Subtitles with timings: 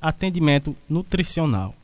[0.00, 1.74] atendimento nutricional.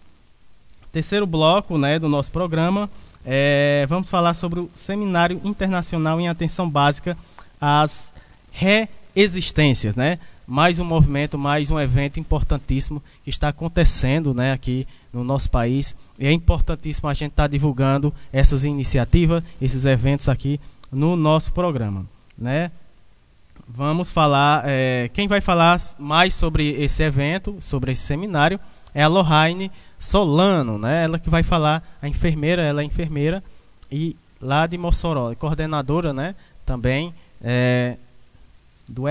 [0.92, 2.88] Terceiro bloco né, do nosso programa,
[3.24, 7.16] é, vamos falar sobre o Seminário Internacional em Atenção Básica
[7.60, 8.14] às
[8.52, 9.96] Reexistências.
[9.96, 10.18] Né?
[10.46, 15.96] Mais um movimento, mais um evento importantíssimo que está acontecendo né, aqui no nosso país.
[16.18, 20.60] E é importantíssimo a gente estar tá divulgando essas iniciativas, esses eventos aqui
[20.90, 22.06] no nosso programa.
[22.38, 22.70] Né?
[23.68, 24.62] Vamos falar.
[24.66, 28.60] É, quem vai falar mais sobre esse evento, sobre esse seminário,
[28.94, 31.04] é a Lohane Solano, né?
[31.04, 33.42] Ela que vai falar, a enfermeira, ela é enfermeira
[33.90, 36.34] e lá de Mossoró, coordenadora, né?
[36.64, 37.96] Também é,
[38.88, 39.04] do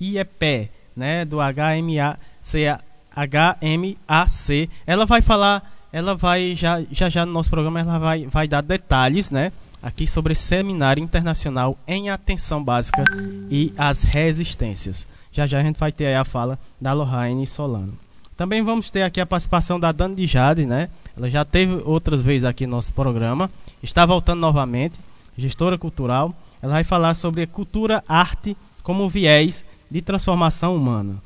[0.00, 1.24] IEP, né?
[1.24, 2.78] Do HMAC,
[3.16, 4.70] HMAC.
[4.86, 8.62] Ela vai falar, ela vai já já já no nosso programa ela vai vai dar
[8.62, 9.52] detalhes, né?
[9.82, 13.04] Aqui sobre Seminário Internacional em Atenção Básica
[13.50, 15.08] e as Resistências.
[15.32, 17.92] Já já a gente vai ter a fala da Lohane Solano.
[18.36, 20.88] Também vamos ter aqui a participação da Dani de Jade, né?
[21.16, 23.50] Ela já teve outras vezes aqui no nosso programa,
[23.82, 24.98] está voltando novamente,
[25.36, 26.34] gestora cultural.
[26.62, 31.16] Ela vai falar sobre cultura, arte como viés de transformação humana.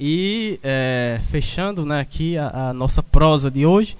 [0.00, 3.96] E é, fechando né, aqui a, a, nossa prosa de hoje,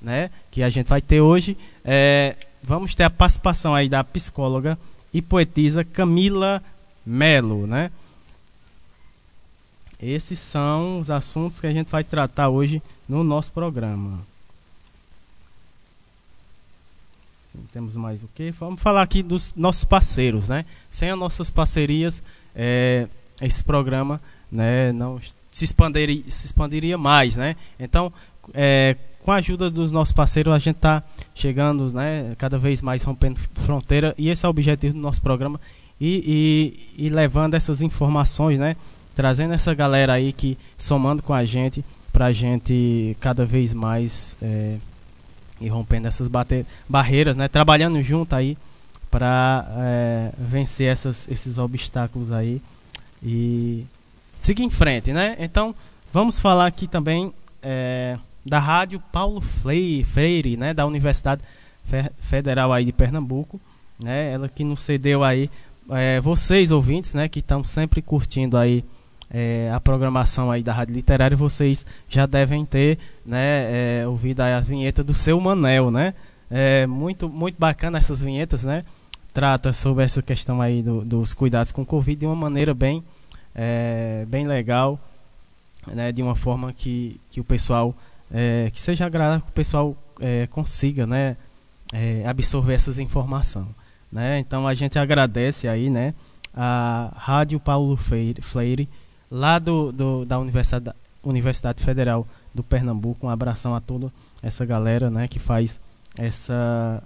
[0.00, 4.78] né, que a gente vai ter hoje, é, vamos ter a participação aí da psicóloga
[5.12, 6.62] e poetisa Camila
[7.04, 7.90] Melo, né?
[10.00, 14.20] Esses são os assuntos que a gente vai tratar hoje no nosso programa.
[17.72, 18.50] Temos mais o que?
[18.52, 20.64] Vamos falar aqui dos nossos parceiros, né?
[20.90, 22.22] Sem as nossas parcerias,
[22.54, 23.06] é,
[23.40, 27.56] esse programa né, não se expandiria, se expandiria mais, né?
[27.78, 28.12] Então,
[28.54, 31.02] é, com a ajuda dos nossos parceiros, a gente está
[31.34, 35.60] chegando né, cada vez mais rompendo fronteira e esse é o objetivo do nosso programa
[36.00, 38.76] e, e, e levando essas informações, né,
[39.14, 44.36] trazendo essa galera aí que somando com a gente para a gente cada vez mais
[44.42, 44.76] é,
[45.60, 46.28] ir rompendo essas
[46.88, 48.58] barreiras, né, trabalhando junto aí
[49.10, 52.60] para é, vencer essas, esses obstáculos aí
[53.22, 53.84] e
[54.40, 55.36] seguir em frente, né?
[55.38, 55.74] Então
[56.12, 57.32] vamos falar aqui também
[57.62, 61.42] é, da rádio Paulo Freire, né, da Universidade
[62.18, 63.60] Federal aí de Pernambuco,
[64.02, 65.50] né, ela que nos cedeu aí
[65.90, 68.84] é, vocês ouvintes, né, que estão sempre curtindo aí
[69.30, 74.52] é, a programação aí da rádio literária, vocês já devem ter, né, é, ouvido aí
[74.52, 76.14] as vinhetas do seu Manel, né,
[76.50, 78.84] é muito muito bacana essas vinhetas, né,
[79.32, 83.02] trata sobre essa questão aí do, dos cuidados com o Covid de uma maneira bem
[83.54, 84.98] é, bem legal,
[85.86, 87.94] né, de uma forma que, que o pessoal
[88.32, 91.36] é, que seja agradável que o pessoal é, consiga né,
[91.92, 93.68] é, absorver essas informações.
[94.10, 94.38] Né?
[94.38, 96.14] Então a gente agradece aí né,
[96.54, 98.88] a Rádio Paulo Freire,
[99.30, 103.26] lá do, do, da Universidade, Universidade Federal do Pernambuco.
[103.26, 105.80] Um abração a toda essa galera né, que faz
[106.18, 107.02] essa,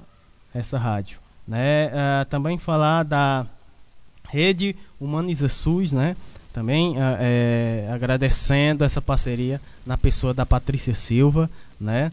[0.54, 1.18] essa rádio.
[1.46, 1.88] Né?
[1.88, 3.46] Uh, também falar da
[4.28, 6.16] Rede Humaniza SUS, né?
[6.56, 12.10] Também é, agradecendo essa parceria na pessoa da Patrícia Silva, né?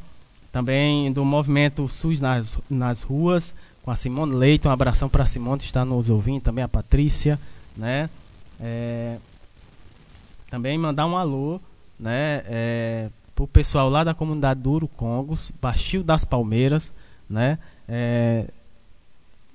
[0.52, 5.26] Também do movimento SUS nas, nas ruas, com a Simone Leite, um abração para a
[5.26, 7.40] Simone que está nos ouvindo, também a Patrícia,
[7.78, 8.10] né?
[8.60, 9.16] É,
[10.50, 11.62] também mandar um alô,
[11.98, 12.44] né?
[12.46, 16.92] É, o pessoal lá da comunidade do Congos, Baixio das Palmeiras,
[17.30, 17.58] né?
[17.88, 18.48] É,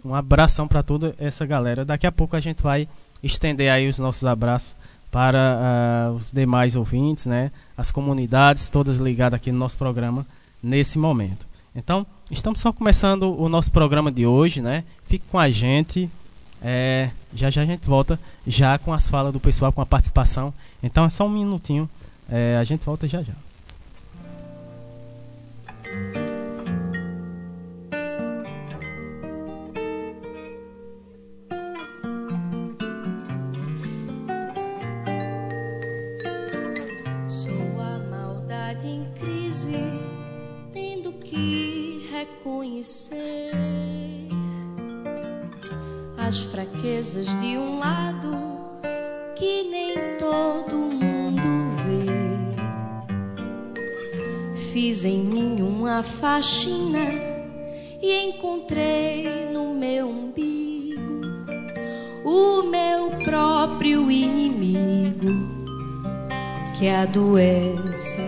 [0.03, 1.85] um abração para toda essa galera.
[1.85, 2.89] Daqui a pouco a gente vai
[3.23, 4.78] estender aí os nossos abraços
[5.11, 10.27] para uh, os demais ouvintes, né, as comunidades todas ligadas aqui no nosso programa
[10.63, 11.47] nesse momento.
[11.75, 14.85] Então, estamos só começando o nosso programa de hoje, né?
[15.05, 16.11] Fique com a gente.
[16.61, 20.53] É, já já a gente volta já com as falas do pessoal, com a participação.
[20.83, 21.89] Então é só um minutinho.
[22.29, 23.35] É, a gente volta já já.
[46.97, 48.31] As fraquezas de um lado
[49.37, 51.49] que nem todo mundo
[51.85, 52.07] vê.
[54.55, 57.11] Fiz em mim uma faxina
[58.01, 61.21] e encontrei no meu umbigo
[62.25, 65.29] o meu próprio inimigo
[66.79, 68.28] que adoece na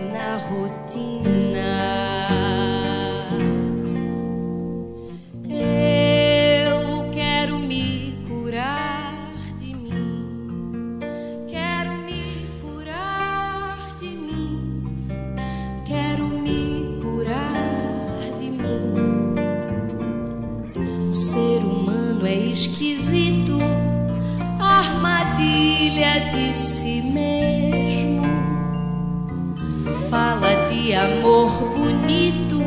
[30.93, 32.61] Amor bonito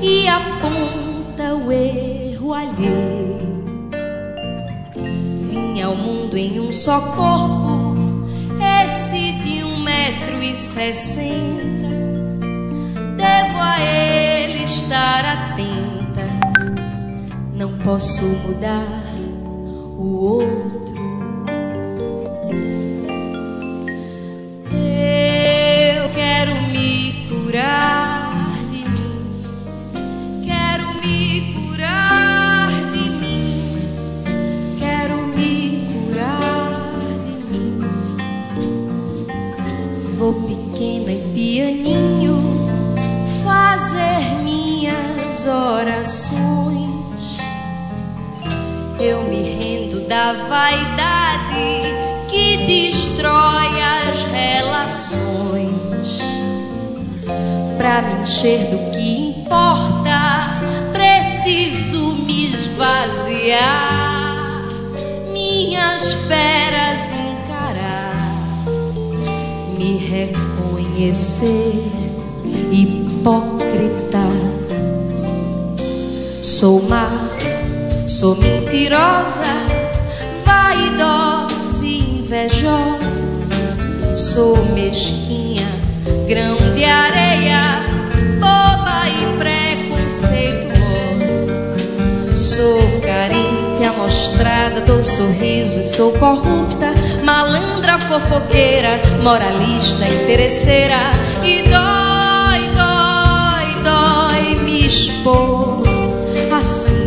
[0.00, 3.62] e aponta o erro alheio.
[5.42, 7.96] Vinha ao mundo em um só corpo,
[8.84, 11.88] esse de um metro e sessenta.
[13.16, 16.28] Devo a ele estar atenta,
[17.54, 19.04] não posso mudar
[19.98, 20.71] o outro.
[27.52, 28.32] Curar
[28.70, 29.44] de mim,
[30.42, 33.76] quero me curar de mim,
[34.78, 37.78] quero me curar de mim.
[40.16, 42.38] Vou pequena e pianinho
[43.44, 46.88] fazer minhas orações.
[48.98, 51.82] Eu me rendo da vaidade
[52.30, 55.71] que destrói as relações.
[57.76, 60.60] Pra me encher do que importa,
[60.92, 63.92] preciso me esvaziar.
[65.32, 68.14] Minhas feras encarar,
[69.76, 71.82] me reconhecer
[72.70, 74.26] hipócrita.
[76.40, 77.08] Sou má,
[78.06, 79.42] sou mentirosa,
[80.44, 83.24] vaidosa e invejosa.
[84.14, 85.41] Sou mesquinha,
[86.32, 87.60] grão de areia,
[88.40, 91.46] boba e preconceituosa.
[92.34, 101.12] Sou carente, amostrada, dou sorriso, sou corrupta, malandra, fofoqueira, moralista, interesseira
[101.44, 105.82] e dói, dói, dói me expor
[106.58, 107.01] assim.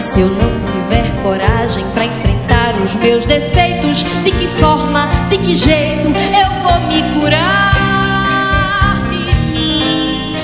[0.00, 5.36] Mas se eu não tiver coragem para enfrentar os meus defeitos, de que forma, de
[5.36, 10.34] que jeito eu vou me curar de mim?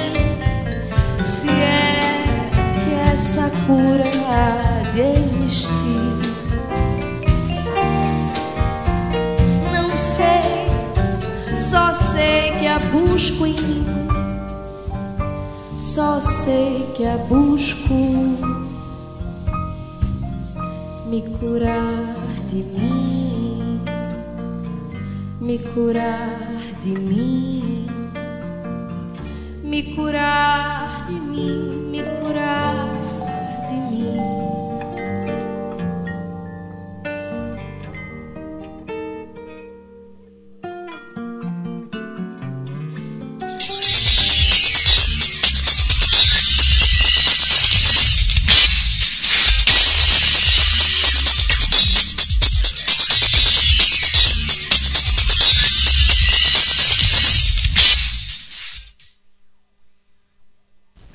[1.24, 2.50] Se é
[2.84, 6.20] que essa cura há de existir.
[9.72, 10.68] Não sei,
[11.56, 13.86] só sei que a busco em mim.
[15.78, 17.94] Só sei que a busco
[21.08, 22.16] me curar
[22.50, 23.80] de mim,
[25.40, 27.86] me curar de mim,
[29.62, 32.95] me curar de mim, me curar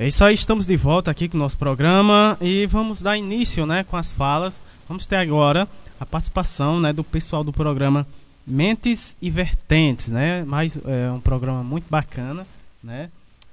[0.01, 3.68] É isso aí, estamos de volta aqui com o nosso programa e vamos dar início,
[3.68, 4.59] né, com as falas.
[4.87, 5.68] Vamos ter agora
[5.99, 8.07] a participação, né, do pessoal do programa
[8.47, 10.44] Mentes e Vertentes, né?
[10.44, 12.47] Mais é um programa muito bacana,
[12.83, 13.11] né?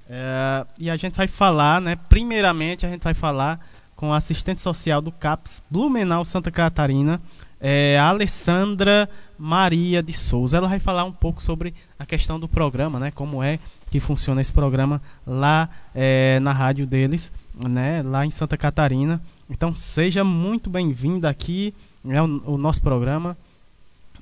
[0.09, 1.95] É, e a gente vai falar, né?
[2.09, 3.63] Primeiramente a gente vai falar
[3.95, 7.21] com a assistente social do CAPS Blumenau Santa Catarina,
[7.61, 9.07] é, a Alessandra
[9.37, 10.57] Maria de Souza.
[10.57, 13.11] Ela vai falar um pouco sobre a questão do programa, né?
[13.11, 13.59] Como é
[13.89, 18.01] que funciona esse programa lá é, na rádio deles, né?
[18.03, 19.21] Lá em Santa Catarina.
[19.49, 21.73] Então seja muito bem-vindo aqui,
[22.07, 23.35] é o, o nosso programa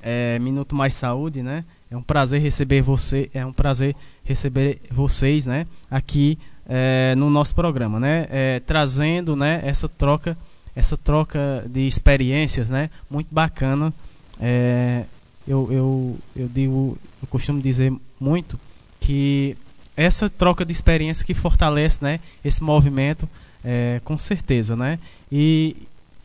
[0.01, 1.65] é, Minuto Mais Saúde, né?
[1.89, 5.65] É um prazer receber você, é um prazer receber vocês, né?
[5.89, 8.27] Aqui é, no nosso programa, né?
[8.29, 9.61] É, trazendo, né?
[9.63, 10.37] Essa troca,
[10.75, 12.89] essa troca de experiências, né?
[13.09, 13.93] Muito bacana.
[14.39, 15.03] É,
[15.47, 18.59] eu, eu, eu digo, eu costumo dizer muito
[18.99, 19.55] que
[19.95, 22.19] essa troca de experiência que fortalece, né?
[22.45, 23.27] Esse movimento,
[23.63, 24.99] é, com certeza, né?
[25.31, 25.75] E,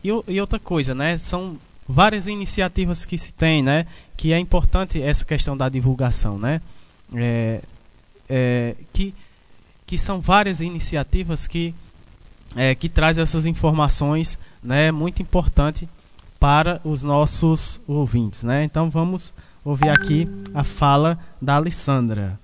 [0.03, 1.17] e, e outra coisa, né?
[1.17, 3.87] São várias iniciativas que se tem, né?
[4.15, 6.61] Que é importante essa questão da divulgação, né?
[7.15, 7.61] É,
[8.29, 9.13] é, que,
[9.87, 11.73] que são várias iniciativas que,
[12.55, 14.91] é, que traz essas informações, né?
[14.91, 15.89] Muito importante
[16.39, 18.63] para os nossos ouvintes, né?
[18.63, 19.33] Então vamos
[19.65, 22.39] ouvir aqui a fala da Alessandra.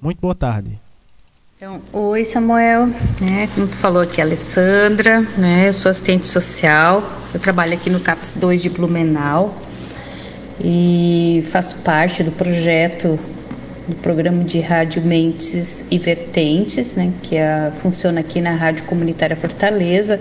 [0.00, 0.78] Muito boa tarde.
[1.56, 2.86] Então, oi Samuel,
[3.20, 3.48] né?
[3.54, 5.68] Como tu falou aqui, Alessandra, né?
[5.68, 7.02] Eu sou assistente social,
[7.34, 9.54] eu trabalho aqui no CAPS 2 de Blumenau.
[10.62, 13.18] e faço parte do projeto
[13.88, 19.36] do programa de rádio Mentes e Vertentes, né, que é, funciona aqui na Rádio Comunitária
[19.36, 20.20] Fortaleza.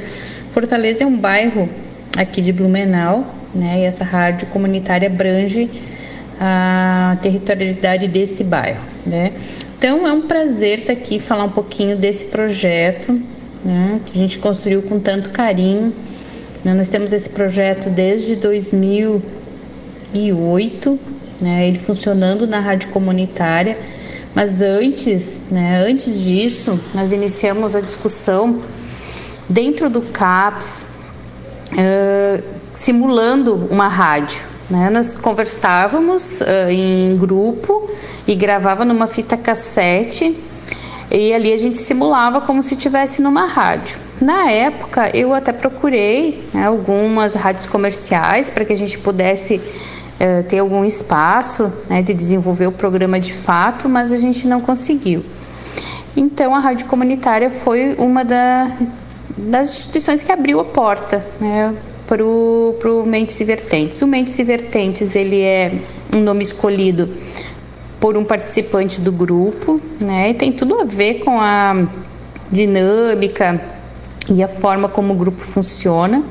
[0.51, 1.69] Fortaleza é um bairro
[2.17, 5.69] aqui de Blumenau, né, e essa rádio comunitária abrange
[6.39, 9.33] a territorialidade desse bairro, né.
[9.77, 13.21] Então é um prazer estar aqui falar um pouquinho desse projeto,
[13.63, 15.93] né, que a gente construiu com tanto carinho.
[16.63, 16.73] Né.
[16.73, 20.99] Nós temos esse projeto desde 2008,
[21.39, 23.77] né, ele funcionando na rádio comunitária.
[24.35, 28.61] Mas antes, né, antes disso, nós iniciamos a discussão
[29.47, 30.85] dentro do CAPS,
[31.71, 32.43] uh,
[32.73, 34.39] simulando uma rádio.
[34.69, 34.89] Né?
[34.89, 37.89] Nós conversávamos uh, em grupo
[38.27, 40.37] e gravava numa fita cassete
[41.11, 43.97] e ali a gente simulava como se estivesse numa rádio.
[44.21, 50.43] Na época, eu até procurei né, algumas rádios comerciais para que a gente pudesse uh,
[50.47, 55.25] ter algum espaço né, de desenvolver o programa de fato, mas a gente não conseguiu.
[56.15, 58.71] Então, a rádio comunitária foi uma da,
[59.35, 61.73] das instituições que abriu a porta né,
[62.09, 64.01] para o Mentes e Vertentes.
[64.01, 65.71] O Mentes e Vertentes ele é
[66.15, 67.07] um nome escolhido
[67.99, 71.85] por um participante do grupo, né, e tem tudo a ver com a
[72.51, 73.61] dinâmica
[74.27, 76.23] e a forma como o grupo funciona.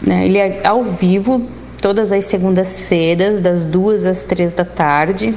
[0.00, 1.46] Né, ele é ao vivo,
[1.78, 5.34] todas as segundas-feiras, das duas às três da tarde.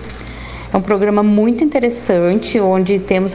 [0.75, 3.34] É um programa muito interessante, onde temos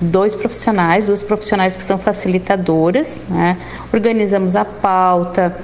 [0.00, 3.22] dois profissionais, duas profissionais que são facilitadoras.
[3.28, 3.58] Né?
[3.92, 5.56] Organizamos a pauta,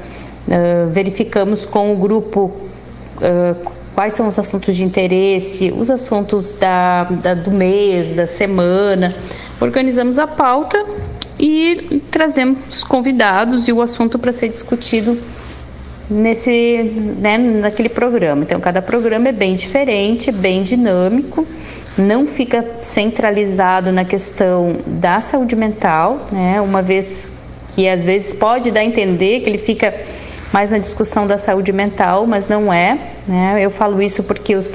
[0.90, 2.50] verificamos com o grupo
[3.94, 9.14] quais são os assuntos de interesse, os assuntos da, da, do mês, da semana.
[9.60, 10.84] Organizamos a pauta
[11.38, 15.16] e trazemos convidados e o assunto para ser discutido
[16.12, 16.82] nesse,
[17.18, 18.42] né, naquele programa.
[18.42, 21.46] Então, cada programa é bem diferente, bem dinâmico,
[21.96, 27.32] não fica centralizado na questão da saúde mental, né, uma vez
[27.68, 29.94] que às vezes pode dar a entender que ele fica
[30.52, 33.12] mais na discussão da saúde mental, mas não é.
[33.26, 33.56] Né?
[33.60, 34.70] Eu falo isso porque os,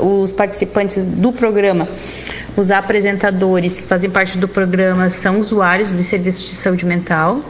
[0.00, 1.88] os participantes do programa,
[2.54, 7.40] os apresentadores que fazem parte do programa, são usuários dos serviços de saúde mental.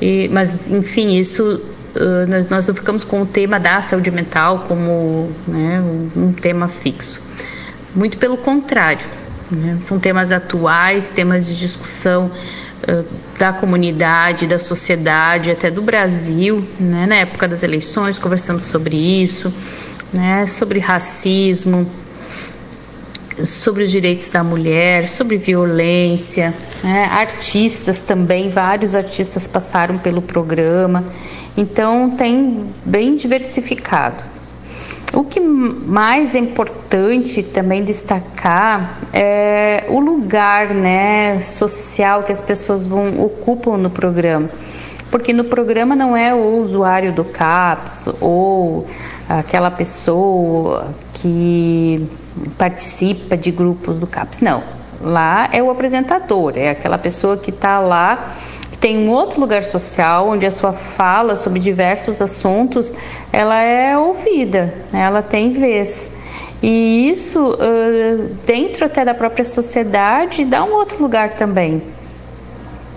[0.00, 1.60] E, mas, enfim, isso
[2.28, 5.82] nós, nós, não ficamos com o tema da saúde mental como né,
[6.16, 7.22] um, tema fixo.
[7.94, 9.06] Muito pelo contrário,
[9.50, 9.78] né?
[9.82, 12.30] são temas atuais, temas de discussão
[12.88, 13.04] uh,
[13.38, 17.06] da comunidade, da sociedade, até do Brasil, né?
[17.06, 19.52] na época das eleições, conversando sobre isso,
[20.12, 20.44] né?
[20.46, 21.90] sobre racismo,
[23.44, 27.08] sobre os direitos da mulher, sobre violência, né?
[27.12, 31.04] artistas também, vários artistas passaram pelo programa,
[31.56, 34.24] então tem bem diversificado.
[35.14, 42.86] O que mais é importante também destacar é o lugar né, social que as pessoas
[42.86, 44.50] vão, ocupam no programa.
[45.10, 48.86] Porque no programa não é o usuário do CAPS ou
[49.28, 52.06] aquela pessoa que
[52.56, 54.40] participa de grupos do CAPS.
[54.40, 54.62] Não,
[55.00, 58.32] lá é o apresentador, é aquela pessoa que está lá,
[58.70, 62.94] que tem um outro lugar social onde a sua fala sobre diversos assuntos
[63.32, 65.00] ela é ouvida, né?
[65.00, 66.14] ela tem vez.
[66.62, 67.56] E isso,
[68.46, 71.82] dentro até da própria sociedade, dá um outro lugar também.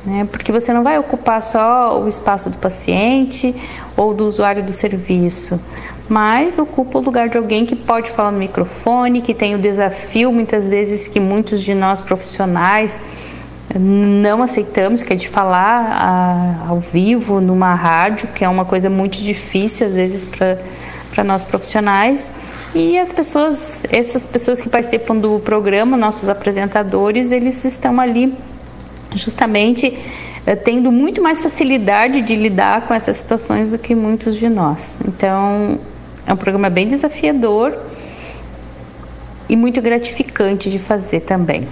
[0.05, 0.27] Né?
[0.31, 3.53] Porque você não vai ocupar só o espaço do paciente
[3.97, 5.59] ou do usuário do serviço,
[6.09, 10.31] mas ocupa o lugar de alguém que pode falar no microfone, que tem o desafio
[10.31, 12.99] muitas vezes que muitos de nós profissionais
[13.77, 18.89] não aceitamos, que é de falar a, ao vivo numa rádio, que é uma coisa
[18.89, 22.31] muito difícil às vezes para nós profissionais.
[22.73, 28.35] E as pessoas, essas pessoas que participam do programa, nossos apresentadores, eles estão ali
[29.15, 29.97] justamente
[30.45, 34.99] eh, tendo muito mais facilidade de lidar com essas situações do que muitos de nós.
[35.07, 35.79] Então,
[36.29, 37.75] é um programa bem desafiador
[39.49, 41.67] e muito gratificante de fazer também.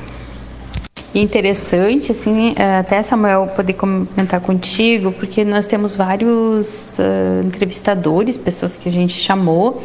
[1.14, 8.36] E interessante, assim, eh, até Samuel poder comentar contigo, porque nós temos vários uh, entrevistadores,
[8.36, 9.84] pessoas que a gente chamou,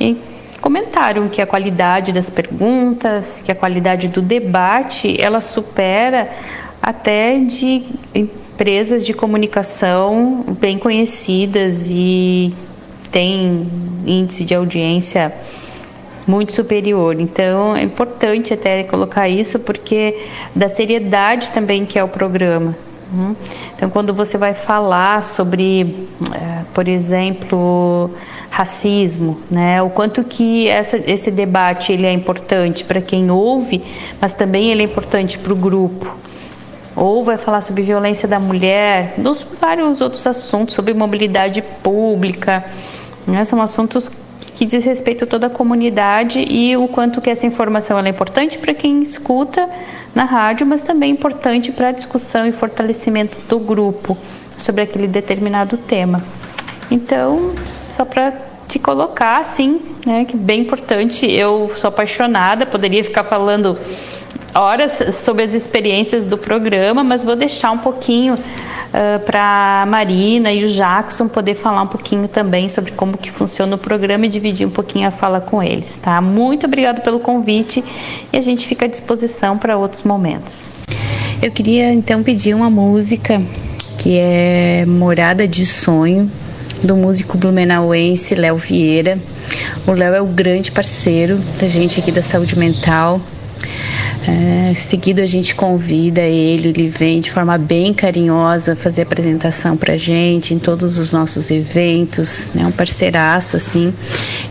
[0.00, 0.16] e
[0.60, 6.30] comentaram que a qualidade das perguntas, que a qualidade do debate, ela supera
[6.80, 7.82] até de
[8.14, 12.54] empresas de comunicação bem conhecidas e
[13.14, 13.70] tem
[14.04, 15.32] índice de audiência
[16.26, 17.20] muito superior.
[17.20, 20.18] Então é importante até colocar isso porque
[20.52, 22.76] da seriedade também que é o programa.
[23.12, 23.36] Uhum.
[23.76, 28.10] Então, quando você vai falar sobre, eh, por exemplo,
[28.50, 33.80] racismo, né, o quanto que essa, esse debate ele é importante para quem ouve,
[34.20, 36.16] mas também ele é importante para o grupo.
[36.96, 39.14] Ou vai falar sobre violência da mulher,
[39.60, 42.64] vários outros assuntos, sobre mobilidade pública.
[43.26, 44.10] Né, são assuntos
[44.54, 48.58] que diz respeito a toda a comunidade e o quanto que essa informação é importante
[48.58, 49.68] para quem escuta
[50.14, 54.16] na rádio, mas também importante para a discussão e fortalecimento do grupo
[54.56, 56.22] sobre aquele determinado tema.
[56.90, 57.54] Então,
[57.88, 58.32] só para
[58.68, 61.30] te colocar assim, né, que bem importante.
[61.30, 63.78] Eu sou apaixonada, poderia ficar falando
[64.54, 70.52] horas sobre as experiências do programa, mas vou deixar um pouquinho uh, para a Marina
[70.52, 74.28] e o Jackson poder falar um pouquinho também sobre como que funciona o programa e
[74.28, 76.20] dividir um pouquinho a fala com eles, tá?
[76.20, 77.84] Muito obrigado pelo convite
[78.32, 80.68] e a gente fica à disposição para outros momentos.
[81.42, 83.42] Eu queria então pedir uma música
[83.98, 86.30] que é Morada de Sonho
[86.82, 89.18] do músico blumenauense Léo Vieira.
[89.86, 93.20] O Léo é o grande parceiro da gente aqui da saúde mental.
[94.26, 99.96] É, seguido a gente convida ele, ele vem de forma bem carinhosa fazer apresentação pra
[99.96, 102.66] gente em todos os nossos eventos, né?
[102.66, 103.92] Um parceiraço assim.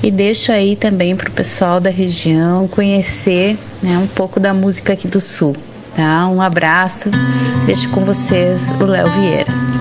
[0.02, 5.08] E deixo aí também pro pessoal da região conhecer, né, um pouco da música aqui
[5.08, 5.56] do sul,
[5.96, 6.28] tá?
[6.28, 7.10] Um abraço.
[7.66, 9.73] Deixo com vocês o Léo Vieira.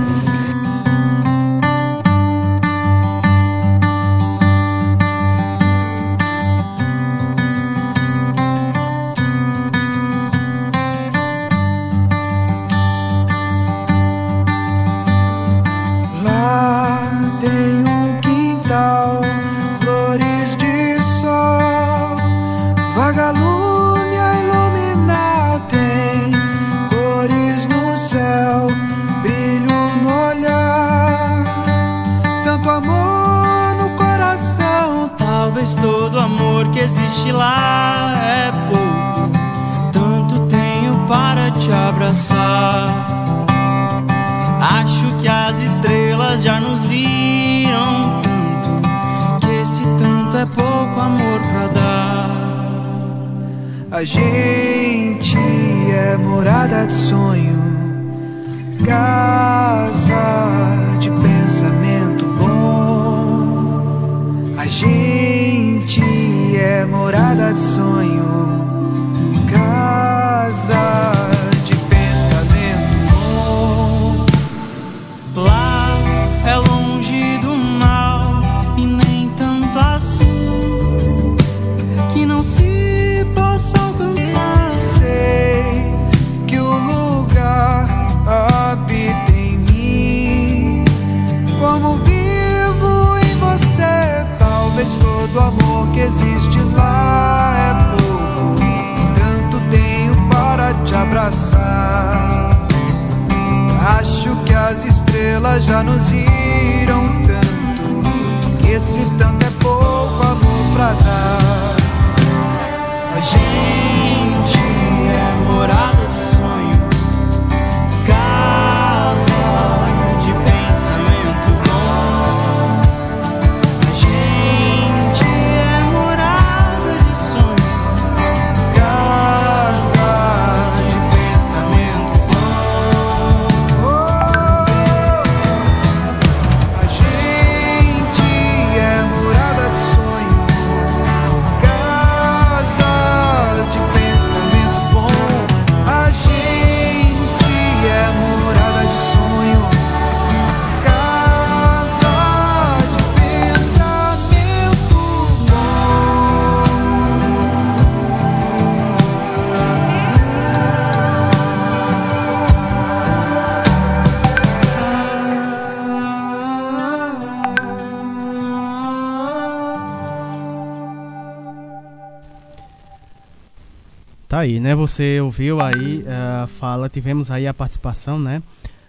[174.43, 174.75] Aí, né?
[174.75, 178.43] Você ouviu aí a fala, tivemos aí a participação, né?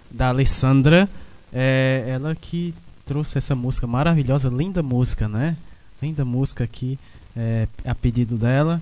[0.10, 1.08] Da Alessandra,
[1.52, 2.74] é, ela que
[3.06, 5.56] trouxe essa música maravilhosa, linda música, né?
[6.02, 7.00] Linda música aqui,
[7.36, 8.82] é, a pedido dela,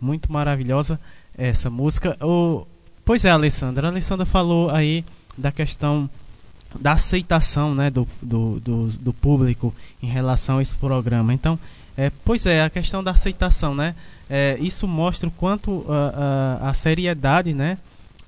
[0.00, 0.98] muito maravilhosa
[1.36, 2.16] essa música.
[2.20, 2.66] O,
[3.04, 5.04] pois é, Alessandra, a Alessandra falou aí
[5.38, 6.10] da questão
[6.80, 7.90] da aceitação, né?
[7.90, 11.32] Do, do, do, do público em relação a esse programa.
[11.32, 11.58] Então,
[11.96, 13.94] é, pois é, a questão da aceitação, né?
[14.34, 17.76] É, isso mostra o quanto a, a, a, seriedade, né?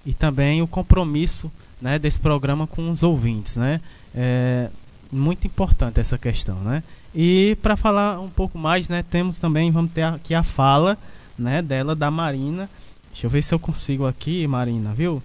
[0.05, 3.81] E também o compromisso né, desse programa com os ouvintes, né?
[4.15, 4.69] É
[5.11, 6.83] muito importante essa questão, né?
[7.15, 10.99] E para falar um pouco mais, né, temos também, vamos ter aqui a fala,
[11.39, 12.69] né, dela da Marina.
[13.11, 15.23] Deixa eu ver se eu consigo aqui, Marina, viu?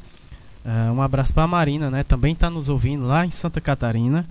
[0.63, 2.03] Uh, um abraço para a Marina, né?
[2.03, 4.25] Também está nos ouvindo lá em Santa Catarina.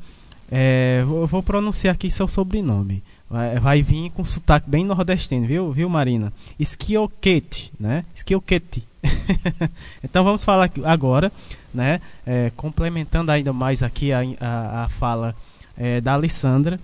[0.50, 3.02] É, vou, vou, pronunciar aqui seu sobrenome.
[3.30, 6.32] Vai, vai, vir com sotaque bem nordestino, viu, viu Marina?
[6.58, 8.04] Skioquete, né?
[8.14, 8.82] Skioquete.
[10.02, 11.30] então vamos falar agora,
[11.72, 12.00] né?
[12.26, 15.36] É, complementando ainda mais aqui a, a, a fala
[15.76, 16.80] é, da Alessandra.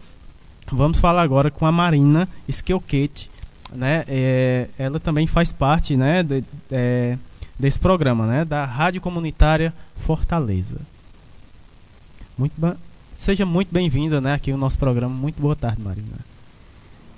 [0.70, 3.30] Vamos falar agora com a Marina Skioquete,
[3.72, 4.04] né?
[4.06, 6.22] É, ela também faz parte, né?
[6.22, 7.16] De, é,
[7.58, 8.44] desse programa, né?
[8.44, 10.80] Da Rádio Comunitária Fortaleza.
[12.36, 12.74] Muito bem.
[13.14, 15.14] Seja muito bem-vinda, né, aqui no nosso programa.
[15.14, 16.33] Muito boa tarde, Marina.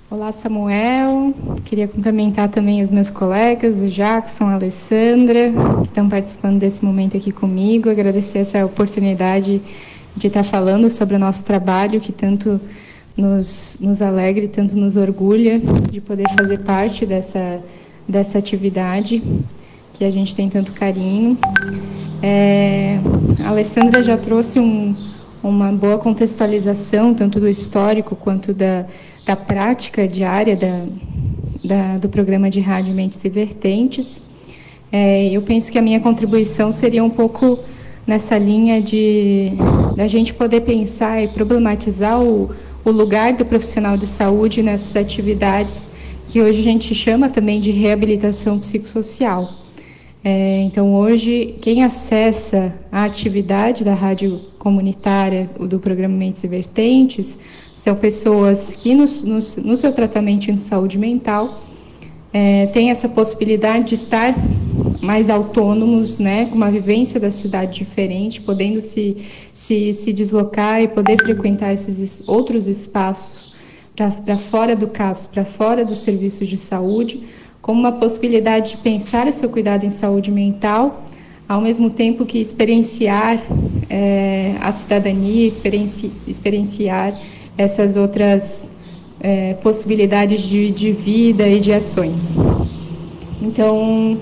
[0.09, 1.33] Olá, Samuel.
[1.65, 7.17] Queria cumprimentar também os meus colegas, o Jackson, a Alessandra, que estão participando desse momento
[7.17, 7.89] aqui comigo.
[7.89, 9.61] Agradecer essa oportunidade
[10.15, 12.57] de estar falando sobre o nosso trabalho, que tanto
[13.17, 15.59] nos, nos alegra e tanto nos orgulha
[15.91, 17.61] de poder fazer parte dessa,
[18.07, 19.21] dessa atividade
[19.93, 21.37] que a gente tem tanto carinho.
[22.23, 22.97] É,
[23.43, 24.95] a Alessandra já trouxe um,
[25.43, 28.85] uma boa contextualização, tanto do histórico quanto da,
[29.27, 30.85] da prática diária da,
[31.61, 34.21] da, do programa de rádio Mentes e Vertentes.
[34.89, 37.59] É, eu penso que a minha contribuição seria um pouco
[38.07, 39.51] nessa linha de
[39.97, 42.51] da gente poder pensar e problematizar o,
[42.85, 45.89] o lugar do profissional de saúde nessas atividades
[46.27, 49.49] que hoje a gente chama também de reabilitação psicossocial.
[50.23, 57.37] É, então, hoje, quem acessa a atividade da rádio comunitária do programa Mentes e Vertentes
[57.77, 61.61] são pessoas que, no, no, no seu tratamento em saúde mental,
[62.33, 64.35] é, têm essa possibilidade de estar
[64.99, 69.17] mais autônomos, né, com uma vivência da cidade diferente, podendo se,
[69.53, 73.53] se, se deslocar e poder frequentar esses outros espaços
[73.95, 77.21] para fora do CAPS, para fora dos serviços de saúde,
[77.61, 81.05] como uma possibilidade de pensar o seu cuidado em saúde mental,
[81.47, 83.39] ao mesmo tempo que experienciar
[83.87, 87.13] é, a cidadania, experienci, experienciar
[87.57, 88.71] essas outras
[89.19, 92.33] é, possibilidades de, de, vida e de ações.
[93.41, 94.19] Então,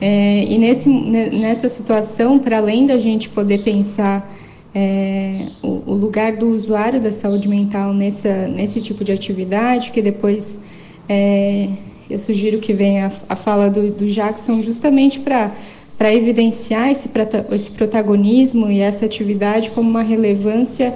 [0.00, 4.30] é, e nesse, nessa situação, para além da gente poder pensar
[4.74, 10.02] é, o, o, lugar do usuário da saúde mental nessa, nesse tipo de atividade, que
[10.02, 10.60] depois
[11.08, 11.70] é,
[12.10, 17.08] eu sugiro que venha a, a fala do, do Jackson justamente para evidenciar esse,
[17.52, 20.94] esse protagonismo e essa atividade como uma relevância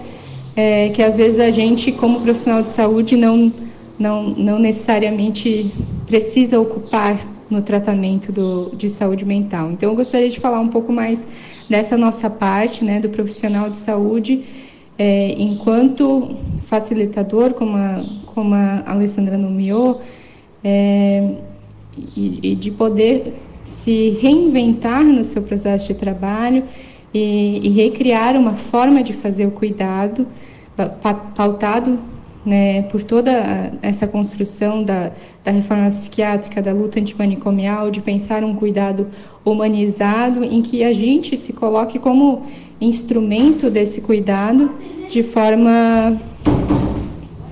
[0.57, 3.53] é, que às vezes a gente, como profissional de saúde, não,
[3.99, 5.73] não, não necessariamente
[6.07, 9.73] precisa ocupar no tratamento do, de saúde mental.
[9.73, 11.27] Então, eu gostaria de falar um pouco mais
[11.69, 14.45] dessa nossa parte, né, do profissional de saúde,
[14.99, 20.01] é, enquanto facilitador, como a, como a Alessandra nomeou,
[20.63, 21.37] é,
[22.17, 23.35] e, e, de poder
[23.65, 26.65] se reinventar no seu processo de trabalho
[27.13, 30.27] e, e recriar uma forma de fazer o cuidado
[31.35, 31.99] pautado
[32.47, 33.33] né, por toda
[33.83, 35.13] essa construção da,
[35.45, 39.09] da reforma psiquiátrica, da luta antimanicomial, de pensar um cuidado
[39.45, 42.47] humanizado em que a gente se coloque como
[42.81, 44.75] instrumento desse cuidado
[45.09, 46.19] de forma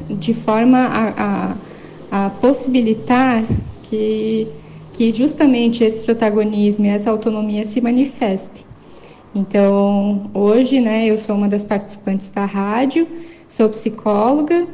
[0.08, 1.56] de forma a, a
[2.10, 3.44] a possibilitar
[3.82, 4.48] que,
[4.92, 8.67] que justamente esse protagonismo e essa autonomia se manifestem.
[9.34, 13.06] Então, hoje, né, eu sou uma das participantes da rádio,
[13.46, 14.66] sou psicóloga,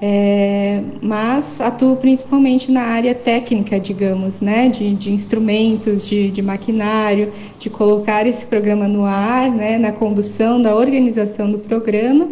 [0.00, 7.32] é, mas atuo principalmente na área técnica, digamos, né, de, de instrumentos, de, de, maquinário,
[7.58, 12.28] de colocar esse programa no ar, né, na condução, da organização do programa,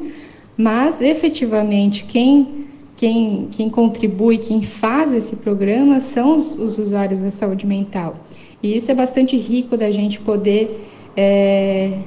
[0.56, 2.64] mas efetivamente quem
[2.96, 8.16] quem, quem contribui, quem faz esse programa são os, os usuários da saúde mental.
[8.62, 11.98] E isso é bastante rico da gente poder é,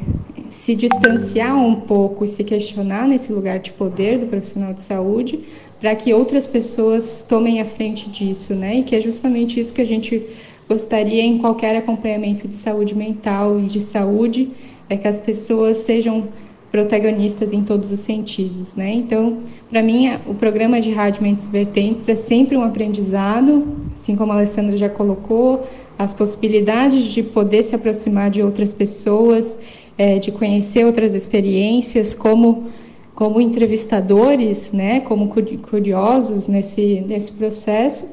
[0.50, 5.40] se distanciar um pouco e se questionar nesse lugar de poder do profissional de saúde,
[5.80, 8.78] para que outras pessoas tomem a frente disso, né?
[8.78, 10.26] E que é justamente isso que a gente
[10.68, 14.52] gostaria em qualquer acompanhamento de saúde mental e de saúde,
[14.90, 16.28] é que as pessoas sejam
[16.72, 18.92] protagonistas em todos os sentidos, né?
[18.92, 19.38] Então,
[19.70, 24.36] para mim, o programa de Rádio Mentes Vertentes é sempre um aprendizado, assim como a
[24.36, 25.66] Alessandra já colocou,
[25.98, 29.60] as possibilidades de poder se aproximar de outras pessoas,
[29.98, 32.66] é, de conhecer outras experiências, como
[33.16, 35.00] como entrevistadores, né?
[35.02, 35.28] Como
[35.72, 38.06] curiosos nesse nesse processo.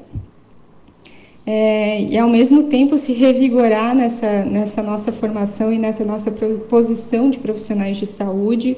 [1.46, 6.30] é, e ao mesmo tempo se revigorar nessa, nessa nossa formação e nessa nossa
[6.68, 8.76] posição de profissionais de saúde,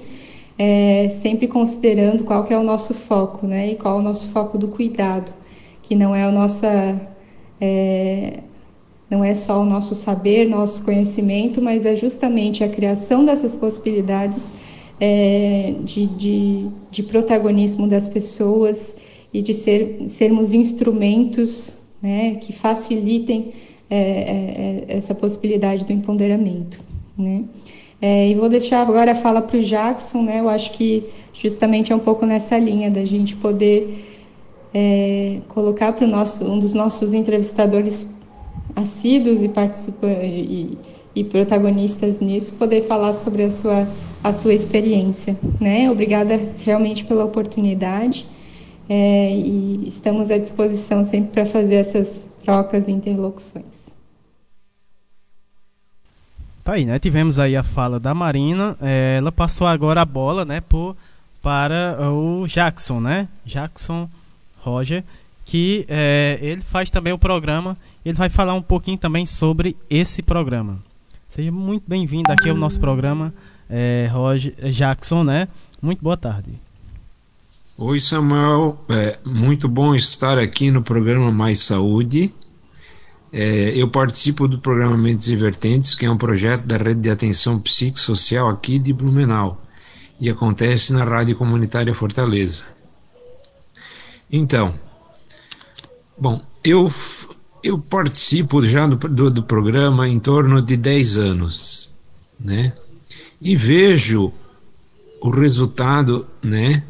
[0.59, 4.29] é, sempre considerando qual que é o nosso foco, né, e qual é o nosso
[4.31, 5.33] foco do cuidado,
[5.83, 7.01] que não é a nossa
[7.61, 8.41] é,
[9.11, 14.49] não é só o nosso saber, nosso conhecimento, mas é justamente a criação dessas possibilidades
[15.01, 18.97] é, de, de, de, protagonismo das pessoas
[19.33, 23.53] e de ser, sermos instrumentos né, que facilitem
[23.89, 26.81] é, é, é essa possibilidade do empoderamento.
[27.17, 27.45] Né?
[28.01, 30.41] É, e vou deixar agora a fala para o Jackson, né?
[30.41, 34.05] eu acho que justamente é um pouco nessa linha da gente poder
[34.75, 38.16] é, colocar para um dos nossos entrevistadores
[38.77, 39.51] assíduos e
[40.23, 40.79] e,
[41.15, 43.89] e, protagonistas nisso poder falar sobre a sua
[44.23, 45.91] a sua experiência, né?
[45.91, 48.27] Obrigada realmente pela oportunidade
[48.89, 53.87] é, e estamos à disposição sempre para fazer essas trocas e interlocuções.
[56.65, 56.99] Tá aí, né?
[56.99, 58.77] Tivemos aí a fala da Marina.
[58.81, 60.97] É, ela passou agora a bola, né, por,
[61.41, 63.29] para o Jackson, né?
[63.45, 64.09] Jackson
[64.59, 65.05] Roger,
[65.47, 67.79] que é, ele faz também o programa.
[68.05, 70.83] Ele vai falar um pouquinho também sobre esse programa.
[71.29, 73.33] Seja muito bem-vindo aqui ao nosso programa,
[73.71, 75.47] é, Roger Jackson, né?
[75.81, 76.51] Muito boa tarde.
[77.79, 78.85] Oi, Samuel.
[78.89, 82.35] É muito bom estar aqui no programa Mais Saúde.
[83.33, 87.61] É, eu participo do programa Mentes Invertentes, que é um projeto da Rede de Atenção
[87.61, 89.63] Psicossocial aqui de Blumenau
[90.19, 92.65] e acontece na Rádio Comunitária Fortaleza.
[94.33, 94.75] Então,
[96.19, 96.87] bom, eu,
[97.63, 101.91] eu participo já do, do, do programa em torno de 10 anos,
[102.39, 102.73] né?
[103.41, 104.33] E vejo
[105.21, 106.83] o resultado, né?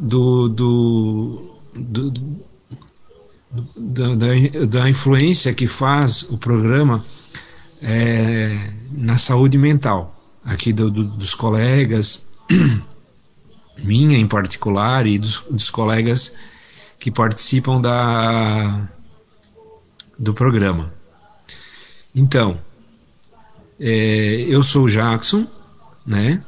[0.00, 2.10] Do, do, do,
[3.76, 7.04] da, da, da, influência que faz o programa
[7.82, 12.22] é, na saúde mental aqui do, do, dos colegas
[13.84, 16.32] minha em particular e dos, dos colegas
[17.08, 18.86] que participam da,
[20.18, 20.92] do programa.
[22.14, 22.58] Então,
[23.80, 25.46] é, eu sou o Jackson,
[26.06, 26.44] né?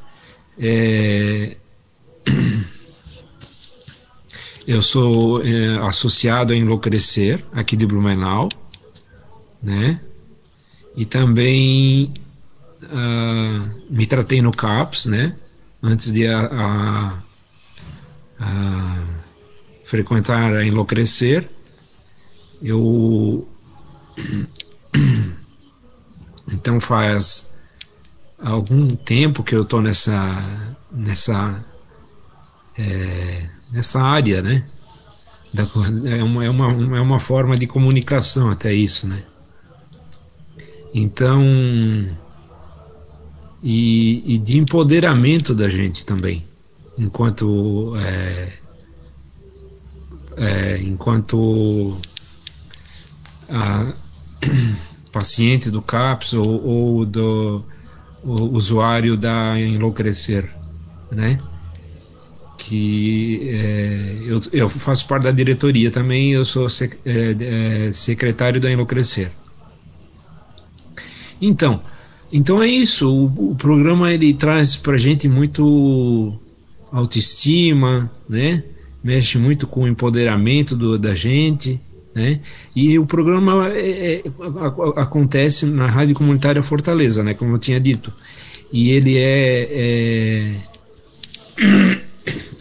[0.58, 1.56] É,
[4.66, 8.50] eu sou é, associado a Enlouquecer, aqui de Blumenau,
[9.62, 9.98] né?
[10.94, 12.12] E também
[12.82, 15.34] uh, me tratei no CAPS, né?
[15.82, 17.22] antes de a, a,
[18.40, 19.19] a
[19.90, 21.50] frequentar a Enlouquecer,
[22.62, 23.48] eu
[26.52, 27.50] então faz
[28.40, 31.64] algum tempo que eu estou nessa nessa
[32.78, 34.64] é, nessa área, né?
[35.52, 35.64] Da,
[36.08, 39.20] é, uma, é, uma, é uma forma de comunicação até isso, né?
[40.94, 41.42] Então
[43.60, 46.46] e, e de empoderamento da gente também,
[46.96, 48.59] enquanto é,
[50.40, 52.00] é, enquanto
[55.12, 57.62] paciente do CAPS ou, ou do
[58.24, 60.48] usuário da Enlouquecer,
[61.10, 61.38] né?
[62.56, 68.60] Que é, eu, eu, faço parte da diretoria também, eu sou sec, é, é, secretário
[68.60, 69.30] da Enlouquecer.
[71.40, 71.80] Então,
[72.32, 76.38] então é isso, o, o programa ele traz pra gente muito
[76.92, 78.62] autoestima, né?
[79.02, 81.80] Mexe muito com o empoderamento do, da gente,
[82.14, 82.40] né?
[82.74, 84.22] E o programa é, é,
[84.96, 87.34] acontece na Rádio Comunitária Fortaleza, né?
[87.34, 88.12] Como eu tinha dito.
[88.72, 90.54] E ele é, é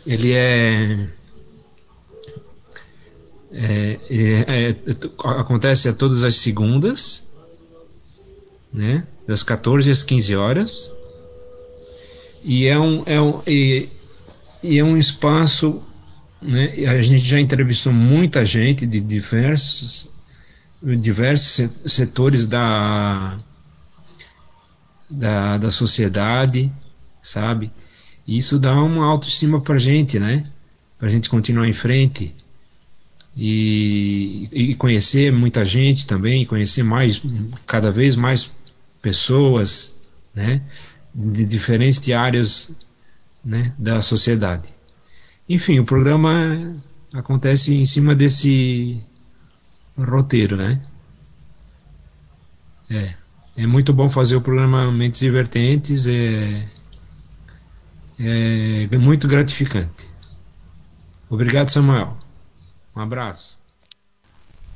[0.08, 1.08] ele é,
[3.52, 4.76] é, é, é
[5.24, 7.28] acontece a todas as segundas,
[8.74, 9.08] né?
[9.30, 10.92] das 14 às 15 horas.
[12.44, 13.88] E é um, é um, e,
[14.64, 15.84] e é um espaço.
[16.42, 20.10] Né, a gente já entrevistou muita gente de diversos,
[20.82, 23.38] diversos setores da,
[25.10, 26.72] da, da sociedade,
[27.22, 27.72] sabe?
[28.26, 30.44] E isso dá uma autoestima para gente, né?
[30.98, 32.34] Para a gente continuar em frente
[33.36, 37.22] e, e conhecer muita gente também, conhecer mais,
[37.66, 38.52] cada vez mais
[39.02, 39.94] pessoas,
[40.36, 40.62] né,
[41.14, 42.72] de diferentes áreas,
[43.44, 44.70] né, da sociedade.
[45.50, 46.32] Enfim, o programa
[47.12, 49.04] acontece em cima desse
[49.98, 50.80] roteiro, né?
[52.90, 53.14] É,
[53.58, 56.66] é muito bom fazer o programa Mentes Divertentes, é,
[58.20, 60.08] é muito gratificante.
[61.30, 62.16] Obrigado, Samuel.
[62.96, 63.60] Um abraço.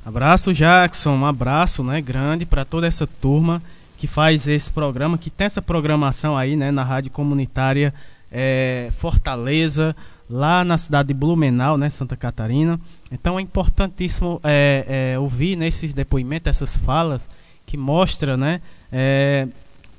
[0.04, 1.12] Abraço, Jackson.
[1.12, 3.62] Um abraço, né, grande para toda essa turma
[3.96, 7.94] que faz esse programa, que tem essa programação aí, né, na rádio comunitária
[8.30, 9.94] é, Fortaleza,
[10.28, 12.80] lá na cidade de Blumenau, né, Santa Catarina.
[13.10, 17.28] Então é importantíssimo é, é, ouvir nesses depoimentos, essas falas
[17.66, 18.60] que mostra, né,
[18.90, 19.48] é,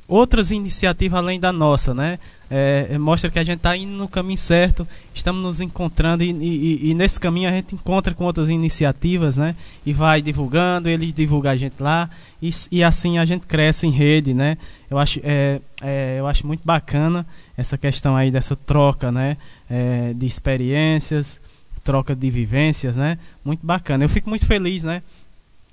[0.07, 2.19] outras iniciativas além da nossa, né?
[2.49, 6.31] É, é mostra que a gente está indo no caminho certo, estamos nos encontrando e,
[6.31, 9.55] e, e, nesse caminho a gente encontra com outras iniciativas, né?
[9.85, 12.09] E vai divulgando, eles divulgam a gente lá
[12.41, 14.57] e, e assim a gente cresce em rede, né?
[14.89, 17.25] Eu acho, é, é, eu acho muito bacana
[17.57, 19.37] essa questão aí dessa troca, né?
[19.67, 21.41] É, de experiências,
[21.83, 23.17] troca de vivências, né?
[23.43, 24.03] Muito bacana.
[24.03, 25.01] Eu fico muito feliz, né?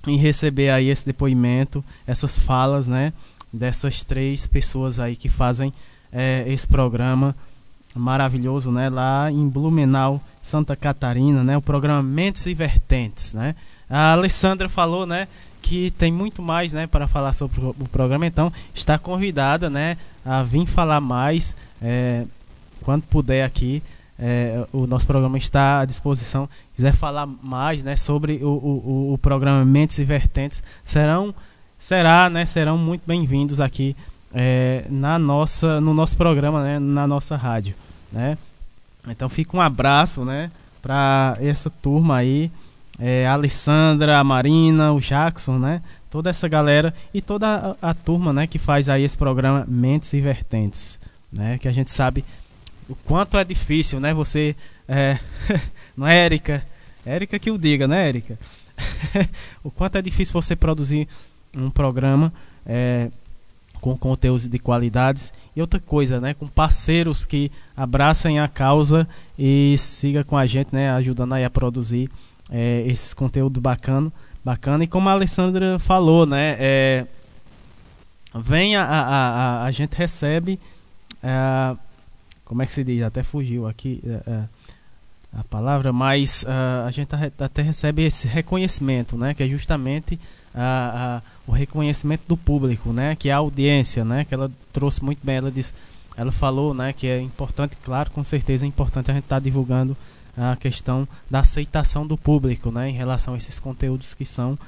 [0.07, 3.12] Em receber aí esse depoimento, essas falas, né?
[3.52, 5.72] Dessas três pessoas aí que fazem
[6.12, 7.34] é, esse programa
[7.94, 8.88] maravilhoso, né?
[8.88, 11.56] Lá em Blumenau, Santa Catarina, né?
[11.56, 13.54] O programa Mentes e Vertentes, né?
[13.88, 15.28] A Alessandra falou, né?
[15.60, 16.86] Que tem muito mais, né?
[16.86, 19.96] Para falar sobre o programa, então está convidada, né?
[20.24, 22.24] A vir falar mais é,
[22.82, 23.82] quando puder aqui.
[24.18, 26.48] É, o nosso programa está à disposição.
[26.74, 27.96] Quiser falar mais, né?
[27.96, 31.34] Sobre o, o, o programa Mentes e Vertentes, serão
[31.83, 33.97] será, né, serão muito bem-vindos aqui
[34.33, 37.75] é, na nossa, no nosso programa, né, na nossa rádio,
[38.12, 38.38] né?
[39.09, 42.53] Então fica um abraço, né, para essa turma aí,
[43.01, 47.92] é, a Alessandra, a Marina, o Jackson, né, toda essa galera e toda a, a,
[47.95, 51.01] turma, né, que faz aí esse programa Mentes e Vertentes,
[51.33, 52.25] né, que a gente sabe
[52.88, 54.55] o quanto é difícil, né, você,
[54.87, 55.18] é,
[55.97, 56.64] não é, Érica?
[57.05, 58.38] Érica que o diga, né, Érica?
[59.64, 61.09] o quanto é difícil você produzir
[61.56, 62.32] um programa
[62.66, 63.10] é,
[63.80, 69.74] com conteúdos de qualidades e outra coisa, né, com parceiros que abracem a causa e
[69.76, 72.08] siga com a gente, né, ajudando aí a produzir
[72.48, 74.12] é, esses conteúdos bacana,
[74.44, 74.84] bacana.
[74.84, 77.06] E como a Alessandra falou, né, é,
[78.34, 80.60] vem a, a, a, a gente recebe,
[81.20, 81.76] é,
[82.44, 83.02] como é que se diz?
[83.02, 84.44] Até fugiu aqui é, é,
[85.32, 86.44] a palavra, mas
[86.86, 90.20] a gente até recebe esse reconhecimento, né, que é justamente
[90.54, 93.16] a, a, o reconhecimento do público, né?
[93.16, 94.24] Que é a audiência, né?
[94.24, 95.36] Que ela trouxe muito bem.
[95.36, 95.72] Ela disse,
[96.16, 96.92] ela falou, né?
[96.92, 99.96] Que é importante, claro, com certeza é importante a gente estar tá divulgando
[100.36, 102.88] a questão da aceitação do público, né?
[102.88, 104.58] Em relação a esses conteúdos que são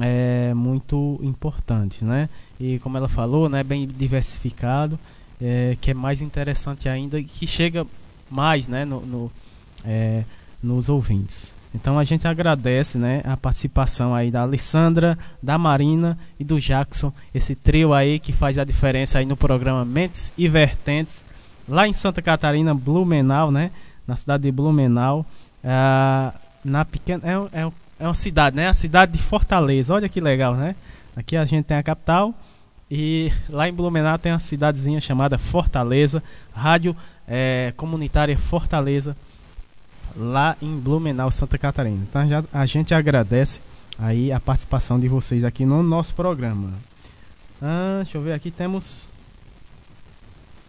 [0.00, 2.28] é, muito importantes, né?
[2.58, 3.62] E como ela falou, né?
[3.62, 4.98] Bem diversificado,
[5.40, 7.86] é, que é mais interessante ainda e que chega
[8.30, 8.84] mais, né?
[8.84, 9.32] No, no
[9.84, 10.24] é,
[10.62, 11.54] nos ouvintes.
[11.74, 17.12] Então a gente agradece né, a participação aí da Alessandra, da Marina e do Jackson,
[17.34, 21.24] esse trio aí que faz a diferença aí no programa Mentes e Vertentes,
[21.68, 23.70] lá em Santa Catarina, Blumenau, né?
[24.06, 25.26] Na cidade de Blumenau.
[25.62, 26.32] Uh,
[26.64, 27.22] na pequena.
[27.24, 28.68] É, é, é uma cidade, né?
[28.68, 29.94] A cidade de Fortaleza.
[29.94, 30.74] Olha que legal, né?
[31.14, 32.34] Aqui a gente tem a capital.
[32.90, 36.22] E lá em Blumenau tem uma cidadezinha chamada Fortaleza,
[36.54, 39.14] Rádio é, Comunitária Fortaleza
[40.16, 42.04] lá em Blumenau, Santa Catarina.
[42.08, 43.60] Então já, a gente agradece
[43.98, 46.72] aí a participação de vocês aqui no nosso programa.
[47.60, 49.08] Ah, deixa eu ver aqui, temos.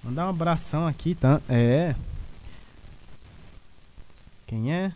[0.04, 1.42] Mandar um abração aqui, tá?
[1.48, 1.94] É.
[4.48, 4.92] Quem é?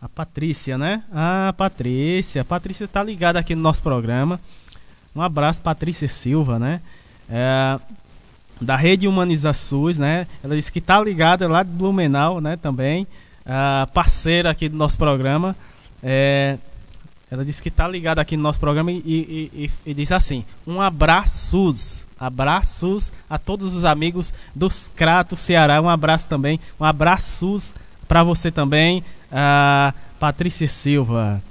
[0.00, 1.02] A Patrícia, né?
[1.12, 2.44] Ah, Patrícia.
[2.44, 4.40] Patrícia tá ligada aqui no nosso programa.
[5.14, 6.80] Um abraço, Patrícia Silva, né?
[7.28, 7.78] É,
[8.60, 10.26] da Rede Humaniza SUS, né?
[10.42, 12.56] Ela disse que está ligada lá de Blumenau, né?
[12.56, 13.06] Também,
[13.92, 15.56] parceira aqui do nosso programa.
[16.02, 16.58] É,
[17.30, 20.44] ela disse que está ligada aqui no nosso programa e, e, e, e diz assim:
[20.66, 25.80] um abraços, abraços a todos os amigos dos Crato Ceará.
[25.80, 27.74] Um abraço também, um abraços
[28.06, 29.04] para você também,
[30.18, 31.42] Patrícia Silva.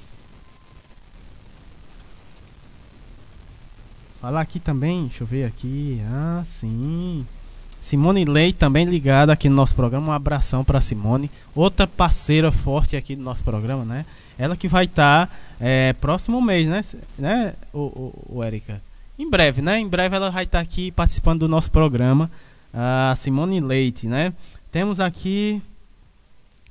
[4.27, 6.01] Falar aqui também, deixa eu ver aqui.
[6.05, 7.25] Ah, sim.
[7.79, 10.09] Simone Lei também ligada aqui no nosso programa.
[10.09, 14.05] Um abração para Simone, outra parceira forte aqui do nosso programa, né?
[14.37, 16.81] Ela que vai estar tá, é, próximo mês, né?
[17.17, 18.81] né o, o, o Erika?
[19.17, 19.79] Em breve, né?
[19.79, 22.29] Em breve ela vai estar tá aqui participando do nosso programa.
[22.73, 24.33] A Simone Leite, né?
[24.69, 25.61] Temos aqui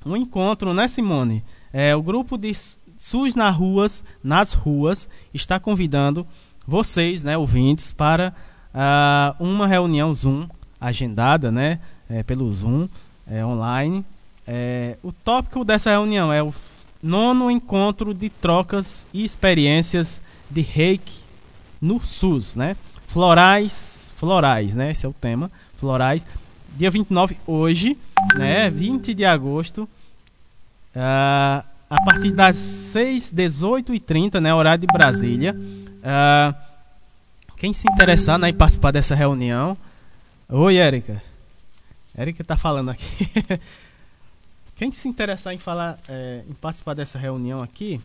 [0.05, 1.43] um encontro, né, Simone?
[1.73, 2.53] É, o grupo de
[2.95, 6.23] SUS nas ruas, nas ruas, está convidando
[6.67, 8.33] vocês, né, ouvintes, para
[8.73, 10.47] uh, uma reunião Zoom
[10.79, 12.89] agendada, né, é, pelo Zoom
[13.25, 14.05] é, online.
[14.45, 16.53] É, o tópico dessa reunião é o
[17.01, 21.19] nono encontro de trocas e experiências de reiki
[21.81, 22.75] no SUS, né?
[23.07, 24.91] Florais, florais, né?
[24.91, 26.25] Esse é o tema, florais.
[26.75, 27.97] Dia 29, hoje,
[28.35, 28.69] né?
[28.69, 29.83] 20 de agosto,
[30.95, 35.55] uh, a partir das 6, 18 e 30, né, horário de Brasília.
[36.07, 36.55] Uh,
[37.57, 39.77] quem se interessar né, em participar dessa reunião.
[40.47, 41.21] Oi, Érica.
[42.15, 43.27] Érica está falando aqui.
[44.73, 47.99] quem se interessar em falar, é, em participar dessa reunião aqui,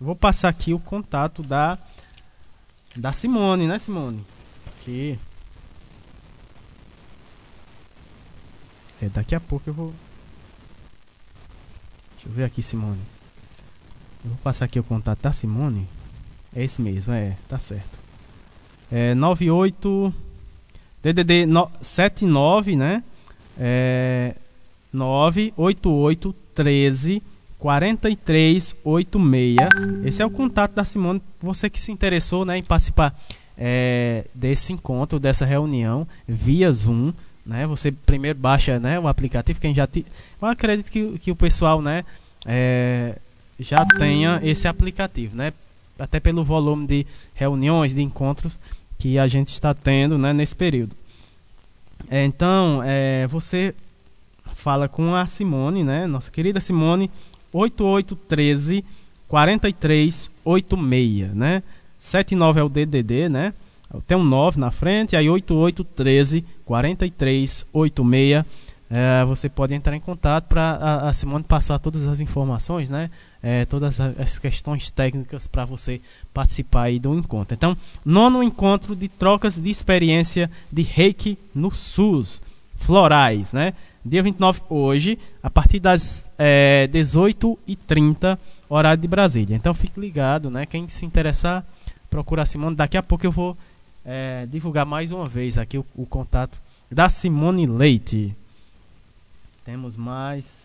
[0.00, 1.76] vou passar aqui o contato da
[2.94, 4.24] da Simone, né, Simone?
[4.68, 5.18] Aqui.
[9.02, 9.94] É, daqui a pouco eu vou.
[12.14, 13.02] Deixa eu ver aqui, Simone.
[14.24, 15.88] Eu vou passar aqui o contato da Simone.
[16.54, 17.98] É esse mesmo, é, tá certo.
[18.90, 20.14] É 98
[21.02, 23.02] DDD no, 79, né?
[23.58, 24.34] É
[24.92, 27.22] 988 13
[27.58, 28.76] 4386.
[30.04, 31.22] Esse é o contato da Simone.
[31.40, 33.18] Você que se interessou né, em participar
[33.56, 37.12] é, desse encontro, dessa reunião via Zoom.
[37.44, 37.66] Né?
[37.66, 39.58] Você primeiro baixa né, o aplicativo.
[39.60, 40.04] Quem já te...
[40.40, 42.04] Eu acredito que, que o pessoal né,
[42.44, 43.16] é,
[43.58, 45.34] já tenha esse aplicativo.
[45.34, 45.52] Né?
[45.98, 48.58] Até pelo volume de reuniões, de encontros
[48.98, 50.96] que a gente está tendo né, nesse período.
[52.08, 53.74] É, então, é, você
[54.54, 56.06] fala com a Simone, né?
[56.06, 57.10] Nossa querida Simone,
[57.52, 58.84] 8813
[59.28, 61.62] 4386, né?
[61.98, 63.52] 79 é o DDD, né?
[64.06, 67.66] Tem um 9 na frente, aí 8813 4386.
[68.90, 73.10] É, você pode entrar em contato para a, a, Simone passar todas as informações, né?
[73.46, 76.00] É, todas as questões técnicas para você
[76.32, 77.54] participar aí do encontro.
[77.54, 82.40] Então, nono encontro de trocas de experiência de reiki no SUS,
[82.76, 83.74] florais, né?
[84.04, 88.38] dia 29, hoje, a partir das é, 18h30,
[88.68, 89.56] horário de Brasília.
[89.56, 90.66] Então fique ligado, né?
[90.66, 91.64] Quem se interessar,
[92.10, 92.76] procura a Simone.
[92.76, 93.56] Daqui a pouco eu vou
[94.04, 98.36] é, divulgar mais uma vez aqui o, o, contato da Simone Leite.
[99.64, 100.63] Temos mais.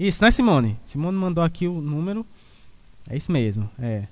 [0.00, 0.78] Isso, né, Simone?
[0.86, 2.24] Simone mandou aqui o número.
[3.06, 4.04] É isso mesmo, é.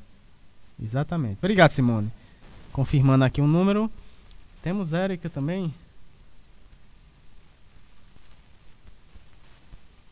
[0.78, 1.38] Exatamente.
[1.38, 2.12] Obrigado, Simone.
[2.70, 3.90] Confirmando aqui o número.
[4.60, 5.72] Temos Érica também.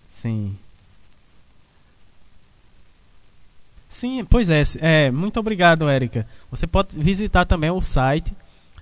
[0.09, 0.57] Sim.
[3.87, 5.11] Sim, pois é, é.
[5.11, 6.27] Muito obrigado, Érica.
[6.51, 8.35] Você pode visitar também o site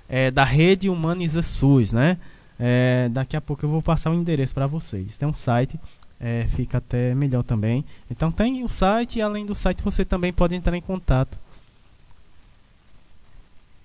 [0.08, 2.18] é, da Rede Humaniza SUS, né?
[2.56, 5.16] É, daqui a pouco eu vou passar o endereço para vocês.
[5.16, 5.76] Tem um site,
[6.24, 7.84] é, fica até melhor também.
[8.10, 11.38] Então tem o site e além do site você também pode entrar em contato.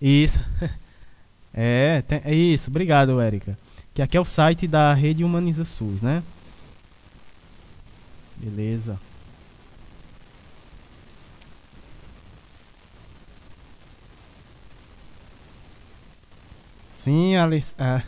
[0.01, 0.39] Isso.
[1.51, 2.69] É, tem, é isso.
[2.69, 3.57] Obrigado, Érica.
[3.91, 6.21] Que aqui é o site da Rede Humaniza SUS, né?
[8.37, 8.99] Beleza.
[16.93, 17.73] Sim, Alice.
[17.79, 18.03] Ah.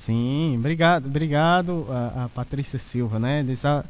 [0.00, 3.44] Sim, obrigado, obrigado a, a Patrícia Silva, né?
[3.62, 3.84] A,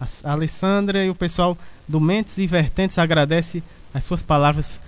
[0.00, 1.58] a, Alessandra e o pessoal
[1.88, 4.80] do Mentes e Vertentes agradece as suas palavras.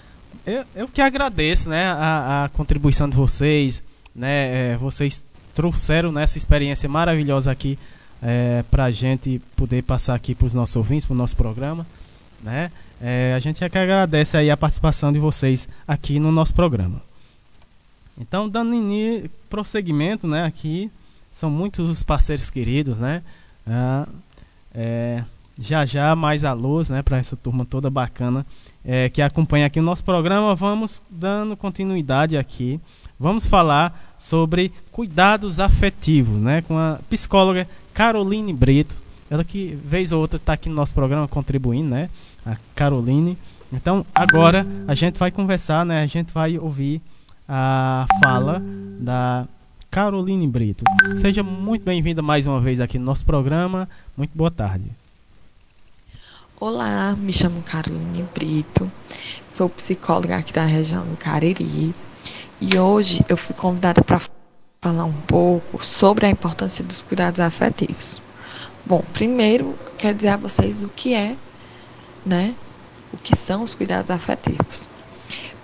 [0.46, 1.86] Eu, eu que agradeço, né?
[1.86, 3.82] A, a contribuição de vocês,
[4.14, 4.74] né?
[4.74, 7.76] É, vocês trouxeram nessa experiência maravilhosa aqui
[8.22, 11.84] é, para a gente poder passar aqui para os nossos ouvintes, para o nosso programa.
[12.40, 12.70] Né?
[13.02, 17.02] É, a gente é que agradece aí a participação de vocês aqui no nosso programa.
[18.20, 18.74] Então, dando
[19.48, 20.90] prosseguimento, né, aqui
[21.30, 23.22] são muitos os parceiros queridos, né?
[23.66, 24.06] Ah,
[24.74, 25.22] é,
[25.58, 28.46] já já mais a luz, né, para essa turma toda bacana
[28.84, 30.54] é, que acompanha aqui o nosso programa.
[30.54, 32.80] Vamos dando continuidade aqui.
[33.20, 38.96] Vamos falar sobre cuidados afetivos, né, com a psicóloga Caroline Brito.
[39.30, 42.08] Ela que vez ou outra está aqui no nosso programa contribuindo, né?
[42.46, 43.36] A Caroline.
[43.70, 46.02] Então agora a gente vai conversar, né?
[46.02, 47.02] A gente vai ouvir
[47.48, 48.62] a fala
[49.00, 49.48] da
[49.90, 50.84] Caroline Brito.
[51.16, 53.88] Seja muito bem-vinda mais uma vez aqui no nosso programa.
[54.14, 54.84] Muito boa tarde.
[56.60, 58.90] Olá, me chamo Caroline Brito,
[59.48, 61.94] sou psicóloga aqui da região do Cariri
[62.60, 64.20] e hoje eu fui convidada para
[64.82, 68.20] falar um pouco sobre a importância dos cuidados afetivos.
[68.84, 71.36] Bom, primeiro quero dizer a vocês o que é,
[72.26, 72.54] né?
[73.12, 74.88] O que são os cuidados afetivos.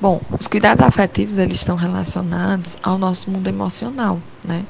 [0.00, 4.64] Bom, os cuidados afetivos eles estão relacionados ao nosso mundo emocional, né?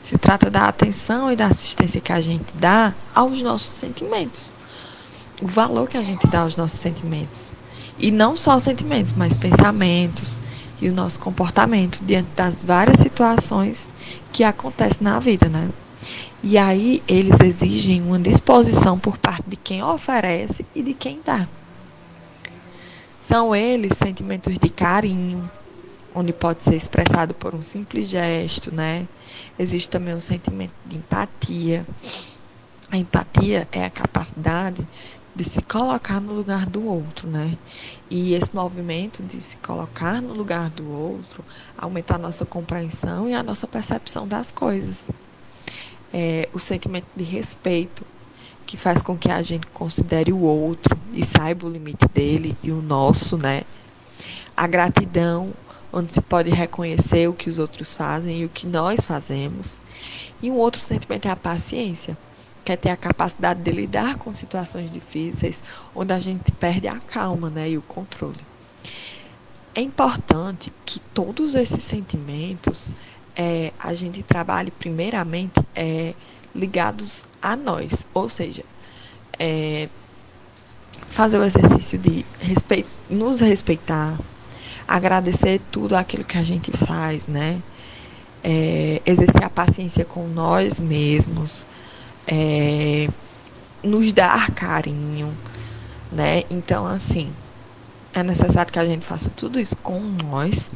[0.00, 4.54] Se trata da atenção e da assistência que a gente dá aos nossos sentimentos.
[5.42, 7.52] O valor que a gente dá aos nossos sentimentos.
[7.98, 10.38] E não só os sentimentos, mas pensamentos,
[10.80, 13.88] e o nosso comportamento diante das várias situações
[14.32, 15.70] que acontecem na vida, né?
[16.42, 21.48] E aí eles exigem uma disposição por parte de quem oferece e de quem dá.
[23.28, 25.50] São eles sentimentos de carinho,
[26.14, 29.08] onde pode ser expressado por um simples gesto, né?
[29.58, 31.86] Existe também um sentimento de empatia,
[32.90, 34.88] A empatia é a capacidade
[35.34, 37.58] de se colocar no lugar do outro, né?
[38.10, 41.44] E esse movimento de se colocar no lugar do outro
[41.76, 45.10] aumenta a nossa compreensão e a nossa percepção das coisas.
[46.12, 48.06] É, o sentimento de respeito,
[48.66, 52.70] que faz com que a gente considere o outro e saiba o limite dele e
[52.70, 53.62] o nosso, né?
[54.56, 55.52] A gratidão,
[55.92, 59.80] onde se pode reconhecer o que os outros fazem e o que nós fazemos.
[60.42, 62.16] E um outro sentimento é a paciência
[62.66, 65.62] quer ter a capacidade de lidar com situações difíceis,
[65.94, 68.40] onde a gente perde a calma né, e o controle.
[69.72, 72.90] É importante que todos esses sentimentos
[73.36, 76.12] é, a gente trabalhe primeiramente é,
[76.52, 78.64] ligados a nós, ou seja,
[79.38, 79.88] é,
[81.10, 82.24] fazer o exercício de
[83.08, 84.18] nos respeitar,
[84.86, 87.62] agradecer tudo aquilo que a gente faz, né?
[88.42, 91.66] É, exercer a paciência com nós mesmos,
[92.26, 93.08] é,
[93.82, 95.36] nos dar carinho,
[96.12, 96.42] né?
[96.50, 97.32] Então, assim,
[98.12, 100.70] é necessário que a gente faça tudo isso com nós,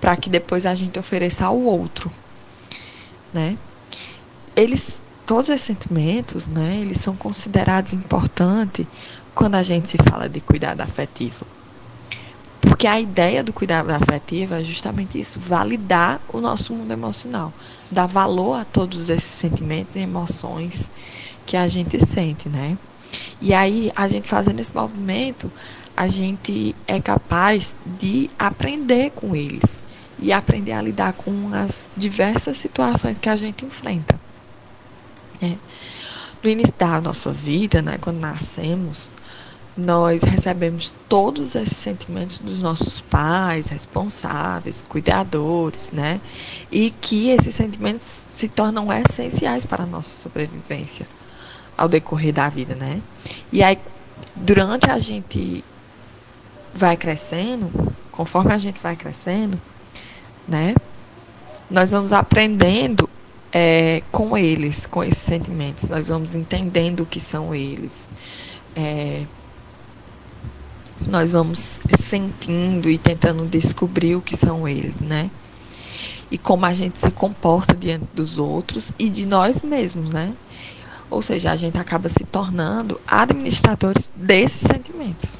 [0.00, 2.10] para que depois a gente ofereça ao outro,
[3.32, 3.58] né?
[4.54, 6.78] Eles, todos esses sentimentos, né?
[6.80, 8.86] Eles são considerados importantes
[9.34, 11.46] quando a gente se fala de cuidado afetivo.
[12.60, 17.52] Porque a ideia do cuidado afetivo é justamente isso, validar o nosso mundo emocional,
[17.90, 20.90] dar valor a todos esses sentimentos e emoções
[21.44, 22.78] que a gente sente, né?
[23.40, 25.52] E aí, a gente fazendo esse movimento,
[25.96, 29.82] a gente é capaz de aprender com eles
[30.18, 34.21] e aprender a lidar com as diversas situações que a gente enfrenta.
[35.42, 35.58] Né?
[36.42, 39.12] No início da nossa vida, né, quando nascemos,
[39.76, 46.20] nós recebemos todos esses sentimentos dos nossos pais, responsáveis, cuidadores, né?
[46.70, 51.06] E que esses sentimentos se tornam essenciais para a nossa sobrevivência
[51.76, 53.00] ao decorrer da vida, né?
[53.50, 53.78] E aí,
[54.36, 55.64] durante a gente
[56.74, 57.70] vai crescendo,
[58.10, 59.58] conforme a gente vai crescendo,
[60.46, 60.74] né?
[61.70, 63.08] Nós vamos aprendendo
[63.52, 65.88] é, com eles, com esses sentimentos.
[65.88, 68.08] Nós vamos entendendo o que são eles.
[68.74, 69.24] É,
[71.06, 75.30] nós vamos sentindo e tentando descobrir o que são eles, né?
[76.30, 80.32] E como a gente se comporta diante dos outros e de nós mesmos, né?
[81.10, 85.38] Ou seja, a gente acaba se tornando administradores desses sentimentos.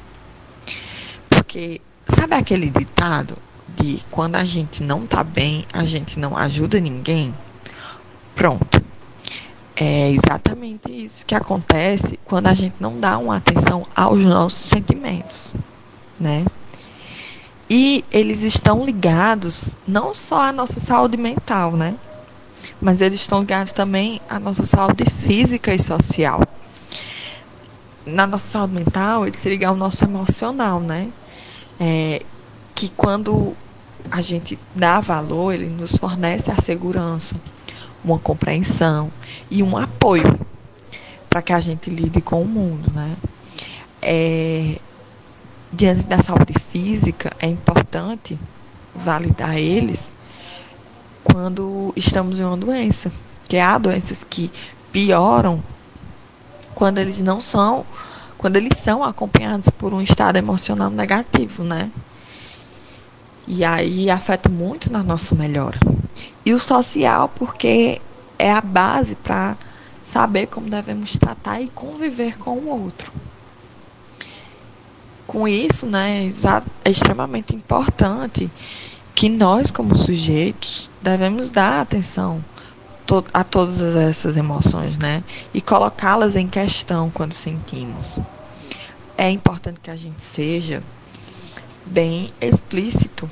[1.27, 3.35] Porque sabe aquele ditado
[3.75, 7.33] de quando a gente não tá bem, a gente não ajuda ninguém?
[8.35, 8.83] Pronto.
[9.75, 15.53] É exatamente isso que acontece quando a gente não dá uma atenção aos nossos sentimentos,
[16.19, 16.45] né?
[17.69, 21.95] E eles estão ligados não só à nossa saúde mental, né?
[22.79, 26.41] Mas eles estão ligados também à nossa saúde física e social.
[28.05, 31.09] Na nossa saúde mental, ele se liga ao nosso emocional, né?
[31.79, 32.21] É,
[32.75, 33.55] que quando
[34.11, 37.35] a gente dá valor, ele nos fornece a segurança
[38.03, 39.11] uma compreensão
[39.49, 40.39] e um apoio
[41.29, 43.15] para que a gente lide com o mundo, né?
[44.01, 44.77] É,
[45.71, 48.37] diante da saúde física, é importante
[48.93, 50.11] validar eles
[51.23, 53.11] quando estamos em uma doença,
[53.47, 54.51] que há doenças que
[54.91, 55.63] pioram
[56.75, 57.85] quando eles não são,
[58.37, 61.89] quando eles são acompanhados por um estado emocional negativo, né?
[63.47, 65.79] E aí afeta muito na nossa melhora.
[66.45, 68.01] E o social, porque
[68.39, 69.57] é a base para
[70.01, 73.11] saber como devemos tratar e conviver com o outro.
[75.25, 76.27] Com isso, né,
[76.85, 78.51] é extremamente importante
[79.15, 82.43] que nós, como sujeitos, devemos dar atenção
[83.33, 85.23] a todas essas emoções, né?
[85.53, 88.19] E colocá-las em questão quando sentimos.
[89.17, 90.81] É importante que a gente seja
[91.85, 93.29] bem explícito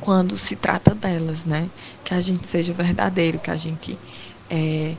[0.00, 1.68] quando se trata delas, né?
[2.04, 3.98] Que a gente seja verdadeiro, que a gente
[4.48, 4.94] é,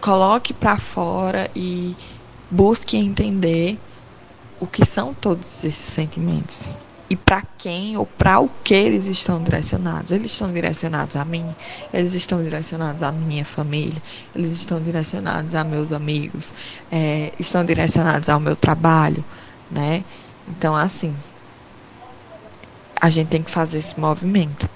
[0.00, 1.94] coloque para fora e
[2.50, 3.78] busque entender
[4.60, 6.74] o que são todos esses sentimentos
[7.08, 10.10] e para quem ou para o que eles estão direcionados.
[10.10, 11.54] Eles estão direcionados a mim,
[11.92, 14.02] eles estão direcionados à minha família,
[14.34, 16.54] eles estão direcionados a meus amigos,
[16.90, 19.24] é, estão direcionados ao meu trabalho,
[19.70, 20.04] né?
[20.48, 21.14] Então, assim,
[23.00, 24.68] a gente tem que fazer esse movimento.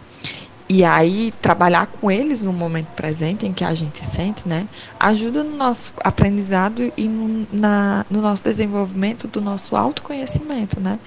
[0.70, 4.68] E aí, trabalhar com eles no momento presente em que a gente sente, né?
[5.00, 10.98] Ajuda no nosso aprendizado e no, na, no nosso desenvolvimento do nosso autoconhecimento, né?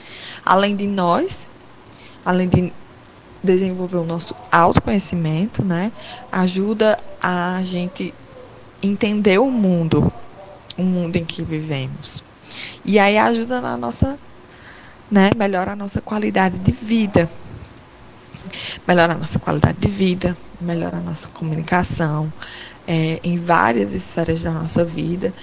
[0.44, 1.48] Além de nós,
[2.26, 2.74] além de
[3.44, 5.92] desenvolver o nosso autoconhecimento, né?
[6.32, 8.16] Ajuda a gente
[8.82, 10.12] entender o mundo,
[10.76, 12.24] o mundo em que vivemos.
[12.84, 14.18] E aí ajuda na nossa,
[15.12, 17.30] né, melhora a nossa qualidade de vida.
[18.88, 22.32] Melhora a nossa qualidade de vida, melhora a nossa comunicação
[22.88, 25.34] é, em várias esferas da nossa vida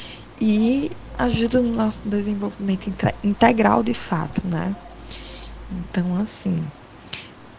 [0.41, 2.91] e ajuda no nosso desenvolvimento
[3.23, 4.75] integral de fato, né?
[5.71, 6.65] Então, assim,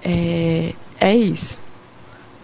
[0.03, 1.59] é, é isso.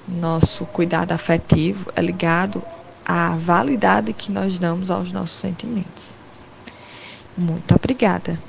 [0.07, 2.61] Nosso cuidado afetivo é ligado
[3.03, 6.17] à validade que nós damos aos nossos sentimentos.
[7.37, 8.39] Muito obrigada.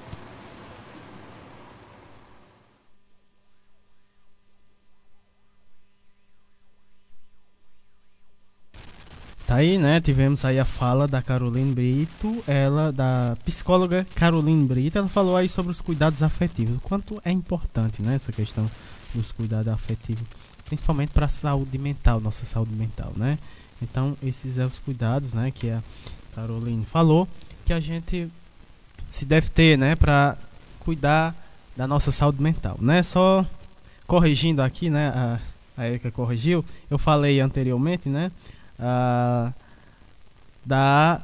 [9.46, 10.00] Tá aí, né?
[10.00, 15.48] Tivemos aí a fala da Caroline Brito, ela, da psicóloga Caroline Brito, ela falou aí
[15.48, 18.16] sobre os cuidados afetivos, o quanto é importante, né?
[18.16, 18.68] Essa questão
[19.14, 20.24] dos cuidados afetivos,
[20.64, 23.38] principalmente para a saúde mental, nossa saúde mental, né?
[23.80, 25.80] Então, esses são os cuidados, né, que a
[26.34, 27.28] Caroline falou,
[27.64, 28.28] que a gente
[29.12, 30.36] se deve ter, né, para
[30.80, 31.36] cuidar
[31.76, 33.00] da nossa saúde mental, né?
[33.04, 33.46] Só
[34.08, 35.38] corrigindo aqui, né, a,
[35.76, 38.32] a Erika corrigiu, eu falei anteriormente, né,
[38.78, 39.52] uh,
[40.64, 41.22] da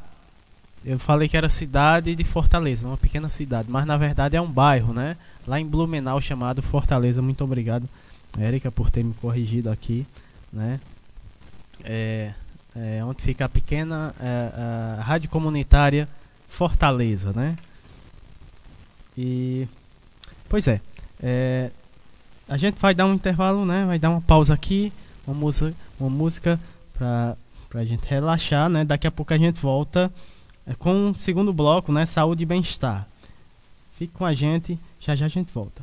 [0.85, 4.51] eu falei que era cidade de Fortaleza, uma pequena cidade, mas na verdade é um
[4.51, 5.17] bairro, né?
[5.47, 7.23] Lá em Blumenau chamado Fortaleza.
[7.23, 7.89] Muito obrigado,
[8.37, 10.05] Érica, por ter me corrigido aqui,
[10.53, 10.81] né?
[11.85, 12.33] É,
[12.75, 16.09] é onde fica a pequena é, a rádio comunitária
[16.49, 17.57] Fortaleza, né?
[19.17, 19.69] E
[20.49, 20.81] pois é,
[21.23, 21.71] é,
[22.49, 23.85] a gente vai dar um intervalo, né?
[23.87, 24.93] Vai dar uma pausa aqui,
[25.27, 26.59] uma música, uma música
[26.99, 27.37] para
[27.73, 28.85] pra gente relaxar, né?
[28.85, 30.13] Daqui a pouco a gente volta
[30.67, 32.05] é, com o segundo bloco, né?
[32.05, 33.09] Saúde e bem-estar.
[33.97, 35.83] Fique com a gente, já já a gente volta.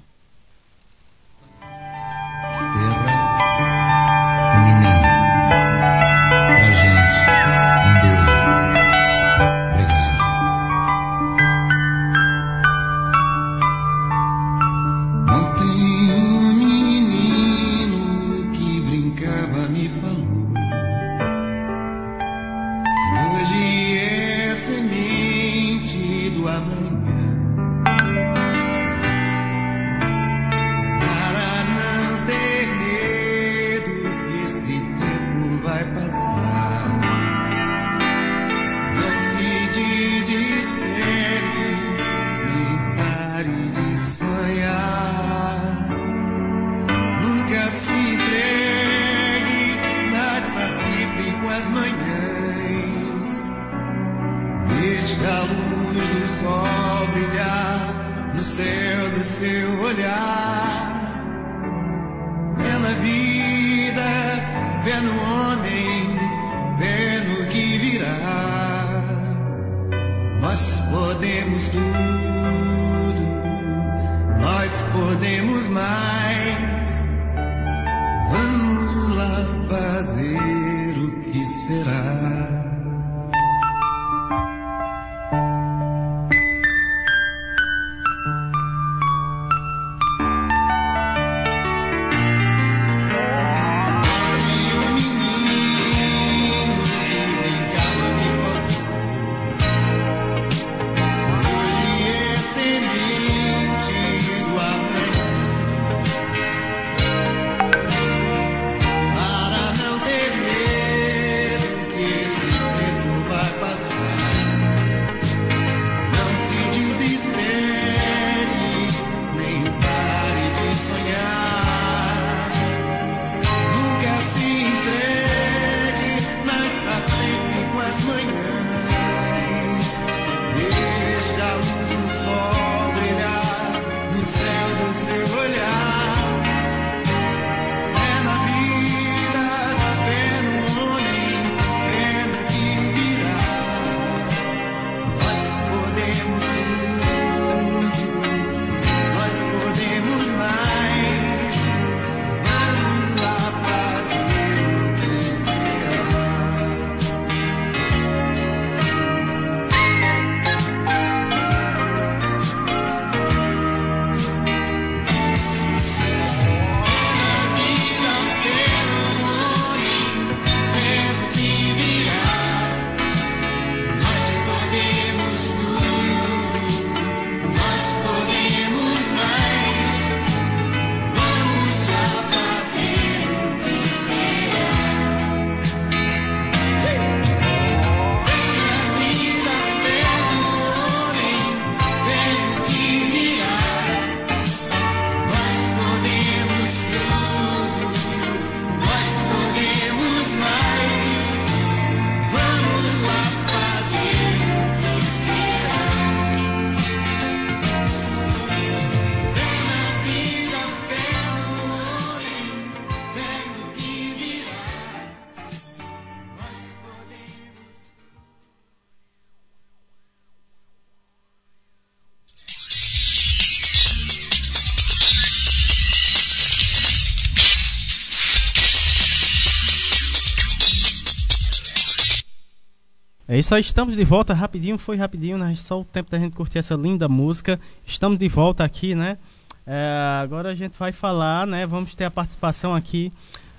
[233.52, 235.56] Aí, estamos de volta rapidinho, foi rapidinho, né?
[235.56, 237.60] Só o tempo da gente curtir essa linda música.
[237.84, 239.18] Estamos de volta aqui, né?
[239.66, 241.66] É, agora a gente vai falar, né?
[241.66, 243.12] Vamos ter a participação aqui.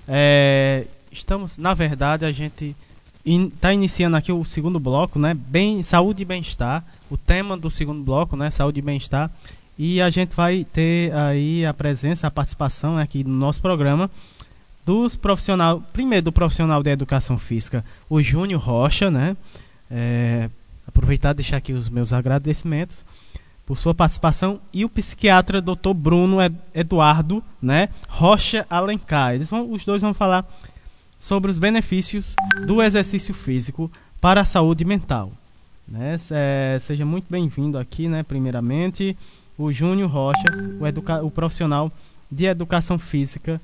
[0.07, 2.73] É, estamos, na verdade, a gente
[3.25, 5.33] está in, iniciando aqui o segundo bloco, né?
[5.33, 6.85] Bem, saúde e bem-estar.
[7.09, 8.49] O tema do segundo bloco, né?
[8.49, 9.29] Saúde e bem-estar.
[9.77, 14.09] E a gente vai ter aí a presença, a participação aqui no nosso programa
[14.85, 19.35] dos profissional, primeiro do profissional de educação física, o Júnior Rocha, né?
[19.91, 20.49] É,
[20.87, 23.05] aproveitar e deixar aqui os meus agradecimentos
[23.65, 25.93] por sua participação e o psiquiatra Dr.
[25.93, 26.37] Bruno
[26.73, 27.89] Eduardo, né?
[28.07, 29.35] Rocha Alencar.
[29.35, 30.45] Eles vão, os dois vão falar
[31.19, 32.35] sobre os benefícios
[32.65, 35.31] do exercício físico para a saúde mental.
[35.87, 36.15] Né?
[36.31, 38.23] É, seja muito bem-vindo aqui, né?
[38.23, 39.17] Primeiramente,
[39.57, 40.47] o Júnior Rocha,
[40.79, 41.91] o, educa o profissional
[42.31, 43.61] de educação física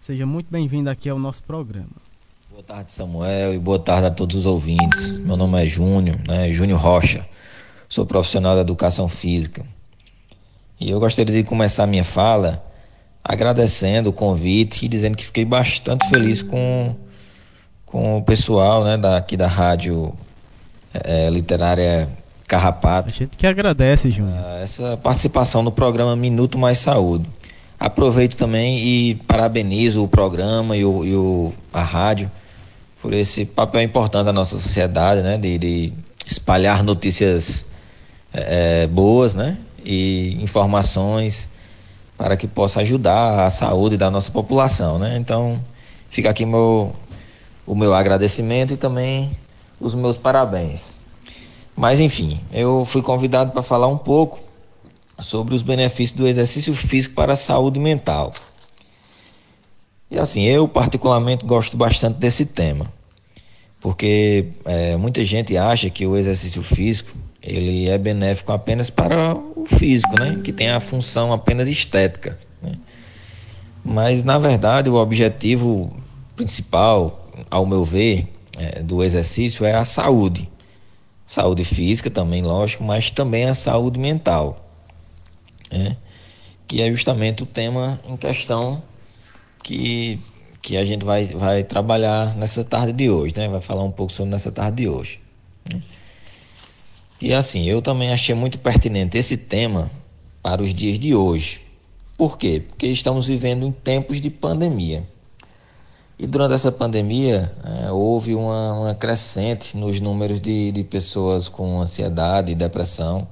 [0.00, 1.90] Seja muito bem-vindo aqui ao nosso programa.
[2.60, 5.16] Boa tarde, Samuel, e boa tarde a todos os ouvintes.
[5.16, 6.52] Meu nome é Júnior, né?
[6.52, 7.26] Júnior Rocha.
[7.88, 9.64] Sou profissional da educação física.
[10.78, 12.62] E eu gostaria de começar a minha fala
[13.24, 16.94] agradecendo o convite e dizendo que fiquei bastante feliz com,
[17.86, 20.12] com o pessoal né, daqui da rádio
[20.92, 22.10] é, literária
[22.46, 23.08] Carrapato.
[23.08, 24.36] A gente que agradece, Júnior.
[24.62, 27.24] Essa participação no programa Minuto Mais Saúde.
[27.78, 32.30] Aproveito também e parabenizo o programa e, o, e o, a rádio
[33.00, 35.38] por esse papel importante da nossa sociedade, né?
[35.38, 35.92] De, de
[36.26, 37.64] espalhar notícias
[38.32, 39.58] é, boas, né?
[39.84, 41.48] E informações
[42.16, 45.16] para que possa ajudar a saúde da nossa população, né?
[45.16, 45.58] Então,
[46.10, 46.92] fica aqui meu,
[47.66, 49.30] o meu agradecimento e também
[49.80, 50.92] os meus parabéns.
[51.74, 54.38] Mas enfim, eu fui convidado para falar um pouco
[55.18, 58.32] sobre os benefícios do exercício físico para a saúde mental.
[60.10, 62.92] E assim, eu particularmente gosto bastante desse tema,
[63.80, 69.64] porque é, muita gente acha que o exercício físico ele é benéfico apenas para o
[69.66, 70.40] físico, né?
[70.44, 72.38] que tem a função apenas estética.
[72.60, 72.74] Né?
[73.82, 75.90] Mas, na verdade, o objetivo
[76.36, 80.50] principal, ao meu ver, é, do exercício é a saúde.
[81.26, 84.70] Saúde física também, lógico, mas também a saúde mental
[85.70, 85.96] né?
[86.66, 88.82] que é justamente o tema em questão
[89.62, 90.18] que,
[90.62, 93.48] que a gente vai, vai trabalhar nessa tarde de hoje, né?
[93.48, 95.20] vai falar um pouco sobre nessa tarde de hoje.
[97.20, 99.90] E assim, eu também achei muito pertinente esse tema
[100.42, 101.60] para os dias de hoje.
[102.16, 102.64] Por quê?
[102.66, 105.06] Porque estamos vivendo em tempos de pandemia.
[106.18, 111.80] E durante essa pandemia, é, houve uma, uma, crescente nos números de, de pessoas com
[111.80, 113.26] ansiedade e depressão,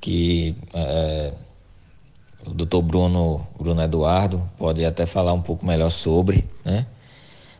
[0.00, 1.32] que é,
[2.46, 6.86] o doutor Bruno, Bruno Eduardo pode até falar um pouco melhor sobre, né?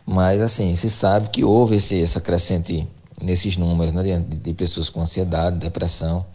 [0.07, 2.87] Mas, assim, se sabe que houve esse, essa crescente
[3.21, 4.03] nesses números, né?
[4.03, 6.27] De, de, pessoas com ansiedade, depressão,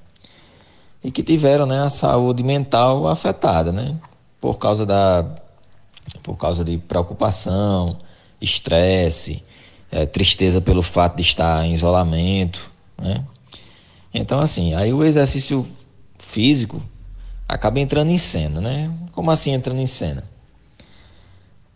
[1.04, 3.95] e que tiveram, né, a saúde mental afetada, né?
[4.41, 5.26] Por causa da...
[6.24, 7.97] por causa de preocupação,
[8.41, 9.43] estresse,
[9.91, 13.24] é, tristeza pelo fato de estar em isolamento, né?
[14.12, 15.66] Então, assim, aí o exercício
[16.18, 16.82] físico
[17.50, 18.91] acaba entrando em cena, né?
[19.12, 20.24] Como assim entrando em cena?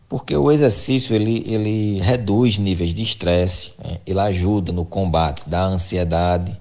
[0.08, 3.98] Porque o exercício ele, ele reduz níveis de estresse, né?
[4.06, 6.56] ele ajuda no combate da ansiedade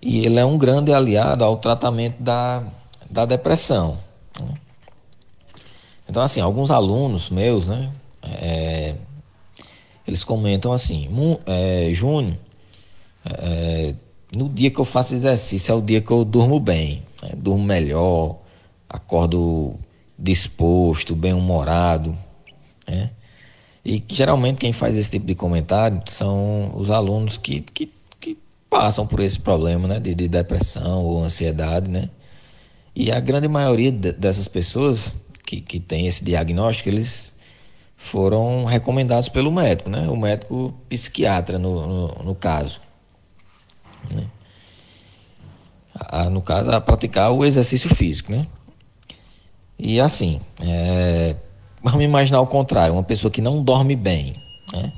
[0.00, 2.62] e ele é um grande aliado ao tratamento da,
[3.10, 3.98] da depressão.
[4.40, 4.54] Né?
[6.08, 7.90] Então, assim, alguns alunos meus, né?
[8.22, 8.94] É,
[10.06, 11.08] eles comentam assim:
[11.46, 12.36] é, Júnior,
[13.24, 13.94] é,
[14.36, 17.02] no dia que eu faço exercício é o dia que eu durmo bem.
[17.22, 17.30] Né?
[17.36, 18.38] Durmo melhor,
[18.88, 19.78] acordo
[20.18, 22.16] disposto, bem-humorado.
[22.86, 23.10] Né?
[23.84, 29.06] E geralmente quem faz esse tipo de comentário são os alunos que, que, que passam
[29.06, 30.00] por esse problema né?
[30.00, 31.90] de, de depressão ou ansiedade.
[31.90, 32.08] Né?
[32.94, 35.14] E a grande maioria dessas pessoas
[35.44, 37.32] que, que tem esse diagnóstico, eles
[37.96, 40.08] foram recomendados pelo médico, né?
[40.08, 42.80] o médico psiquiatra no, no, no caso.
[44.10, 44.26] Né?
[45.94, 48.46] A, no caso, a praticar o exercício físico, né?
[49.78, 51.36] E assim, é,
[51.82, 54.34] vamos imaginar o contrário, uma pessoa que não dorme bem,
[54.72, 54.92] né?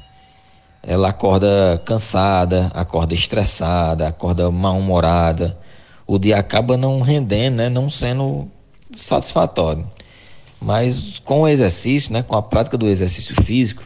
[0.82, 5.58] Ela acorda cansada, acorda estressada, acorda mal-humorada,
[6.06, 7.68] o dia acaba não rendendo, né?
[7.70, 8.48] Não sendo
[8.94, 9.90] satisfatório.
[10.60, 12.22] Mas com o exercício, né?
[12.22, 13.82] Com a prática do exercício físico,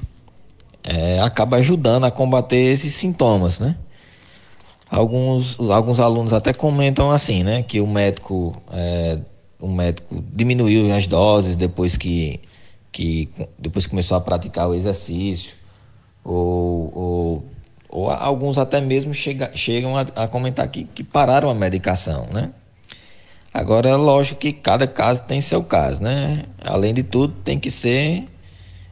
[0.82, 3.76] é, acaba ajudando a combater esses sintomas, né?
[4.90, 7.62] Alguns, alguns alunos até comentam assim, né?
[7.62, 9.18] Que o médico, é,
[9.60, 12.40] o médico diminuiu as doses depois que,
[12.92, 13.28] que
[13.58, 15.56] depois que começou a praticar o exercício,
[16.24, 17.44] ou, ou
[17.90, 22.50] Ou alguns até mesmo chega, chegam a, a comentar que, que pararam a medicação, né?
[23.52, 26.44] Agora, é lógico que cada caso tem seu caso, né?
[26.62, 28.24] Além de tudo, tem que ser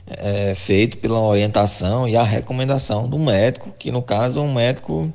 [0.06, 5.12] é, feito pela orientação e a recomendação do médico, que no caso um médico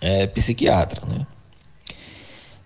[0.00, 1.26] é, psiquiatra, né?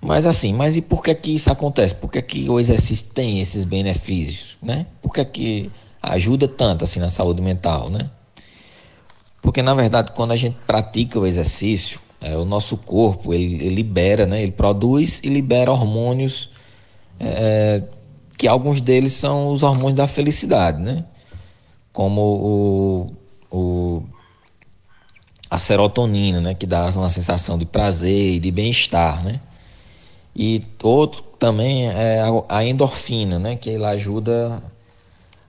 [0.01, 1.95] Mas assim, mas e por que que isso acontece?
[1.95, 4.87] Por que que o exercício tem esses benefícios, né?
[5.03, 5.71] Por que que
[6.03, 8.11] ajuda tanto assim na saúde mental, né?
[9.43, 13.75] Porque na verdade, quando a gente pratica o exercício, é, o nosso corpo ele, ele,
[13.75, 14.43] libera, né?
[14.43, 16.51] Ele produz e libera hormônios
[17.19, 17.83] é,
[18.39, 21.05] que alguns deles são os hormônios da felicidade, né?
[21.93, 23.13] Como
[23.51, 24.03] o, o
[25.51, 26.55] a serotonina, né?
[26.55, 29.41] Que dá uma sensação de prazer e de bem-estar, né?
[30.35, 33.57] E outro também é a endorfina, né?
[33.57, 34.63] Que ela ajuda,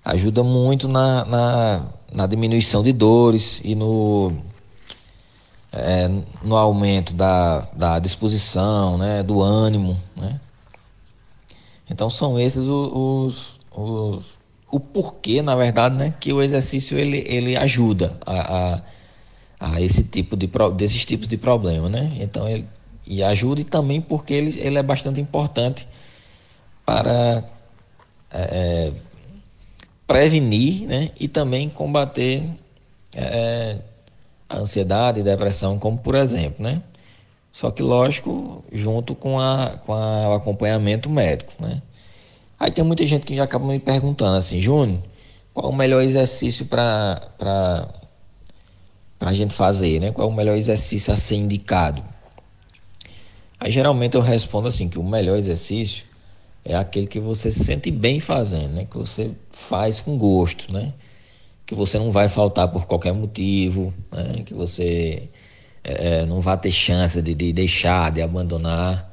[0.04, 4.34] ajuda muito na, na, na diminuição de dores e no,
[5.72, 6.10] é,
[6.42, 9.22] no aumento da, da disposição, né?
[9.22, 10.40] Do ânimo, né?
[11.88, 14.26] Então são esses os, os, os,
[14.72, 16.14] o porquê, na verdade, né?
[16.20, 18.82] Que o exercício ele, ele ajuda a, a,
[19.62, 22.18] a esse tipo de, desses tipos de problema, né?
[22.20, 22.68] Então ele
[23.06, 25.88] e ajude também porque ele, ele é bastante importante
[26.86, 27.44] para
[28.32, 28.92] é, é,
[30.08, 32.50] prevenir né, e também combater
[33.16, 33.78] é,
[34.48, 36.82] a ansiedade e depressão, como por exemplo, né?
[37.52, 41.82] Só que, lógico, junto com, a, com a, o acompanhamento médico, né?
[42.58, 45.02] Aí tem muita gente que já acaba me perguntando assim, Júnior,
[45.54, 47.90] qual o melhor exercício para
[49.30, 50.12] a gente fazer, né?
[50.12, 52.04] Qual é o melhor exercício a ser indicado?
[53.60, 56.06] Aí geralmente eu respondo assim que o melhor exercício
[56.66, 58.86] é aquele que você se sente bem fazendo, né?
[58.86, 60.94] Que você faz com gosto, né?
[61.66, 64.44] Que você não vai faltar por qualquer motivo, né?
[64.44, 65.30] Que você
[65.84, 69.12] é, é não vai ter chance de, de deixar, de abandonar.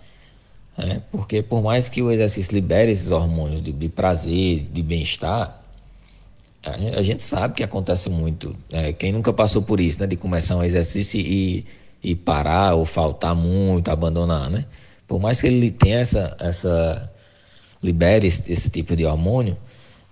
[0.77, 1.03] Né?
[1.11, 5.58] Porque por mais que o exercício libere esses hormônios de, de prazer, de bem-estar,
[6.71, 8.57] a, a, gente sabe que acontece muito.
[8.71, 10.07] É, quem nunca passou por isso, né?
[10.07, 11.65] De começar um exercício e
[12.03, 14.65] e parar ou faltar muito, abandonar, né?
[15.07, 17.11] Por mais que ele tenha essa, essa
[17.83, 19.57] libere esse, esse tipo de hormônio,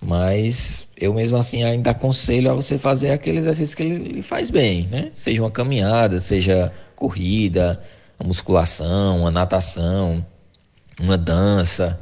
[0.01, 4.87] mas eu mesmo assim ainda aconselho a você fazer aquele exercício que ele, faz bem,
[4.89, 5.11] né?
[5.15, 7.83] Seja uma caminhada, seja corrida,
[8.19, 10.25] uma musculação, uma natação,
[11.01, 12.01] uma dança,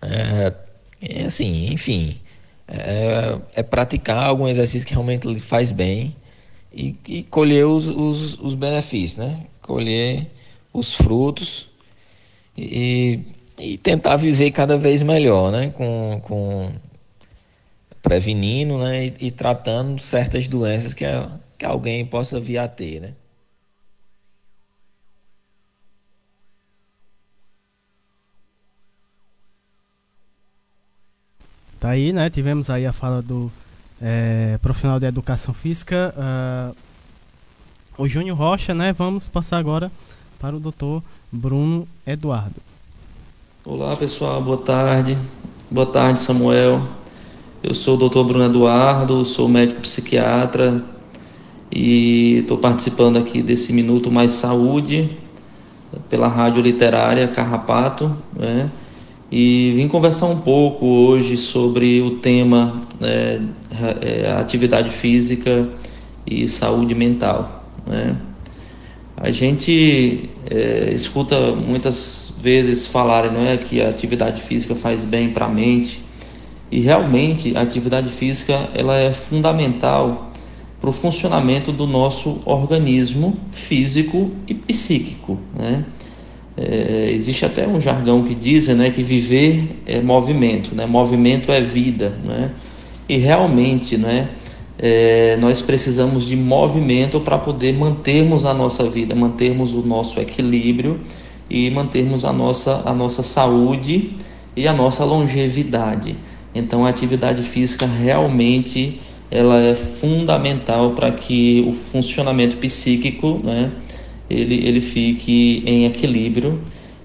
[0.00, 0.52] é,
[1.00, 2.20] é assim, enfim,
[2.68, 6.16] é, é praticar algum exercício que realmente lhe faz bem
[6.72, 9.46] e, e colher os, os, os, benefícios, né?
[9.60, 10.26] Colher
[10.72, 11.68] os frutos
[12.56, 13.20] e,
[13.58, 15.70] e tentar viver cada vez melhor, né?
[15.70, 16.72] Com, com
[18.00, 19.06] prevenindo, né?
[19.06, 21.04] E, e tratando certas doenças que,
[21.58, 23.12] que alguém possa vir a ter, né?
[31.82, 32.30] Tá aí, né?
[32.30, 33.50] Tivemos aí a fala do
[34.00, 36.76] é, profissional de educação física, uh,
[37.98, 38.92] o Júnior Rocha, né?
[38.92, 39.90] Vamos passar agora
[40.38, 41.02] para o doutor
[41.32, 42.54] Bruno Eduardo.
[43.64, 45.18] Olá pessoal, boa tarde.
[45.68, 46.86] Boa tarde, Samuel.
[47.64, 50.84] Eu sou o doutor Bruno Eduardo, sou médico psiquiatra
[51.68, 55.18] e estou participando aqui desse Minuto Mais Saúde
[56.08, 58.70] pela Rádio Literária Carrapato, né?
[59.32, 63.40] E vim conversar um pouco hoje sobre o tema né,
[64.02, 65.70] é, atividade física
[66.26, 67.64] e saúde mental.
[67.86, 68.14] Né?
[69.16, 75.30] A gente é, escuta muitas vezes falarem não é, que a atividade física faz bem
[75.30, 76.02] para a mente
[76.70, 80.30] e realmente a atividade física ela é fundamental
[80.78, 85.38] para o funcionamento do nosso organismo físico e psíquico.
[85.58, 85.86] Né?
[86.64, 90.86] É, existe até um jargão que diz né, que viver é movimento, né?
[90.86, 92.12] movimento é vida.
[92.24, 92.50] Né?
[93.08, 94.28] E realmente né,
[94.78, 101.00] é, nós precisamos de movimento para poder mantermos a nossa vida, mantermos o nosso equilíbrio
[101.50, 104.12] e mantermos a nossa, a nossa saúde
[104.56, 106.16] e a nossa longevidade.
[106.54, 109.00] Então a atividade física realmente
[109.30, 113.72] ela é fundamental para que o funcionamento psíquico né,
[114.32, 116.60] ele, ele fique em equilíbrio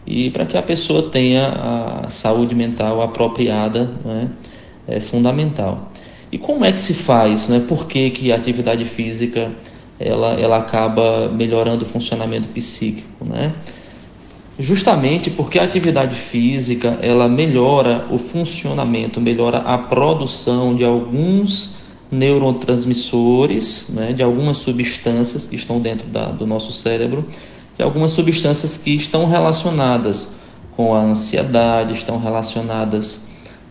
[0.05, 1.49] e para que a pessoa tenha
[2.05, 4.29] a saúde mental apropriada né,
[4.87, 5.91] é fundamental.
[6.31, 7.47] E como é que se faz?
[7.49, 7.63] Né?
[7.67, 9.51] Por que, que a atividade física
[9.99, 13.25] ela, ela acaba melhorando o funcionamento psíquico?
[13.25, 13.53] Né?
[14.59, 21.75] Justamente porque a atividade física ela melhora o funcionamento, melhora a produção de alguns
[22.11, 27.25] neurotransmissores, né, de algumas substâncias que estão dentro da, do nosso cérebro,
[27.75, 30.35] de algumas substâncias que estão relacionadas
[30.75, 33.27] com a ansiedade, estão relacionadas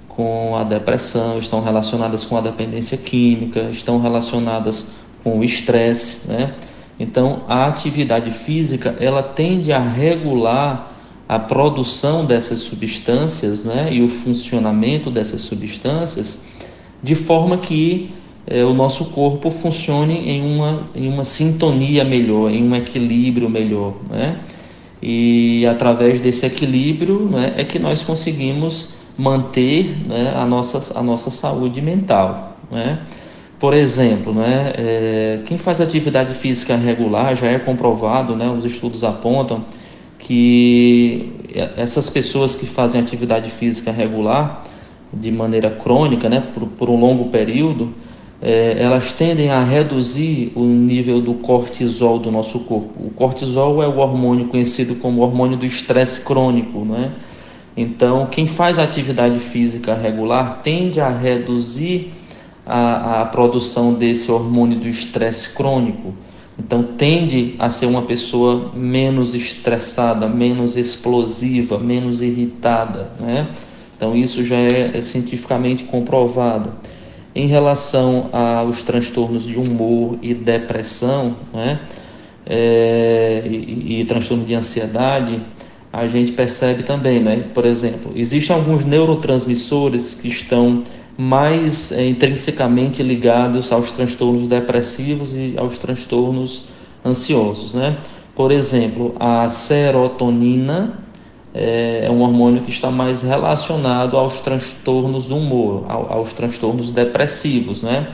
[0.09, 4.87] com a depressão, estão relacionadas com a dependência química, estão relacionadas
[5.23, 6.55] com o estresse, né?
[6.99, 10.93] Então, a atividade física, ela tende a regular
[11.29, 16.39] a produção dessas substâncias, né, e o funcionamento dessas substâncias,
[17.03, 18.11] de forma que
[18.47, 23.95] é, o nosso corpo funcione em uma, em uma sintonia melhor, em um equilíbrio melhor,
[24.09, 24.41] né?
[25.03, 31.31] E através desse equilíbrio, né, é que nós conseguimos manter né, a, nossa, a nossa
[31.31, 33.01] saúde mental, né?
[33.59, 39.03] Por exemplo, né, é, quem faz atividade física regular já é comprovado, né, os estudos
[39.03, 39.65] apontam
[40.19, 41.33] que
[41.77, 44.63] essas pessoas que fazem atividade física regular
[45.13, 47.95] de maneira crônica, né, por, por um longo período,
[48.41, 53.07] é, elas tendem a reduzir o nível do cortisol do nosso corpo.
[53.07, 57.13] O cortisol é o hormônio conhecido como hormônio do estresse crônico, né?
[57.77, 62.13] Então, quem faz atividade física regular tende a reduzir
[62.65, 66.15] a, a produção desse hormônio do estresse crônico.
[66.59, 73.13] Então, tende a ser uma pessoa menos estressada, menos explosiva, menos irritada.
[73.21, 73.47] Né?
[73.95, 76.73] Então, isso já é, é cientificamente comprovado.
[77.37, 81.81] Em relação aos transtornos de humor e depressão, né?
[82.47, 85.43] É, e, e transtorno de ansiedade,
[85.93, 87.45] a gente percebe também, né?
[87.53, 90.83] Por exemplo, existem alguns neurotransmissores que estão
[91.19, 96.65] mais é, intrinsecamente ligados aos transtornos depressivos e aos transtornos
[97.05, 97.99] ansiosos, né?
[98.35, 101.06] Por exemplo, a serotonina
[101.57, 107.83] é, é um hormônio que está mais relacionado aos transtornos do humor, aos transtornos depressivos,
[107.83, 108.09] né?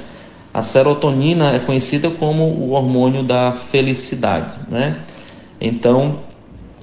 [0.55, 4.99] A serotonina é conhecida como o hormônio da felicidade, né?
[5.61, 6.21] Então,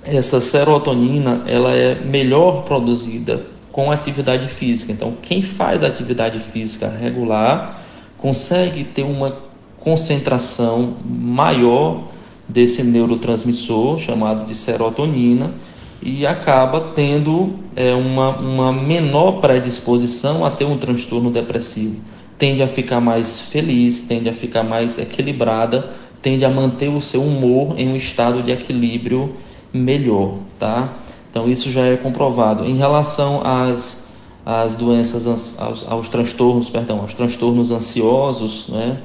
[0.03, 4.91] essa serotonina, ela é melhor produzida com atividade física.
[4.91, 7.81] Então, quem faz atividade física regular
[8.17, 9.37] consegue ter uma
[9.79, 12.03] concentração maior
[12.47, 15.53] desse neurotransmissor chamado de serotonina
[16.01, 21.99] e acaba tendo é, uma, uma menor predisposição a ter um transtorno depressivo.
[22.37, 25.89] Tende a ficar mais feliz, tende a ficar mais equilibrada,
[26.21, 29.33] tende a manter o seu humor em um estado de equilíbrio
[29.73, 30.89] melhor, tá?
[31.29, 32.65] Então isso já é comprovado.
[32.65, 34.07] Em relação às,
[34.45, 35.27] às doenças,
[35.59, 38.99] aos, aos transtornos, perdão, aos transtornos ansiosos, né?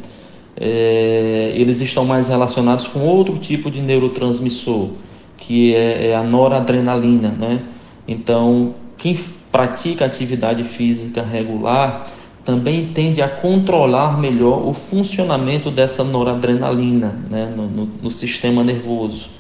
[0.57, 4.91] É, eles estão mais relacionados com outro tipo de neurotransmissor,
[5.37, 7.62] que é, é a noradrenalina, né?
[8.07, 9.18] Então, quem
[9.51, 12.07] pratica atividade física regular
[12.45, 19.30] também tende a controlar melhor o funcionamento dessa noradrenalina né, no, no, no sistema nervoso.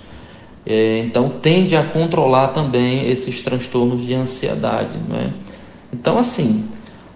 [0.66, 4.96] É, então tende a controlar também esses transtornos de ansiedade.
[5.06, 5.34] Né?
[5.92, 6.64] Então, assim,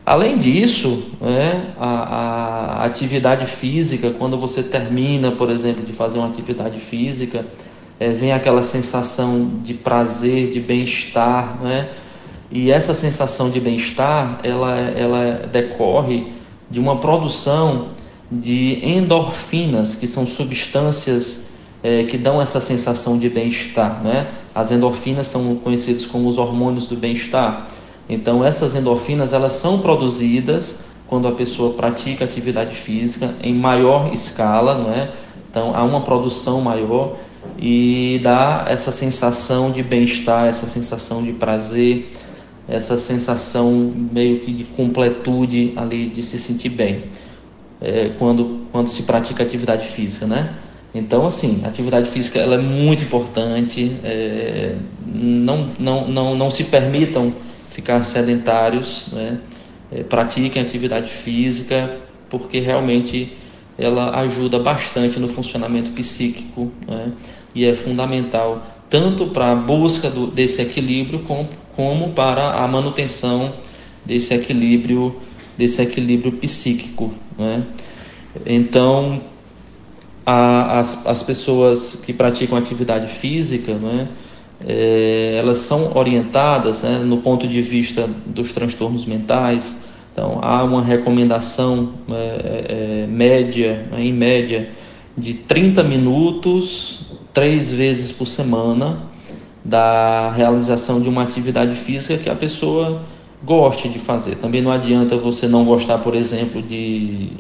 [0.05, 6.29] além disso, né, a, a, atividade física, quando você termina, por exemplo, de fazer uma
[6.29, 7.47] atividade física,
[7.99, 11.89] é, vem aquela sensação de prazer, de bem-estar, né?
[12.51, 16.33] E essa sensação de bem-estar, ela, ela decorre
[16.71, 17.89] de uma produção
[18.31, 21.49] de endorfinas, que são substâncias
[21.83, 24.03] é, que dão essa sensação de bem-estar.
[24.03, 24.29] Né?
[24.55, 27.69] As endorfinas são conhecidas como os hormônios do bem-estar.
[28.09, 34.77] Então, essas endorfinas elas são produzidas quando a pessoa pratica atividade física em maior escala,
[34.77, 35.11] não é?
[35.51, 37.17] Então, há uma produção maior
[37.59, 42.13] e dá essa sensação de bem-estar, essa sensação de prazer,
[42.69, 43.73] essa sensação
[44.13, 47.05] meio que de completude ali, de se sentir bem,
[47.81, 50.55] é, quando, quando se pratica atividade física, né?
[50.95, 53.97] Então, assim, a atividade física ela é muito importante.
[54.05, 57.33] É, não, não, não, não se permitam
[57.71, 59.39] ficar sedentários, né?
[59.91, 61.99] É, pratiquem atividade física,
[62.29, 63.37] porque realmente
[63.79, 67.13] ela ajuda bastante no funcionamento psíquico né?
[67.55, 73.53] E é fundamental tanto para a busca do, desse equilíbrio como, como para a manutenção
[74.05, 75.15] desse equilíbrio
[75.57, 77.13] desse equilíbrio psíquico.
[77.37, 77.65] Né?
[78.47, 79.21] Então
[80.25, 84.09] a, as, as pessoas que praticam atividade física, né,
[84.67, 89.85] é, elas são orientadas né, no ponto de vista dos transtornos mentais.
[90.13, 94.69] Então, há uma recomendação é, é, é média, né, em média,
[95.17, 97.07] de 30 minutos,
[97.39, 99.05] três vezes por semana,
[99.65, 103.03] da realização de uma atividade física que a pessoa
[103.45, 104.35] goste de fazer.
[104.35, 107.31] Também não adianta você não gostar, por exemplo, de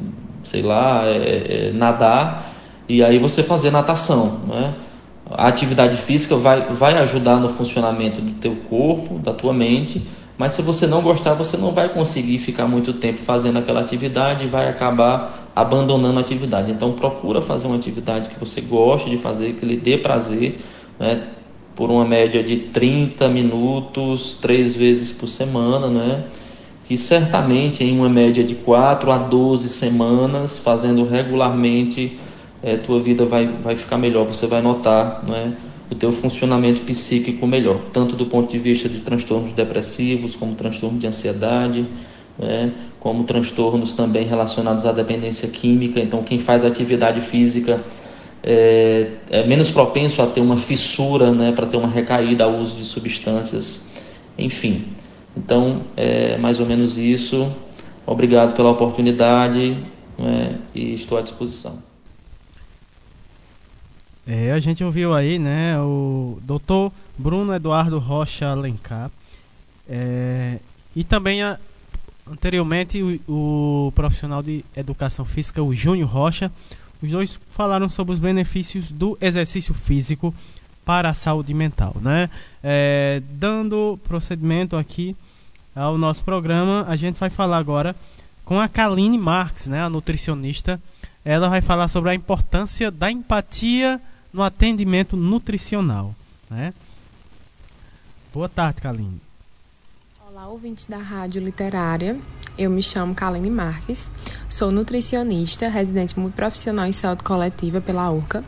[0.44, 2.54] sei lá, é, é, nadar,
[2.88, 4.38] e aí você fazer natação.
[4.46, 4.74] Né?
[5.32, 10.00] A atividade física vai, vai ajudar no funcionamento do teu corpo, da tua mente,
[10.38, 14.44] mas se você não gostar, você não vai conseguir ficar muito tempo fazendo aquela atividade
[14.44, 16.70] e vai acabar abandonando a atividade.
[16.70, 20.58] Então procura fazer uma atividade que você goste de fazer, que lhe dê prazer,
[21.00, 21.28] né?
[21.74, 26.24] por uma média de 30 minutos, três vezes por semana, né?
[26.84, 32.16] que certamente em uma média de 4 a 12 semanas, fazendo regularmente,
[32.62, 35.50] é, tua vida vai, vai ficar melhor, você vai notar é,
[35.90, 40.98] o teu funcionamento psíquico melhor, tanto do ponto de vista de transtornos depressivos, como transtorno
[40.98, 41.86] de ansiedade,
[42.40, 42.70] é,
[43.00, 46.00] como transtornos também relacionados à dependência química.
[46.00, 47.82] Então, quem faz atividade física
[48.42, 52.76] é, é menos propenso a ter uma fissura, né, para ter uma recaída ao uso
[52.76, 53.86] de substâncias,
[54.36, 54.86] enfim.
[55.36, 57.52] Então, é mais ou menos isso.
[58.06, 59.76] Obrigado pela oportunidade
[60.16, 61.82] né, e estou à disposição.
[64.26, 69.10] É, a gente ouviu aí, né, o doutor Bruno Eduardo Rocha Alencar.
[69.88, 70.58] É,
[70.94, 71.58] e também a,
[72.30, 76.50] anteriormente o, o, profissional de educação física, o Júnior Rocha.
[77.02, 80.34] Os dois falaram sobre os benefícios do exercício físico
[80.84, 82.30] para a saúde mental, né?
[82.62, 85.14] É, dando procedimento aqui
[85.76, 87.94] ao nosso programa, a gente vai falar agora
[88.44, 90.80] com a Kaline Marx, né, a nutricionista.
[91.24, 94.00] Ela vai falar sobre a importância da empatia
[94.32, 96.14] no atendimento nutricional.
[96.48, 96.72] Né?
[98.32, 99.20] Boa tarde, Kaline.
[100.38, 102.16] Olá, ouvintes da Rádio Literária.
[102.56, 104.08] Eu me chamo Kaline Marques,
[104.48, 108.44] sou nutricionista, residente muito profissional em saúde coletiva pela URCA.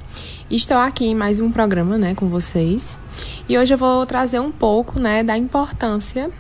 [0.49, 2.97] Estou aqui em mais um programa né, com vocês.
[3.49, 6.30] E hoje eu vou trazer um pouco né, da importância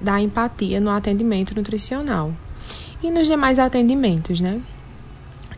[0.00, 2.32] da empatia no atendimento nutricional
[3.02, 4.62] e nos demais atendimentos, né?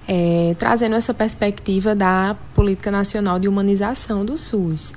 [0.08, 4.94] É, trazendo essa perspectiva da política nacional de humanização do SUS,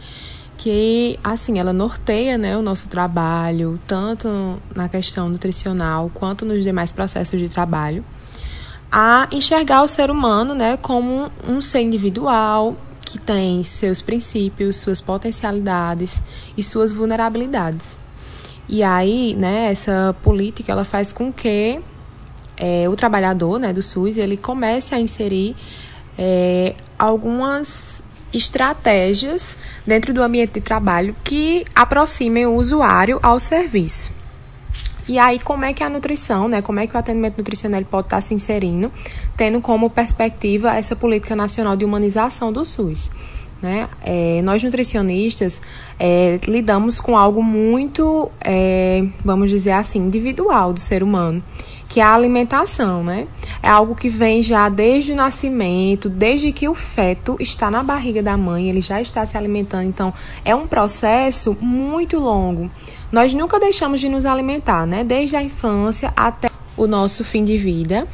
[0.62, 6.91] que assim ela norteia, né, o nosso trabalho tanto na questão nutricional quanto nos demais
[6.91, 8.05] processos de trabalho,
[8.91, 15.01] a enxergar o ser humano, né, como um ser individual que tem seus princípios, suas
[15.01, 16.22] potencialidades
[16.55, 17.97] e suas vulnerabilidades.
[18.70, 21.82] E aí, né, essa política ela faz com que
[22.55, 25.55] é, o trabalhador né, do SUS ele comece a inserir
[26.20, 28.03] é, algumas
[28.34, 34.13] estratégias dentro do ambiente de trabalho que aproximem o usuário ao serviço.
[35.07, 38.07] E aí, como é que a nutrição, né, como é que o atendimento nutricional pode
[38.07, 38.91] estar se inserindo,
[39.35, 43.11] tendo como perspectiva essa política nacional de humanização do SUS?
[43.61, 43.88] Né?
[44.01, 45.61] É, nós nutricionistas
[45.99, 51.43] é, lidamos com algo muito, é, vamos dizer assim, individual do ser humano,
[51.91, 53.27] que é a alimentação, né?
[53.61, 58.23] É algo que vem já desde o nascimento, desde que o feto está na barriga
[58.23, 59.84] da mãe, ele já está se alimentando.
[59.84, 60.13] Então,
[60.45, 62.72] é um processo muito longo.
[63.11, 65.03] Nós nunca deixamos de nos alimentar, né?
[65.03, 68.07] Desde a infância até o nosso fim de vida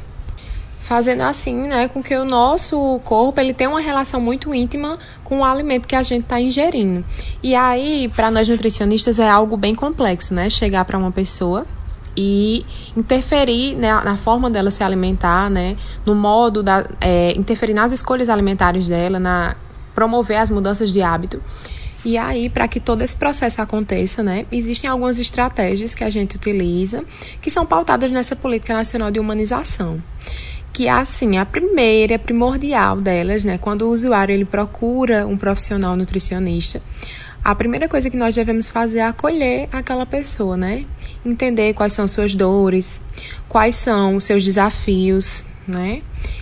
[0.80, 5.40] fazendo assim, né, com que o nosso corpo ele tenha uma relação muito íntima com
[5.40, 7.04] o alimento que a gente está ingerindo.
[7.44, 11.68] E aí, para nós nutricionistas é algo bem complexo, né, chegar para uma pessoa
[12.18, 12.66] e
[12.96, 18.28] interferir né, na forma dela se alimentar, né, no modo da é, interferir nas escolhas
[18.28, 19.56] alimentares dela, na
[19.94, 21.42] promover as mudanças de hábito.
[22.04, 26.36] E aí, para que todo esse processo aconteça, né, existem algumas estratégias que a gente
[26.36, 27.04] utiliza
[27.42, 30.02] que são pautadas nessa política nacional de humanização
[30.78, 36.80] que assim, a primeira, primordial delas, né, quando o usuário ele procura um profissional nutricionista,
[37.48, 40.84] a primeira coisa que nós devemos fazer é acolher aquela pessoa, né?
[41.26, 43.02] Entender quais são suas dores,
[43.48, 46.02] quais são os seus desafios, né?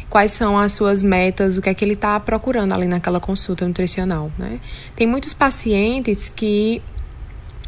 [0.09, 3.67] Quais são as suas metas, o que é que ele está procurando ali naquela consulta
[3.67, 4.59] nutricional, né?
[4.95, 6.81] Tem muitos pacientes que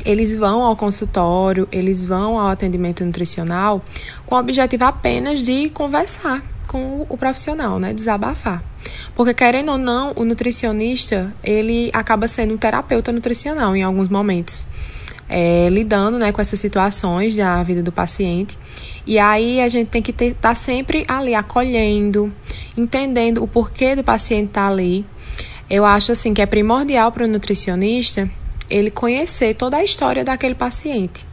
[0.03, 3.83] eles vão ao consultório, eles vão ao atendimento nutricional
[4.25, 7.93] com o objetivo apenas de conversar, com o profissional, né?
[7.93, 8.63] Desabafar.
[9.15, 14.67] Porque querendo ou não, o nutricionista, ele acaba sendo um terapeuta nutricional em alguns momentos.
[15.29, 18.57] É, lidando né, com essas situações da vida do paciente.
[19.05, 22.33] E aí a gente tem que estar tá sempre ali acolhendo,
[22.77, 25.05] entendendo o porquê do paciente estar tá ali.
[25.69, 28.29] Eu acho assim que é primordial para o nutricionista
[28.69, 31.25] ele conhecer toda a história daquele paciente.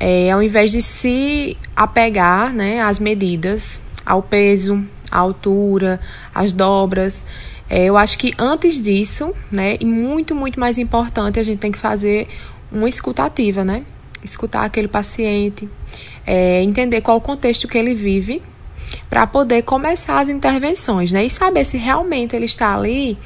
[0.00, 6.00] É, ao invés de se apegar né, às medidas ao peso, à altura,
[6.34, 7.26] às dobras.
[7.68, 11.70] É, eu acho que antes disso, né, e muito, muito mais importante, a gente tem
[11.70, 12.26] que fazer
[12.72, 13.84] uma escutativa, né?
[14.24, 15.68] Escutar aquele paciente,
[16.26, 18.42] é, entender qual o contexto que ele vive
[19.10, 21.24] para poder começar as intervenções, né?
[21.26, 23.18] E saber se realmente ele está ali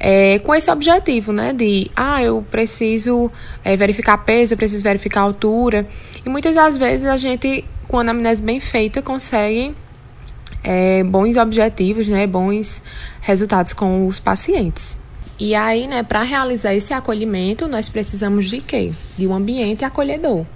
[0.00, 1.52] é, com esse objetivo, né?
[1.52, 3.30] De, ah, eu preciso
[3.64, 5.86] é, verificar peso, eu preciso verificar altura.
[6.26, 9.74] E muitas das vezes a gente, com a anamnese bem feita, consegue
[10.64, 12.26] é, bons objetivos, né?
[12.26, 12.82] Bons
[13.20, 14.96] resultados com os pacientes.
[15.38, 18.92] E aí, né, para realizar esse acolhimento, nós precisamos de quê?
[19.18, 20.46] De um ambiente acolhedor.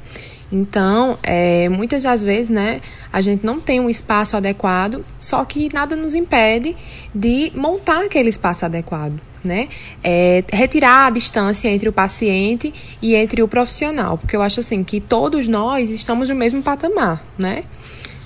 [0.51, 2.81] Então, é, muitas das vezes, né,
[3.13, 6.75] a gente não tem um espaço adequado, só que nada nos impede
[7.15, 9.69] de montar aquele espaço adequado, né?
[10.03, 12.73] É, retirar a distância entre o paciente
[13.03, 17.23] e entre o profissional, porque eu acho assim que todos nós estamos no mesmo patamar,
[17.37, 17.65] né?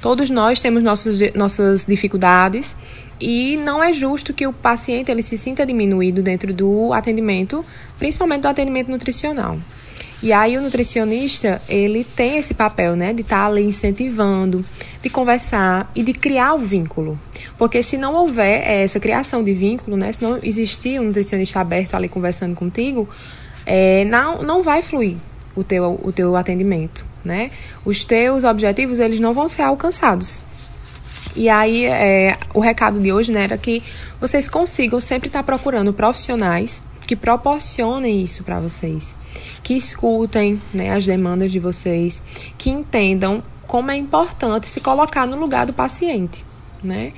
[0.02, 2.76] Todos nós temos nossas, nossas dificuldades
[3.20, 7.64] e não é justo que o paciente ele se sinta diminuído dentro do atendimento,
[8.00, 9.56] principalmente do atendimento nutricional.
[10.20, 14.64] E aí o nutricionista, ele tem esse papel, né, de estar tá ali incentivando,
[15.00, 17.18] de conversar e de criar o vínculo.
[17.56, 21.94] Porque se não houver essa criação de vínculo, né, se não existir um nutricionista aberto
[21.94, 23.08] ali conversando contigo,
[23.64, 25.16] é, não, não vai fluir
[25.54, 27.50] o teu, o teu atendimento, né?
[27.84, 30.42] Os teus objetivos, eles não vão ser alcançados.
[31.34, 33.82] E aí, é, o recado de hoje né, era que
[34.20, 39.14] vocês consigam sempre estar procurando profissionais que proporcionem isso para vocês
[39.62, 42.22] que escutem né, as demandas de vocês,
[42.58, 46.44] que entendam como é importante se colocar no lugar do paciente,
[46.82, 47.12] né?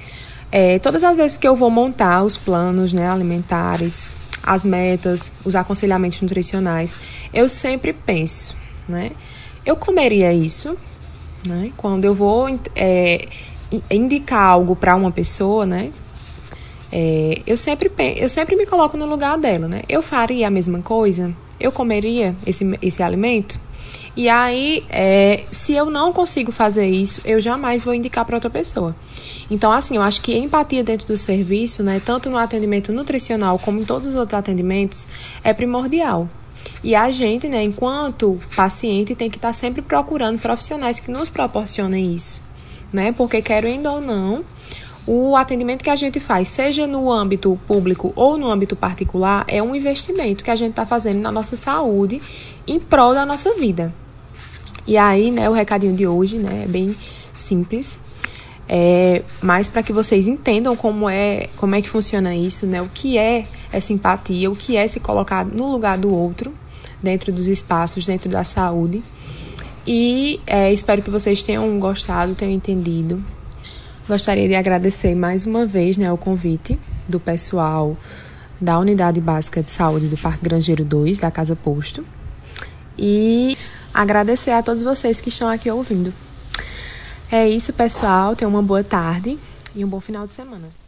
[0.53, 5.57] É, todas as vezes que eu vou montar os planos né, alimentares, as metas, os
[5.57, 6.95] aconselhamentos nutricionais,
[7.33, 8.57] eu sempre penso,
[8.89, 9.11] né?
[9.65, 10.77] Eu comeria isso,
[11.47, 11.73] né?
[11.77, 13.29] Quando eu vou é,
[13.91, 15.93] indicar algo para uma pessoa, né?
[16.93, 19.83] É, eu, sempre, eu sempre me coloco no lugar dela, né?
[19.89, 21.35] Eu faria a mesma coisa?
[21.59, 23.61] eu comeria esse, esse alimento?
[24.17, 28.51] E aí, é, se eu não consigo fazer isso, eu jamais vou indicar para outra
[28.51, 28.95] pessoa.
[29.51, 33.81] Então, assim, eu acho que empatia dentro do serviço, né, tanto no atendimento nutricional como
[33.81, 35.09] em todos os outros atendimentos,
[35.43, 36.29] é primordial.
[36.85, 41.31] E a gente, né, enquanto paciente, tem que estar tá sempre procurando profissionais que nos
[41.31, 42.43] proporcionem isso,
[42.93, 43.11] né?
[43.11, 44.45] Porque querendo ou não,
[45.07, 49.63] o atendimento que a gente faz, seja no âmbito público ou no âmbito particular, é
[49.63, 52.21] um investimento que a gente está fazendo na nossa saúde
[52.69, 53.91] em prol da nossa vida.
[54.87, 56.95] E aí, né, o recadinho de hoje, né, é bem
[57.33, 57.99] simples,
[58.69, 62.91] é, mas para que vocês entendam como é, como é que funciona isso, né, o
[62.93, 66.53] que é essa empatia, o que é se colocar no lugar do outro,
[67.05, 69.03] dentro dos espaços, dentro da saúde.
[69.87, 73.23] E é, espero que vocês tenham gostado, tenham entendido.
[74.09, 76.79] Gostaria de agradecer mais uma vez né, o convite
[77.09, 77.97] do pessoal
[78.61, 82.05] da Unidade Básica de Saúde do Parque Grangeiro 2, da Casa Posto.
[82.99, 83.57] E
[83.93, 86.13] agradecer a todos vocês que estão aqui ouvindo.
[87.31, 88.35] É isso, pessoal.
[88.35, 89.39] Tenham uma boa tarde
[89.75, 90.84] e um bom final de semana.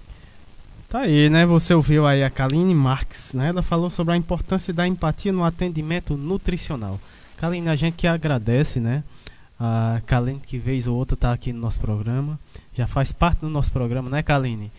[0.89, 1.45] Tá aí, né?
[1.45, 3.49] Você ouviu aí a Kaline Marques, né?
[3.49, 7.01] Ela falou sobre a importância da empatia no atendimento nutricional.
[7.37, 9.03] Kaline, a gente que agradece, né?
[9.59, 12.39] A Kaline que vez ou outra tá aqui no nosso programa
[12.73, 14.71] já faz parte do nosso programa, né, Kaline?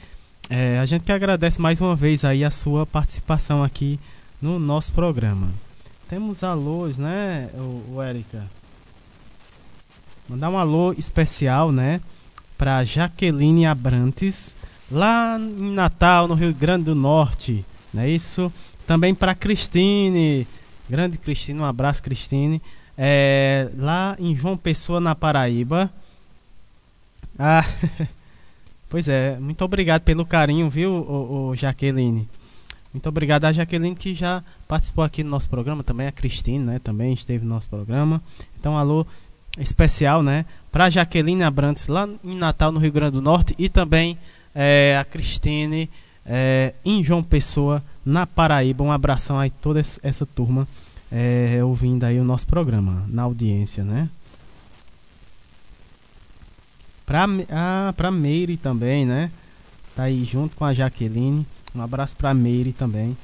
[0.50, 4.00] É, a gente que agradece mais uma vez aí a sua participação aqui
[4.42, 5.50] no nosso programa.
[6.08, 8.44] Temos alôs, né, o, o?
[10.30, 12.00] Mandar um alô especial, né,
[12.58, 14.57] para Jaqueline Abrantes,
[14.92, 18.52] lá em Natal, no Rio Grande do Norte, não é isso?
[18.86, 20.48] Também para Cristine,
[20.90, 22.62] grande Cristine, um abraço, Cristine,
[22.98, 25.92] é, lá em João Pessoa, na Paraíba.
[27.38, 27.66] Ah,
[28.90, 32.28] pois é, muito obrigado pelo carinho, viu, o, o Jaqueline?
[32.94, 36.80] Muito obrigado a Jaqueline que já participou aqui do nosso programa, também a Cristina, né,
[36.80, 38.22] também esteve no nosso programa.
[38.60, 39.06] Então, alô
[39.60, 44.18] especial, né, para Jaqueline Abrantes lá em Natal, no Rio Grande do Norte e também
[44.60, 45.88] é, a Cristine
[46.26, 48.84] é, em João Pessoa, na Paraíba.
[48.84, 50.68] Um abração aí toda essa turma
[51.12, 54.10] é, ouvindo aí o nosso programa, na audiência, né?
[57.06, 59.32] Pra, ah, pra Meire também, né?
[59.96, 61.46] Tá aí junto com a Jaqueline.
[61.76, 63.16] Um abraço pra Meire também.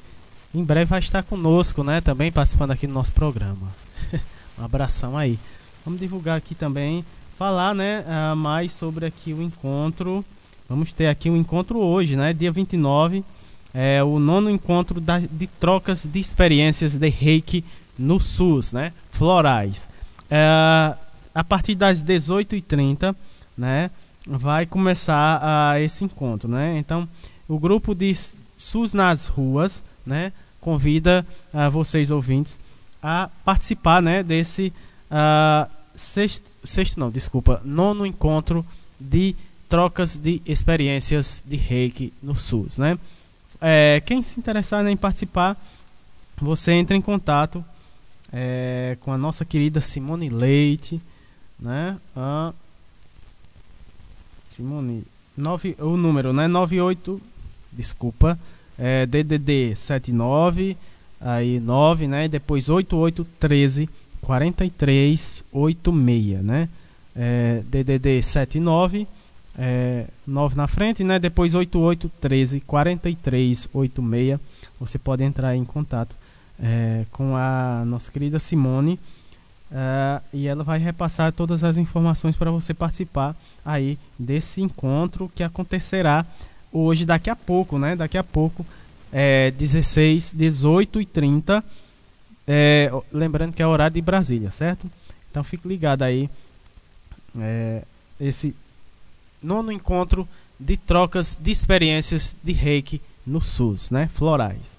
[0.54, 2.00] Em breve vai estar conosco, né?
[2.00, 3.66] Também participando aqui do nosso programa.
[4.56, 5.36] um abração aí.
[5.84, 7.04] Vamos divulgar aqui também,
[7.36, 8.04] falar, né?
[8.06, 10.24] Uh, mais sobre aqui o encontro.
[10.68, 12.32] Vamos ter aqui um encontro hoje, né?
[12.32, 13.24] Dia 29.
[13.72, 17.64] É o nono encontro da, de trocas de experiências de reiki
[17.98, 18.92] no SUS, né?
[19.10, 19.88] Florais.
[20.30, 20.94] É,
[21.34, 23.14] a partir das 18h30
[23.56, 23.90] né,
[24.26, 26.78] vai começar uh, esse encontro, né?
[26.78, 27.08] Então,
[27.48, 28.14] o grupo de
[28.56, 32.58] SUS nas ruas, né, convida uh, vocês ouvintes
[33.02, 34.72] a participar, né, desse
[35.10, 38.64] uh, sexto, sexto não, desculpa, nono encontro
[38.98, 39.34] de
[39.74, 42.96] trocas de experiências de reiki no SUS, né?
[43.60, 45.60] É, quem se interessar em participar,
[46.40, 47.64] você entra em contato
[48.32, 51.00] é, com a nossa querida Simone Leite,
[51.58, 51.98] né?
[52.14, 52.52] A
[54.46, 55.02] Simone,
[55.36, 56.46] nove, o número, né?
[56.46, 57.20] 98,
[57.72, 58.38] desculpa,
[58.78, 60.76] é, DDD 79,
[61.20, 62.28] aí 9, né?
[62.28, 63.90] Depois 8813
[64.20, 65.44] 4386,
[66.44, 66.68] né?
[67.16, 69.08] É, DDD 79
[69.58, 71.18] é, 9 na frente, né?
[71.18, 74.40] Depois 88 13 43 86.
[74.80, 76.16] Você pode entrar em contato
[76.60, 78.98] é, com a nossa querida Simone
[79.72, 85.42] é, e ela vai repassar todas as informações para você participar aí desse encontro que
[85.42, 86.26] acontecerá
[86.72, 87.94] hoje, daqui a pouco, né?
[87.94, 88.66] Daqui a pouco,
[89.12, 91.64] é, 16, 18 e 30.
[92.46, 94.90] É, lembrando que é horário de Brasília, certo?
[95.30, 96.28] Então fique ligado aí.
[97.38, 97.82] É,
[98.20, 98.54] esse
[99.44, 100.26] nono encontro
[100.58, 104.08] de trocas de experiências de reiki no SUS, né?
[104.14, 104.74] Florais.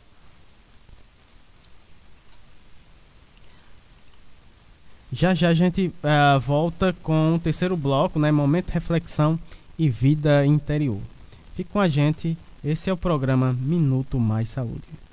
[5.12, 8.32] Já já a gente uh, volta com o terceiro bloco, né?
[8.32, 9.40] Momento reflexão
[9.78, 11.00] e vida interior.
[11.56, 12.38] Fique com a gente.
[12.64, 15.05] Esse é o programa Minuto Mais Saúde.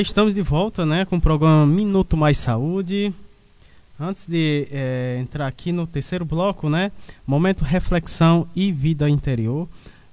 [0.00, 3.12] Estamos de volta né, com o programa Minuto Mais Saúde.
[4.00, 6.90] Antes de é, entrar aqui no terceiro bloco, né,
[7.26, 9.68] momento reflexão e vida interior.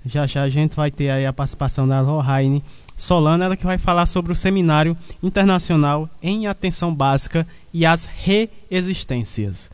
[0.06, 2.62] Já já a gente vai ter aí a participação da Lohane
[2.98, 9.72] Solana, ela que vai falar sobre o Seminário Internacional em Atenção Básica e as Reexistências.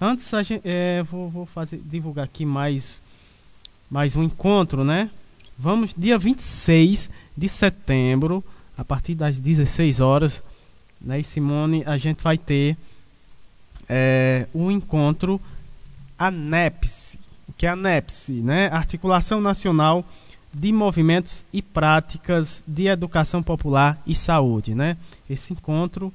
[0.00, 3.02] Antes, a gente, é, vou, vou fazer, divulgar aqui mais,
[3.90, 5.10] mais um encontro, né?
[5.58, 8.42] Vamos, dia 26 de setembro,
[8.82, 10.42] a partir das 16 horas,
[11.00, 12.76] né, Simone, a gente vai ter
[13.88, 15.40] é, o encontro
[16.18, 17.16] ANEPS,
[17.56, 18.68] que é a né?
[18.72, 20.04] Articulação Nacional
[20.52, 24.96] de Movimentos e Práticas de Educação Popular e Saúde, né?
[25.30, 26.12] Esse encontro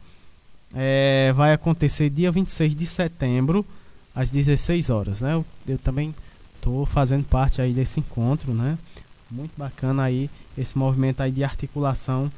[0.76, 3.65] é, vai acontecer dia 26 de setembro,
[4.14, 5.35] às 16 horas, né?
[5.35, 6.14] Eu, eu também
[6.56, 8.77] estou fazendo parte aí desse encontro, né?
[9.31, 12.30] Muito bacana aí esse movimento aí de articulação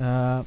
[0.00, 0.44] uh,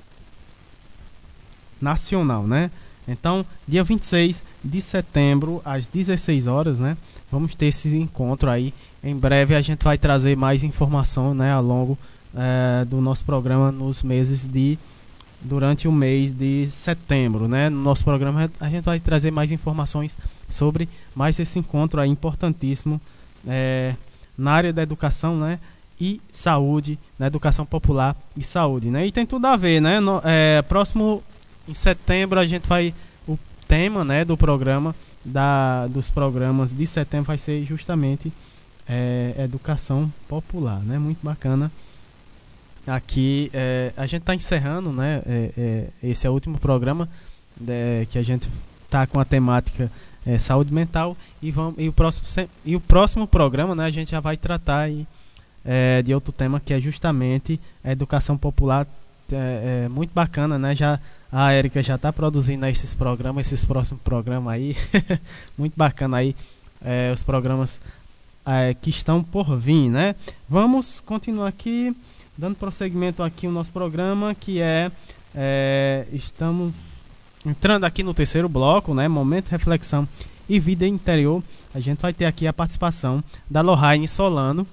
[1.80, 2.72] nacional, né?
[3.08, 6.98] Então, dia 26 de setembro, às 16 horas, né?
[7.32, 8.74] Vamos ter esse encontro aí.
[9.04, 11.52] Em breve a gente vai trazer mais informação, né?
[11.52, 11.98] Ao longo
[12.34, 14.78] uh, do nosso programa nos meses de
[15.42, 17.70] durante o mês de setembro, né?
[17.70, 20.16] No nosso programa a gente vai trazer mais informações
[20.48, 23.02] sobre mais esse encontro aí importantíssimo
[23.46, 23.96] é,
[24.38, 25.60] na área da educação, né?
[26.04, 29.08] E saúde, na educação popular e saúde, né?
[29.08, 30.02] E tem tudo a ver, né?
[30.02, 31.24] No, é, próximo
[31.66, 32.94] em setembro a gente vai
[33.26, 34.94] o tema, né, do programa
[35.24, 38.34] da dos programas de setembro vai ser justamente
[38.86, 41.00] é, educação popular, né?
[41.00, 41.72] Muito bacana
[42.86, 45.22] aqui é, a gente está encerrando, né?
[45.26, 47.08] É, é, esse é o último programa
[47.58, 48.50] né, que a gente
[48.86, 49.90] está com a temática
[50.26, 53.86] é, saúde mental e vamos e o próximo e o próximo programa, né?
[53.86, 55.08] A gente já vai tratar aí,
[55.66, 58.88] é, de outro tema que é justamente a educação popular,
[59.32, 60.76] é, muito bacana, né?
[60.76, 61.00] Já
[61.32, 64.76] a Érica já está produzindo esses programas, esses próximos programas aí,
[65.58, 66.36] muito bacana aí
[67.14, 67.80] os programas
[68.82, 70.16] que estão por vir, né?
[70.50, 71.96] Vamos continuar aqui
[72.38, 74.92] dando prosseguimento aqui o nosso programa, que é,
[75.36, 76.76] é, estamos
[77.46, 80.08] entrando aqui no terceiro bloco, né, momento reflexão
[80.48, 81.44] e vida interior.
[81.74, 84.66] A gente vai ter aqui a participação da Lohane Solano,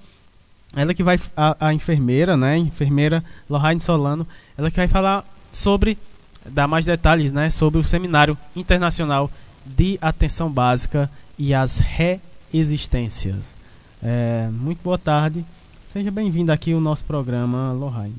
[0.74, 4.26] ela que vai a, a enfermeira, né, enfermeira Lohane Solano,
[4.56, 5.98] ela que vai falar sobre
[6.44, 9.30] dar mais detalhes, né, sobre o seminário internacional
[9.66, 13.56] de atenção básica e as reexistências.
[14.02, 15.44] É, muito boa tarde.
[15.86, 18.14] Seja bem-vindo aqui ao nosso programa Lohane.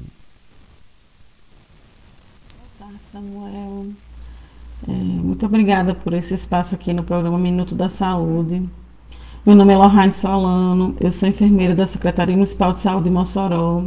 [2.58, 3.88] Boa tarde, Samuel.
[4.88, 8.68] É, muito obrigada por esse espaço aqui no programa Minuto da Saúde.
[9.44, 13.86] Meu nome é Lohane Solano, eu sou enfermeira da Secretaria Municipal de Saúde de Mossoró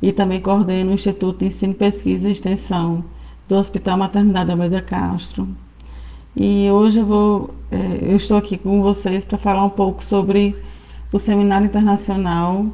[0.00, 3.04] e também coordeno o Instituto de Ensino, Pesquisa e Extensão
[3.46, 5.46] do Hospital Maternidade Almeida Castro.
[6.34, 10.56] E hoje eu, vou, é, eu estou aqui com vocês para falar um pouco sobre
[11.12, 12.68] o Seminário Internacional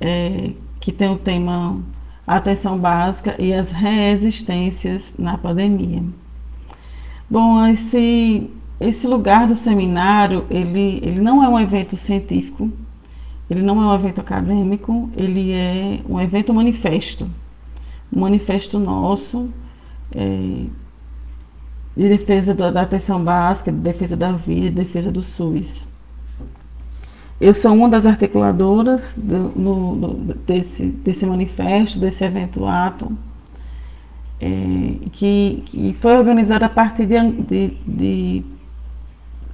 [0.00, 1.78] é, que tem o tema
[2.26, 6.02] Atenção Básica e as Resistências na Pandemia.
[7.30, 8.50] Bom, esse,
[8.80, 12.72] esse lugar do seminário, ele, ele não é um evento científico,
[13.50, 17.28] ele não é um evento acadêmico, ele é um evento manifesto,
[18.10, 19.50] um manifesto nosso
[20.12, 20.64] é,
[21.94, 25.86] de defesa da, da atenção básica, de defesa da vida, de defesa do SUS.
[27.38, 30.14] Eu sou uma das articuladoras do, no, no,
[30.46, 33.16] desse, desse manifesto, desse evento ato,
[34.40, 38.44] é, que, que, foi organizado a partir de, de, de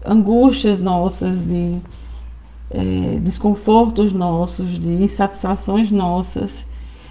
[0.06, 1.80] angústias nossas, de
[2.70, 6.66] é, desconfortos nossos, de insatisfações nossas,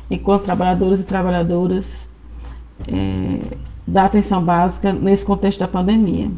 [0.09, 2.07] enquanto trabalhadores e trabalhadoras
[2.87, 3.57] é,
[3.87, 6.29] da atenção básica nesse contexto da pandemia.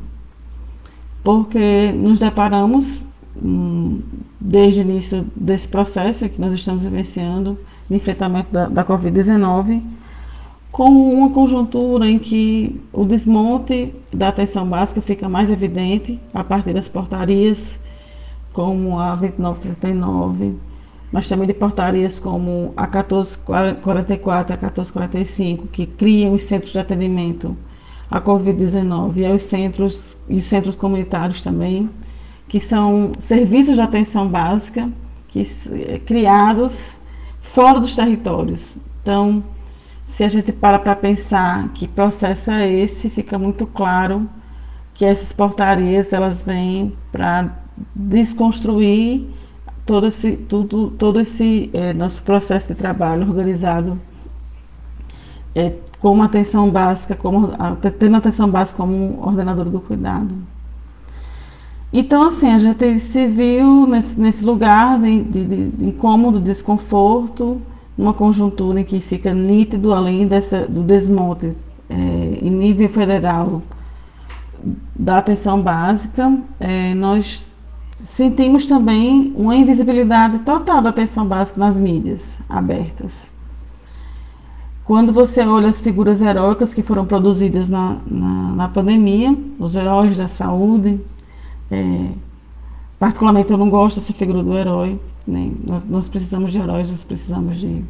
[1.23, 3.01] Porque nos deparamos
[3.41, 4.01] hum,
[4.39, 7.57] desde o início desse processo que nós estamos vivenciando
[7.89, 9.81] de enfrentamento da, da Covid-19,
[10.77, 16.71] com uma conjuntura em que o desmonte da atenção básica fica mais evidente a partir
[16.71, 17.79] das portarias,
[18.53, 20.53] como a 2939,
[21.11, 26.77] mas também de portarias como a 1444 e a 1445, que criam os centros de
[26.77, 27.57] atendimento
[28.11, 31.89] à Covid-19 e aos centros e os centros comunitários também
[32.47, 34.87] que são serviços de atenção básica
[35.27, 35.43] que,
[36.05, 36.91] criados
[37.41, 38.77] fora dos territórios.
[39.01, 39.43] Então,
[40.07, 44.27] se a gente para para pensar que processo é esse, fica muito claro
[44.93, 47.49] que essas portarias elas vêm para
[47.93, 49.27] desconstruir
[49.85, 53.99] todo esse, tudo, todo esse é, nosso processo de trabalho organizado
[55.53, 57.49] é, como atenção básica, como,
[57.99, 60.33] tendo atenção básica como ordenador do cuidado.
[61.91, 67.61] Então, assim, a gente se viu nesse, nesse lugar de, de, de incômodo, desconforto,
[67.97, 71.53] uma conjuntura em que fica nítido, além dessa, do desmonte
[71.89, 73.61] é, em nível federal
[74.95, 77.51] da atenção básica, é, nós
[78.03, 83.29] sentimos também uma invisibilidade total da atenção básica nas mídias abertas.
[84.83, 90.17] Quando você olha as figuras heróicas que foram produzidas na, na, na pandemia, os heróis
[90.17, 90.99] da saúde,
[91.69, 92.11] é,
[92.97, 95.51] particularmente eu não gosto dessa figura do herói, né?
[95.65, 97.83] nós, nós, precisamos de heróis, nós precisamos de,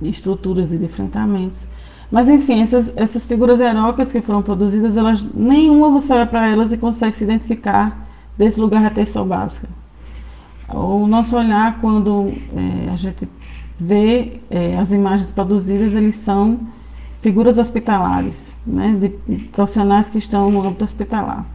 [0.00, 1.66] de estruturas e de enfrentamentos.
[2.10, 6.70] Mas enfim, essas, essas figuras heróicas que foram produzidas, elas, nenhuma você olha para elas
[6.72, 9.68] e consegue se identificar desse lugar atenção básica.
[10.68, 13.28] O nosso olhar, quando é, a gente
[13.78, 16.60] vê é, as imagens produzidas, eles são
[17.20, 19.08] figuras hospitalares, né, de
[19.48, 21.46] profissionais que estão no âmbito hospitalar.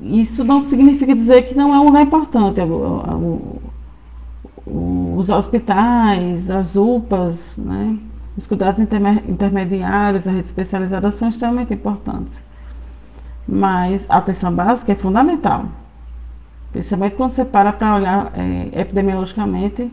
[0.00, 2.60] Isso não significa dizer que não é um lugar importante.
[2.60, 3.62] O, o,
[4.66, 7.98] os hospitais, as UPAs, né,
[8.36, 12.42] os cuidados intermediários, a rede especializada são extremamente importantes.
[13.46, 15.66] Mas a atenção básica é fundamental.
[16.72, 19.92] Principalmente quando você para para olhar é, epidemiologicamente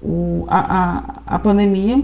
[0.00, 2.02] o, a, a, a, pandemia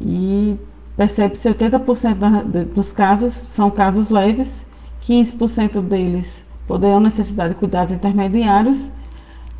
[0.00, 0.58] e
[0.96, 4.66] percebe-se 80% da, de, dos casos são casos leves,
[5.06, 8.90] 15% deles poderão necessitar de cuidados intermediários,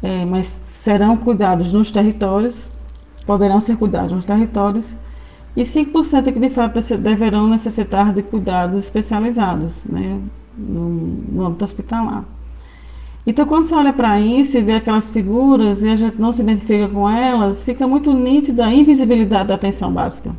[0.03, 2.71] é, mas serão cuidados nos territórios,
[3.27, 4.97] poderão ser cuidados nos territórios,
[5.57, 10.21] e 5% que de fato deverão necessitar de cuidados especializados né,
[10.57, 12.25] no, no âmbito hospitalar.
[13.27, 16.41] Então, quando você olha para isso e vê aquelas figuras e a gente não se
[16.41, 20.35] identifica com elas, fica muito nítida a invisibilidade da atenção básica.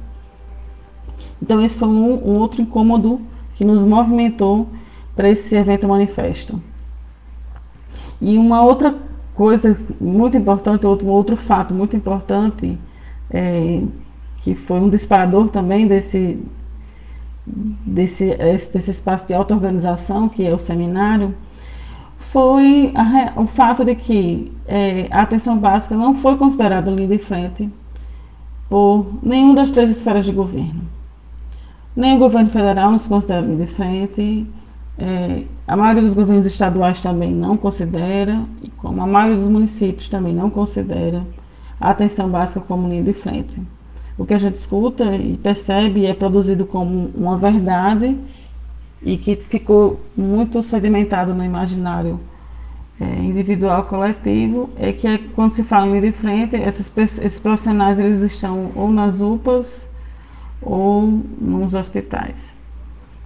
[1.41, 3.21] Então, esse foi um, um outro incômodo
[3.53, 4.67] que nos movimentou
[5.15, 6.61] para esse evento manifesto.
[8.21, 8.97] E uma outra
[9.39, 12.77] coisa muito importante, outro, outro fato muito importante,
[13.31, 13.81] é,
[14.41, 16.43] que foi um disparador também desse,
[17.47, 21.33] desse, desse espaço de auto-organização, que é o seminário,
[22.17, 27.17] foi a, o fato de que é, a atenção básica não foi considerada linha de
[27.17, 27.69] frente
[28.69, 30.81] por nenhuma das três esferas de governo.
[31.95, 34.45] Nem o governo federal não se considera linha de frente,
[34.99, 40.09] é, a maioria dos governos estaduais também não considera, e como a maioria dos municípios
[40.09, 41.25] também não considera
[41.79, 43.61] a atenção básica como linha de frente.
[44.17, 48.17] O que a gente escuta e percebe é produzido como uma verdade
[49.01, 52.19] e que ficou muito sedimentado no imaginário
[52.99, 57.39] é, individual coletivo é que é, quando se fala em linha de frente, esses, esses
[57.39, 59.87] profissionais eles estão ou nas UPAs
[60.61, 62.58] ou nos hospitais.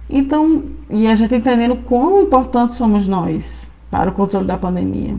[0.08, 5.16] Então, e a gente entendendo quão importantes somos nós para o controle da pandemia,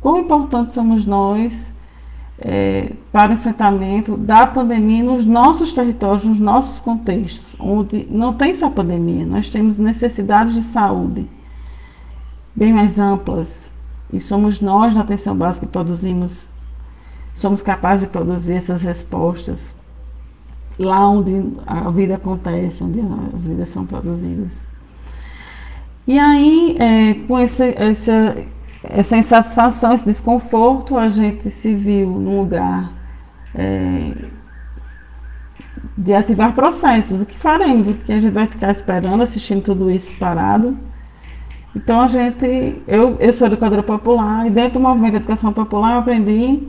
[0.00, 1.72] quão importantes somos nós
[2.38, 8.54] é, para o enfrentamento da pandemia nos nossos territórios, nos nossos contextos, onde não tem
[8.54, 11.28] só pandemia, nós temos necessidades de saúde
[12.54, 13.70] bem mais amplas.
[14.12, 16.48] E somos nós na atenção básica que produzimos,
[17.34, 19.75] somos capazes de produzir essas respostas
[20.78, 23.00] lá onde a vida acontece, onde
[23.34, 24.66] as vidas são produzidas.
[26.06, 28.36] E aí, é, com esse, essa
[28.90, 32.92] essa insatisfação, esse desconforto, a gente se viu num lugar
[33.54, 34.12] é,
[35.96, 37.20] de ativar processos.
[37.20, 37.88] O que faremos?
[37.88, 40.76] O que a gente vai ficar esperando, assistindo tudo isso parado?
[41.74, 45.92] Então a gente, eu, eu sou educadora popular e dentro do movimento de educação popular
[45.92, 46.62] eu aprendi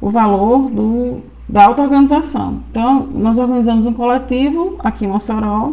[0.00, 2.62] o valor do, da auto-organização.
[2.70, 5.72] Então nós organizamos um coletivo aqui em Mossoró,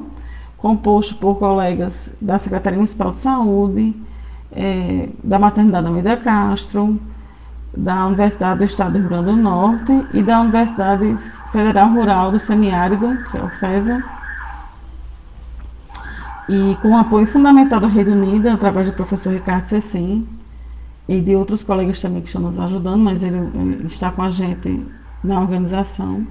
[0.57, 3.95] composto por colegas da Secretaria Municipal de Saúde,
[4.51, 6.99] é, da Maternidade Almeida Castro,
[7.75, 11.15] da Universidade do Estado do Rio Grande do Norte e da Universidade
[11.51, 14.03] Federal Rural do Semiárido, que é o FESA,
[16.49, 20.27] e com o apoio fundamental da Rede Unida, através do professor Ricardo Cecim
[21.07, 24.31] e de outros colegas também que estão nos ajudando, mas ele, ele está com a
[24.31, 24.83] gente
[25.27, 26.25] na organização.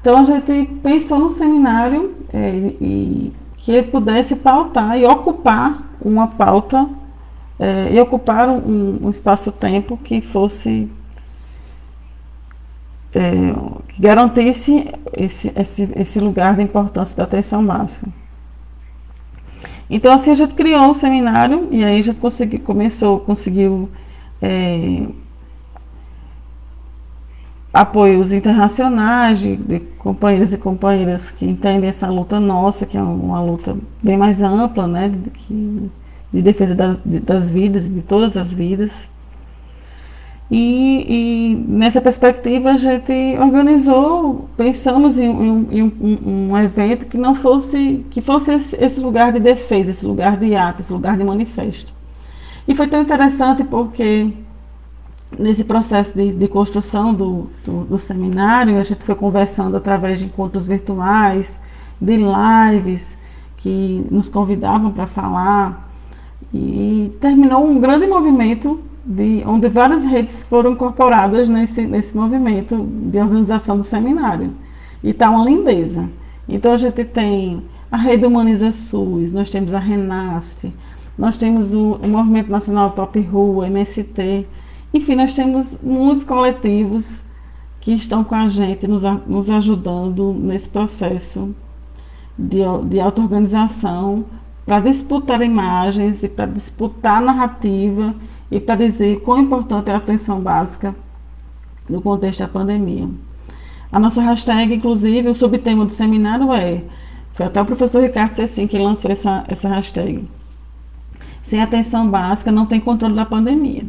[0.00, 2.50] Então a gente pensou num seminário é,
[2.80, 6.86] e, que ele pudesse pautar e ocupar uma pauta
[7.58, 10.90] é, e ocupar um, um espaço-tempo que fosse
[13.14, 13.30] é,
[13.88, 18.06] que garantisse esse, esse, esse lugar de importância da atenção básica.
[19.88, 23.88] Então assim a gente criou um seminário e aí a gente consegui, começou, conseguiu
[24.42, 25.06] é,
[27.74, 33.40] apoios internacionais de, de, companheiros e companheiras que entendem essa luta nossa, que é uma
[33.42, 35.90] luta bem mais ampla, né, de, que
[36.32, 39.08] de defesa das, das vidas, de todas as vidas.
[40.50, 47.16] E, e, nessa perspectiva a gente organizou, pensamos em, em, em um, um, evento que
[47.18, 51.24] não fosse, que fosse esse, lugar de defesa, esse lugar de ato, esse lugar de
[51.24, 51.92] manifesto.
[52.68, 54.30] E foi tão interessante porque
[55.38, 60.26] nesse processo de, de construção do, do, do, seminário, a gente foi conversando através de
[60.26, 61.58] encontros virtuais,
[62.00, 63.16] de lives
[63.56, 65.90] que nos convidavam para falar,
[66.52, 73.18] e terminou um grande movimento de, onde várias redes foram incorporadas nesse, nesse movimento de
[73.18, 74.52] organização do seminário.
[75.02, 76.08] E está uma lindeza.
[76.48, 80.72] Então a gente tem a Rede Humaniza SUS, nós temos a RENASF,
[81.16, 84.46] nós temos o, o Movimento Nacional Pop Rua, MST,
[84.94, 87.20] enfim, nós temos muitos coletivos
[87.80, 91.52] que estão com a gente, nos, nos ajudando nesse processo
[92.38, 94.24] de, de auto-organização
[94.64, 98.14] para disputar imagens e para disputar narrativa
[98.50, 100.94] e para dizer quão importante é a atenção básica
[101.88, 103.08] no contexto da pandemia.
[103.90, 106.84] A nossa hashtag, inclusive, o subtema do seminário é,
[107.32, 110.28] foi até o professor Ricardo Cecim que lançou essa, essa hashtag.
[111.42, 113.84] Sem atenção básica não tem controle da pandemia.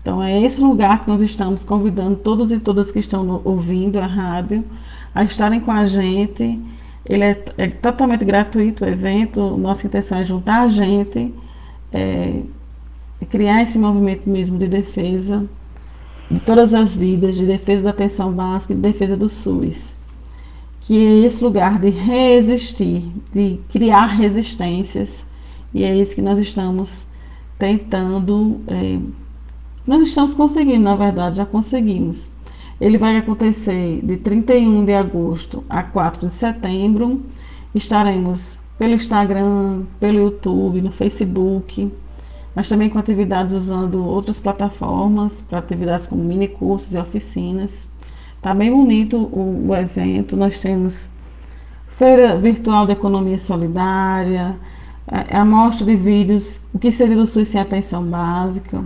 [0.00, 4.06] Então é esse lugar que nós estamos convidando todos e todas que estão ouvindo a
[4.06, 4.64] rádio
[5.14, 6.60] a estarem com a gente.
[7.04, 9.56] Ele é, é totalmente gratuito o evento.
[9.56, 11.34] Nossa intenção é juntar a gente,
[11.92, 12.42] é,
[13.30, 15.48] criar esse movimento mesmo de defesa
[16.30, 19.94] de todas as vidas, de defesa da atenção básica de defesa do SUS.
[20.82, 25.24] Que é esse lugar de resistir, de criar resistências,
[25.72, 27.06] e é isso que nós estamos
[27.58, 28.98] tentando, é,
[29.88, 32.30] nós estamos conseguindo, na verdade, já conseguimos.
[32.80, 37.22] Ele vai acontecer de 31 de agosto a 4 de setembro.
[37.74, 41.90] Estaremos pelo Instagram, pelo YouTube, no Facebook
[42.58, 47.86] mas também com atividades usando outras plataformas, para atividades como mini cursos e oficinas.
[48.36, 50.36] Está bem bonito o, o evento.
[50.36, 51.08] Nós temos
[51.86, 54.56] feira virtual de economia solidária,
[55.06, 58.82] é, é a mostra de vídeos, o que seria do SUS sem atenção básica,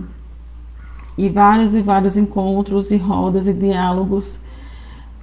[1.17, 4.39] e vários e vários encontros e rodas e diálogos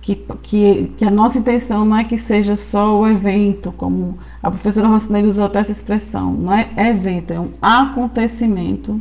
[0.00, 4.50] que, que, que a nossa intenção não é que seja só o evento, como a
[4.50, 9.00] professora Rocinelli usou até essa expressão, não é evento, é um acontecimento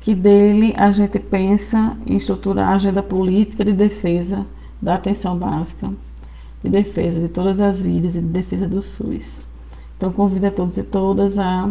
[0.00, 4.46] que dele a gente pensa em estruturar a agenda política de defesa
[4.80, 5.90] da atenção básica,
[6.62, 9.44] de defesa de todas as vidas e de defesa do SUS.
[9.96, 11.70] Então convido a todos e todas a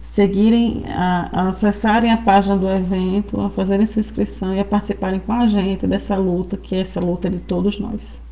[0.00, 5.20] seguirem, a, a, acessarem a página do evento, a fazerem sua inscrição e a participarem
[5.20, 8.22] com a gente dessa luta, que é essa luta de todos nós.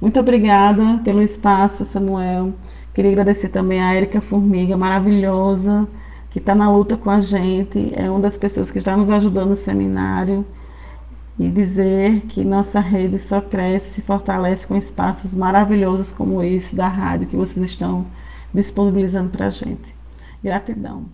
[0.00, 2.52] Muito obrigada pelo espaço, Samuel.
[2.94, 5.88] Queria agradecer também a Érica Formiga, maravilhosa,
[6.30, 9.50] que está na luta com a gente, é uma das pessoas que está nos ajudando
[9.50, 10.44] no seminário.
[11.38, 16.88] E dizer que nossa rede só cresce, se fortalece com espaços maravilhosos como esse da
[16.88, 18.06] rádio que vocês estão
[18.52, 19.97] disponibilizando para a gente.
[20.42, 21.08] Gratidão.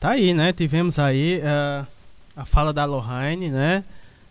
[0.00, 0.52] Tá aí, né?
[0.52, 1.86] Tivemos aí uh,
[2.36, 3.84] a fala da Lohane, né?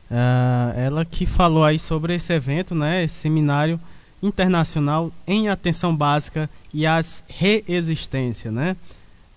[0.10, 3.04] Uh, ela que falou aí sobre esse evento, né?
[3.04, 3.80] Esse seminário
[4.24, 8.78] internacional em atenção básica e as reexistências, né?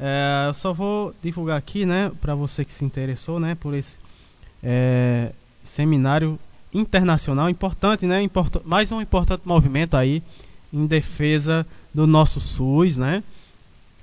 [0.03, 3.99] É, eu só vou divulgar aqui, né, para você que se interessou, né, por esse
[4.63, 5.31] é,
[5.63, 6.39] seminário
[6.73, 10.23] internacional importante, né, import mais um importante movimento aí
[10.73, 13.23] em defesa do nosso SUS, né,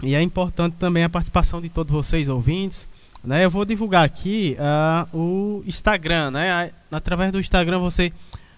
[0.04, 2.88] e é importante também a participação de todos vocês ouvintes,
[3.24, 8.14] né, eu vou divulgar aqui uh, o Instagram, né, através do Instagram você,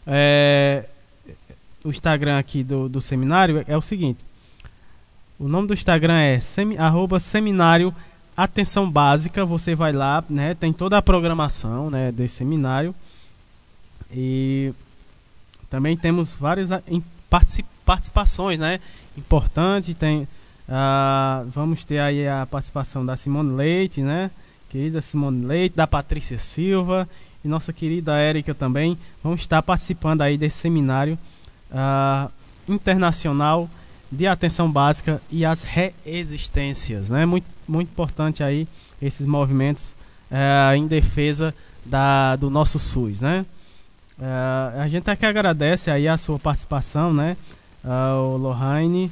[0.05, 0.83] é,
[1.85, 4.19] o Instagram aqui do, do seminário é o seguinte,
[5.39, 6.39] o nome do Instagram é
[6.77, 7.95] arroba seminário
[8.35, 9.45] Atenção Básica.
[9.45, 10.53] Você vai lá, né?
[10.53, 12.93] Tem toda a programação né, desse seminário.
[14.11, 14.73] E
[15.69, 16.69] também temos várias
[17.85, 18.79] participações, né?
[19.17, 20.27] Importante, tem...
[20.67, 24.29] Uh, vamos ter aí a participação da Simone Leite, né?
[24.69, 27.09] Querida Simone Leite, da Patrícia Silva
[27.43, 31.17] e nossa querida Érica também vão estar participando aí desse seminário
[31.71, 32.31] uh,
[32.67, 33.69] internacional
[34.11, 37.25] de atenção básica e as reexistências, né?
[37.25, 38.67] Muito, muito importante aí
[39.01, 39.95] esses movimentos
[40.31, 41.53] é, em defesa
[41.85, 43.45] da, do nosso SUS, né?
[44.19, 47.37] É, a gente aqui agradece aí a sua participação, né?
[47.83, 49.09] Uh, o Lohane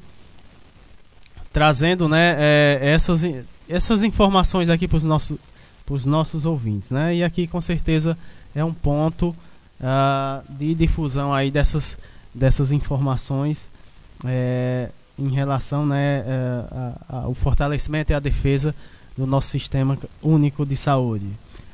[1.54, 2.36] trazendo, né?
[2.38, 3.24] É, essas
[3.70, 5.38] essas informações aqui para os nossos,
[6.06, 7.16] nossos ouvintes, né?
[7.16, 8.18] E aqui com certeza
[8.56, 11.98] é um ponto uh, de difusão aí dessas,
[12.34, 13.70] dessas informações
[14.26, 18.74] é, em relação né, uh, ao fortalecimento e a defesa
[19.18, 21.26] do nosso sistema único de saúde.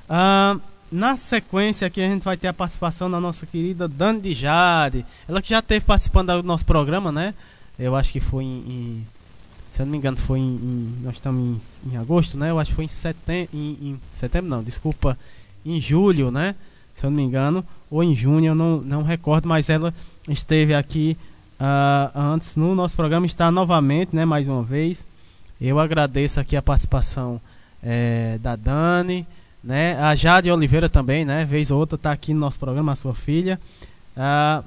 [0.10, 0.62] Uh,
[0.92, 5.06] na sequência aqui a gente vai ter a participação da nossa querida Dani de Jade.
[5.28, 7.34] Ela que já esteve participando do nosso programa, né?
[7.78, 9.08] Eu acho que foi em, em
[9.74, 12.52] se eu não me engano foi em, em nós estamos em, em, agosto, né?
[12.52, 15.18] Eu acho que foi em setembro, em, setembro não, desculpa,
[15.66, 16.56] em julho, né?
[16.94, 19.92] Se eu não me engano, ou em junho, eu não, não recordo, mas ela
[20.30, 21.18] esteve aqui
[21.60, 24.26] uh, antes no nosso programa, está novamente, né?
[24.26, 25.08] Mais uma vez.
[25.60, 27.40] Eu agradeço aqui a participação
[27.82, 29.26] é, da Dani,
[29.64, 29.98] né?
[30.00, 31.46] A Jade Oliveira também, né?
[31.46, 33.60] Vez ou outra está aqui no nosso programa, a sua filha.
[34.18, 34.64] Uh,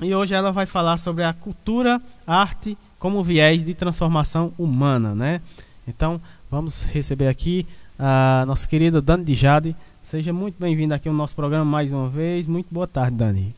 [0.00, 5.40] e hoje ela vai falar sobre a cultura, arte como viés de transformação humana, né?
[5.86, 6.20] Então
[6.50, 7.66] vamos receber aqui
[7.98, 9.76] a nossa querida Dani de Jade.
[10.02, 12.46] Seja muito bem-vinda aqui ao nosso programa mais uma vez.
[12.46, 13.54] Muito boa tarde, Dani.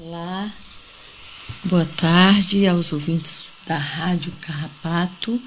[0.00, 0.48] Olá,
[1.64, 5.40] boa tarde aos ouvintes da Rádio Carrapato.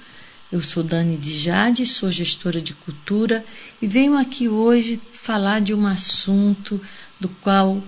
[0.51, 3.43] Eu sou Dani de Jade, sou gestora de cultura
[3.81, 6.81] e venho aqui hoje falar de um assunto
[7.19, 7.81] do qual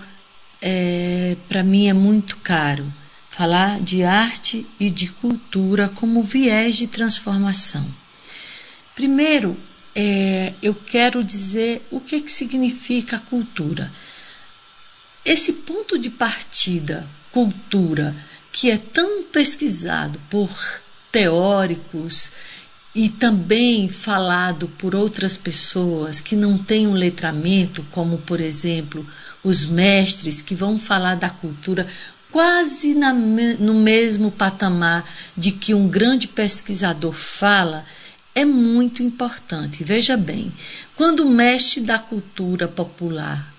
[0.62, 2.92] é, para mim é muito caro.
[3.30, 7.86] Falar de arte e de cultura como viés de transformação.
[8.96, 9.58] Primeiro,
[9.96, 13.92] é, eu quero dizer o que, que significa cultura.
[15.26, 18.16] Esse ponto de partida, cultura,
[18.52, 20.50] que é tão pesquisado por
[21.12, 22.30] teóricos
[22.96, 29.06] e também falado por outras pessoas que não têm um letramento, como por exemplo
[29.44, 31.88] os mestres que vão falar da cultura
[32.32, 37.86] quase na, no mesmo patamar de que um grande pesquisador fala,
[38.34, 39.84] é muito importante.
[39.84, 40.52] Veja bem,
[40.96, 43.53] quando o mestre da cultura popular,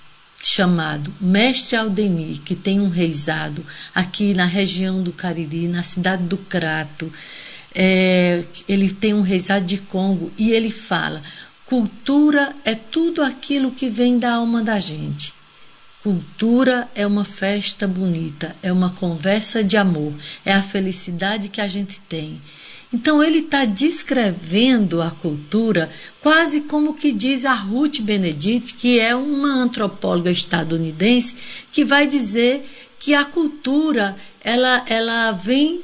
[0.47, 3.65] chamado Mestre Aldeni, que tem um reizado
[3.95, 7.11] aqui na região do Cariri, na cidade do Crato,
[7.75, 11.23] é, ele tem um reisado de Congo e ele fala:
[11.65, 15.33] cultura é tudo aquilo que vem da alma da gente.
[16.03, 20.13] Cultura é uma festa bonita, é uma conversa de amor,
[20.45, 22.39] é a felicidade que a gente tem.
[22.95, 25.91] Então ele está descrevendo a cultura
[26.21, 31.35] quase como que diz a Ruth Benedict, que é uma antropóloga estadunidense,
[31.73, 32.65] que vai dizer
[33.01, 35.83] que a cultura ela, ela vem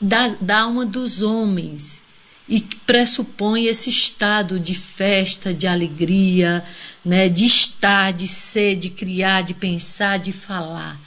[0.00, 2.02] da, da alma dos homens
[2.48, 6.64] e pressupõe esse estado de festa, de alegria,
[7.04, 11.00] né, de estar, de ser, de criar, de pensar, de falar.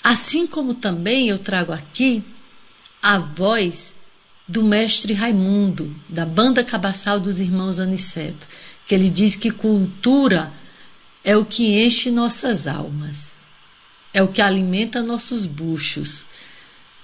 [0.00, 2.22] Assim como também eu trago aqui
[3.02, 3.93] a voz
[4.46, 8.46] do mestre Raimundo, da banda cabaçal dos irmãos Aniceto,
[8.86, 10.52] que ele diz que cultura
[11.22, 13.32] é o que enche nossas almas,
[14.12, 16.26] é o que alimenta nossos buchos,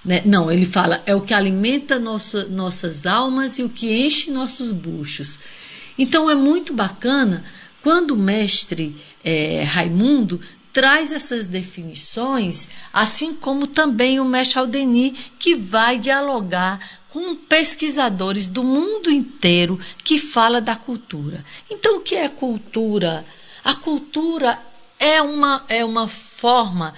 [0.03, 0.21] né?
[0.25, 4.71] Não, ele fala, é o que alimenta nossa, nossas almas e o que enche nossos
[4.71, 5.39] buchos.
[5.97, 7.43] Então é muito bacana
[7.81, 10.39] quando o mestre é, Raimundo
[10.73, 16.79] traz essas definições, assim como também o mestre Aldeni, que vai dialogar
[17.11, 21.43] com pesquisadores do mundo inteiro que fala da cultura.
[21.69, 23.25] Então, o que é cultura?
[23.63, 24.59] A cultura
[24.97, 26.93] é uma, é uma forma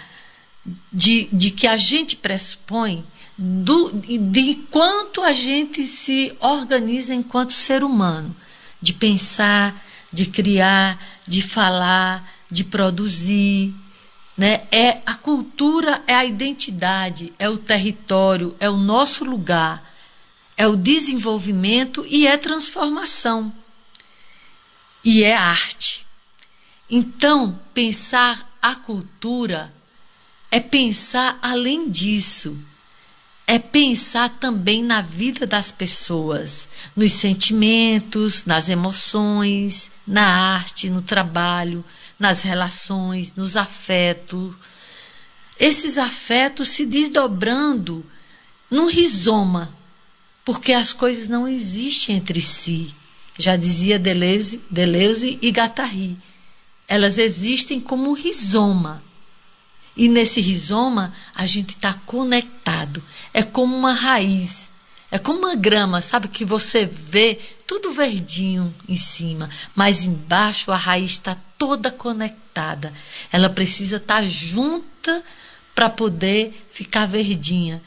[0.91, 3.03] de, de que a gente pressupõe
[3.37, 8.35] do, de quanto a gente se organiza enquanto ser humano,
[8.79, 13.73] de pensar, de criar, de falar, de produzir.
[14.37, 14.61] Né?
[14.71, 19.92] É a cultura é a identidade, é o território, é o nosso lugar,
[20.57, 23.53] é o desenvolvimento e é transformação.
[25.03, 26.05] E é arte.
[26.89, 29.73] Então, pensar a cultura
[30.51, 32.57] é pensar além disso.
[33.45, 41.83] É pensar também na vida das pessoas, nos sentimentos, nas emoções, na arte, no trabalho,
[42.17, 44.55] nas relações, nos afetos.
[45.59, 48.01] Esses afetos se desdobrando
[48.71, 49.75] num rizoma,
[50.45, 52.93] porque as coisas não existem entre si.
[53.37, 56.17] Já dizia Deleuze, Deleuze e Guattari.
[56.87, 59.03] Elas existem como um rizoma
[59.95, 63.03] e nesse rizoma a gente está conectado.
[63.33, 64.71] É como uma raiz.
[65.11, 66.27] É como uma grama, sabe?
[66.27, 72.91] Que você vê tudo verdinho em cima, mas embaixo a raiz está toda conectada.
[73.31, 75.23] Ela precisa estar tá junta
[75.75, 77.81] para poder ficar verdinha.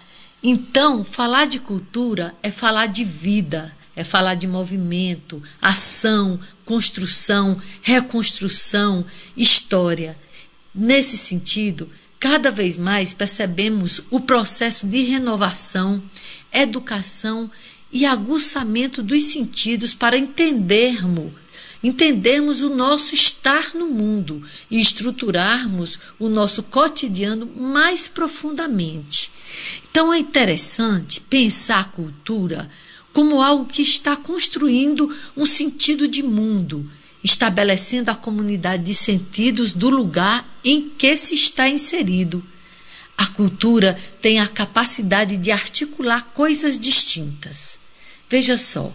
[0.48, 9.04] Então, falar de cultura é falar de vida, é falar de movimento, ação, construção, reconstrução,
[9.36, 10.16] história.
[10.72, 11.88] Nesse sentido,
[12.20, 16.00] cada vez mais percebemos o processo de renovação,
[16.52, 17.50] educação
[17.90, 21.32] e aguçamento dos sentidos para entendermos
[21.82, 24.40] entendermos o nosso estar no mundo
[24.70, 29.30] e estruturarmos o nosso cotidiano mais profundamente.
[29.90, 32.68] Então é interessante pensar a cultura
[33.12, 36.88] como algo que está construindo um sentido de mundo,
[37.24, 42.44] estabelecendo a comunidade de sentidos do lugar em que se está inserido.
[43.16, 47.80] A cultura tem a capacidade de articular coisas distintas.
[48.28, 48.94] Veja só,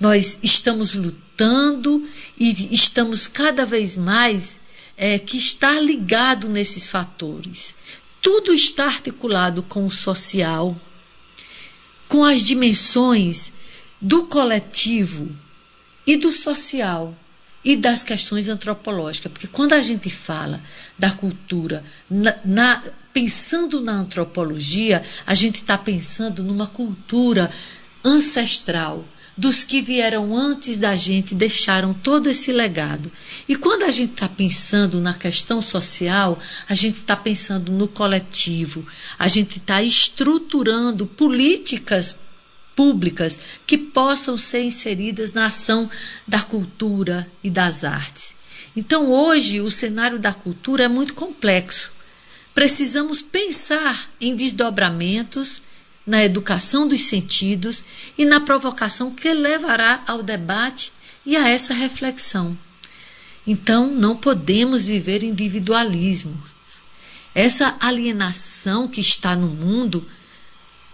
[0.00, 4.58] nós estamos lutando e estamos cada vez mais
[4.96, 7.74] é, que estar ligado nesses fatores.
[8.22, 10.80] Tudo está articulado com o social,
[12.08, 13.52] com as dimensões
[14.00, 15.28] do coletivo
[16.06, 17.14] e do social
[17.64, 20.60] e das questões antropológicas, porque quando a gente fala
[20.98, 22.82] da cultura na, na
[23.12, 27.52] pensando na antropologia, a gente está pensando numa cultura
[28.02, 29.04] ancestral,
[29.42, 33.10] dos que vieram antes da gente deixaram todo esse legado.
[33.48, 36.38] E quando a gente está pensando na questão social,
[36.68, 38.86] a gente está pensando no coletivo,
[39.18, 42.20] a gente está estruturando políticas
[42.76, 43.36] públicas
[43.66, 45.90] que possam ser inseridas na ação
[46.24, 48.36] da cultura e das artes.
[48.76, 51.90] Então, hoje, o cenário da cultura é muito complexo.
[52.54, 55.60] Precisamos pensar em desdobramentos
[56.06, 57.84] na educação dos sentidos
[58.18, 60.92] e na provocação que levará ao debate
[61.24, 62.56] e a essa reflexão.
[63.46, 66.40] Então, não podemos viver individualismo.
[67.34, 70.06] Essa alienação que está no mundo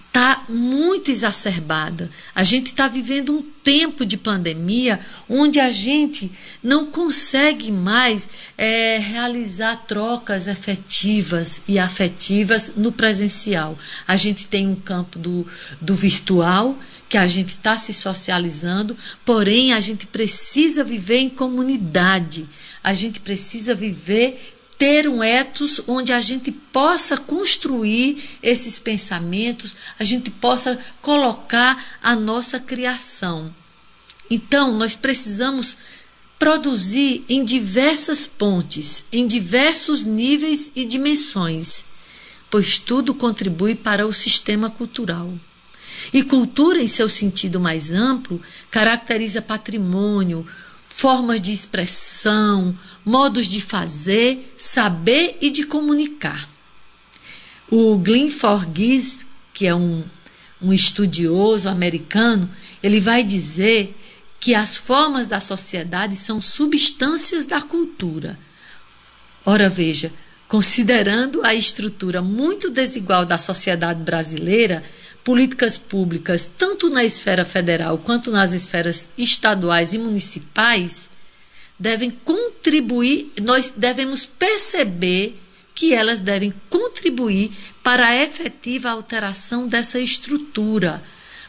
[0.09, 2.11] está muito exacerbada.
[2.35, 4.99] A gente está vivendo um tempo de pandemia
[5.29, 6.31] onde a gente
[6.63, 13.79] não consegue mais é, realizar trocas efetivas e afetivas no presencial.
[14.07, 15.47] A gente tem um campo do,
[15.81, 16.77] do virtual
[17.09, 22.49] que a gente está se socializando, porém a gente precisa viver em comunidade.
[22.83, 30.05] A gente precisa viver ter um ethos onde a gente possa construir esses pensamentos, a
[30.05, 33.53] gente possa colocar a nossa criação.
[34.31, 35.77] Então, nós precisamos
[36.39, 41.85] produzir em diversas pontes, em diversos níveis e dimensões,
[42.49, 45.33] pois tudo contribui para o sistema cultural.
[46.13, 48.41] E cultura, em seu sentido mais amplo,
[48.71, 50.47] caracteriza patrimônio,
[50.99, 56.49] formas de expressão, modos de fazer, saber e de comunicar.
[57.71, 60.03] O Glenn Forgis, que é um,
[60.61, 62.51] um estudioso americano,
[62.83, 63.97] ele vai dizer
[64.41, 68.37] que as formas da sociedade são substâncias da cultura.
[69.47, 70.13] Ora, veja,
[70.49, 74.83] considerando a estrutura muito desigual da sociedade brasileira,
[75.25, 81.11] políticas públicas, tanto na esfera federal quanto nas esferas estaduais e municipais,
[81.79, 85.39] devem contribuir, nós devemos perceber
[85.75, 87.53] que elas devem contribuir
[87.85, 91.03] para a efetiva alteração dessa estrutura.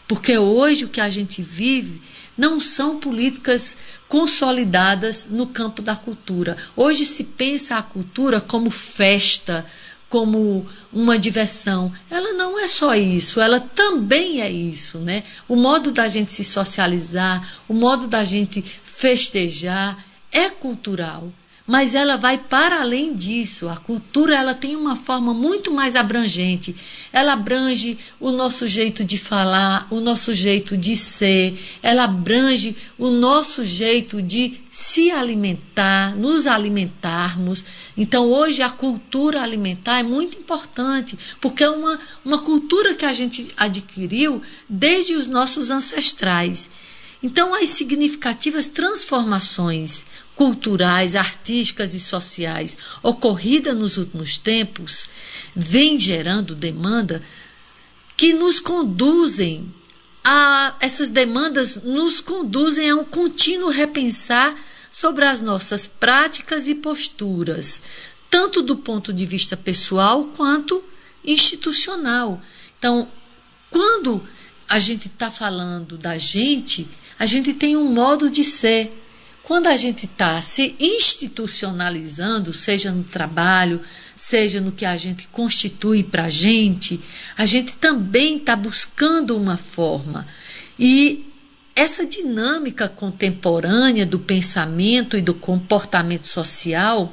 [0.08, 2.02] Porque hoje o que a gente vive
[2.38, 3.76] não são políticas
[4.08, 6.56] consolidadas no campo da cultura.
[6.76, 9.66] Hoje se pensa a cultura como festa,
[10.10, 11.92] como uma diversão.
[12.10, 15.24] Ela não é só isso, ela também é isso, né?
[15.48, 21.32] O modo da gente se socializar, o modo da gente festejar é cultural
[21.70, 23.70] mas ela vai para além disso.
[23.70, 26.76] A cultura ela tem uma forma muito mais abrangente.
[27.14, 33.12] Ela abrange o nosso jeito de falar, o nosso jeito de ser, ela abrange o
[33.12, 37.64] nosso jeito de se alimentar, nos alimentarmos.
[37.96, 43.14] Então, hoje a cultura alimentar é muito importante, porque é uma, uma cultura que a
[43.14, 46.68] gente adquiriu desde os nossos ancestrais.
[47.22, 50.04] Então, as significativas transformações
[50.40, 55.10] culturais, artísticas e sociais ocorridas nos últimos tempos
[55.54, 57.22] vêm gerando demanda
[58.16, 59.70] que nos conduzem
[60.24, 64.56] a essas demandas nos conduzem a um contínuo repensar
[64.90, 67.82] sobre as nossas práticas e posturas,
[68.30, 70.82] tanto do ponto de vista pessoal quanto
[71.22, 72.42] institucional.
[72.78, 73.10] Então,
[73.70, 74.26] quando
[74.70, 76.88] a gente está falando da gente,
[77.20, 78.96] a gente tem um modo de ser
[79.50, 83.82] quando a gente está se institucionalizando, seja no trabalho,
[84.16, 87.00] seja no que a gente constitui para a gente,
[87.36, 90.28] a gente também está buscando uma forma.
[90.78, 91.26] E
[91.76, 97.12] essa dinâmica contemporânea do pensamento e do comportamento social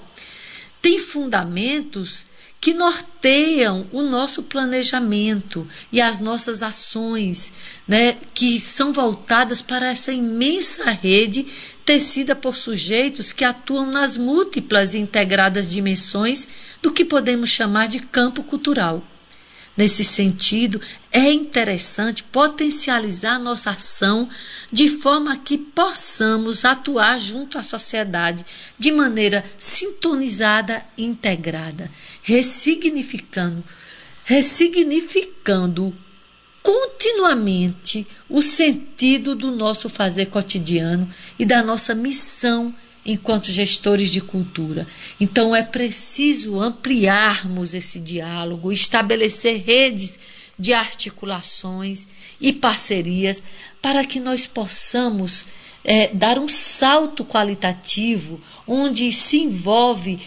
[0.87, 2.27] tem fundamentos
[2.61, 7.53] que norteiam o nosso planejamento e as nossas ações,
[7.89, 11.45] né, que são voltadas para essa imensa rede
[11.85, 16.47] tecida por sujeitos que atuam nas múltiplas e integradas dimensões
[16.81, 19.03] do que podemos chamar de campo cultural.
[19.77, 20.81] Nesse sentido,
[21.13, 24.27] é interessante potencializar nossa ação
[24.73, 28.45] de forma que possamos atuar junto à sociedade
[28.79, 31.91] de maneira sintonizada e integrada,
[32.23, 33.63] ressignificando,
[34.25, 35.93] ressignificando
[36.63, 41.09] continuamente o sentido do nosso fazer cotidiano
[41.39, 42.75] e da nossa missão
[43.07, 44.87] enquanto gestores de cultura.
[45.21, 50.19] Então é preciso ampliarmos esse diálogo, estabelecer redes
[50.59, 52.07] de articulações
[52.41, 53.43] e parcerias
[53.81, 55.47] para que nós possamos
[55.85, 60.19] é, dar um salto qualitativo onde se envolve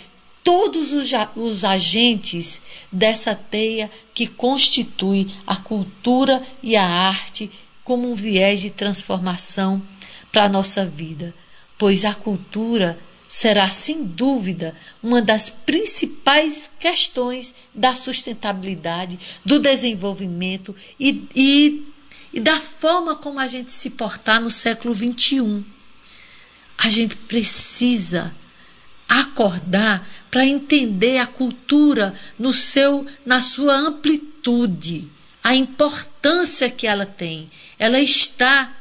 [0.42, 2.62] todos os, os agentes
[2.92, 7.52] dessa teia que constitui a cultura e a arte
[7.84, 9.82] como um viés de transformação
[10.32, 11.34] para a nossa vida
[11.80, 21.26] pois a cultura será, sem dúvida, uma das principais questões da sustentabilidade, do desenvolvimento e,
[21.34, 21.86] e,
[22.34, 25.64] e da forma como a gente se portar no século XXI.
[26.78, 28.36] A gente precisa
[29.08, 35.08] acordar para entender a cultura no seu na sua amplitude,
[35.44, 37.50] a importância que ela tem.
[37.78, 38.76] Ela está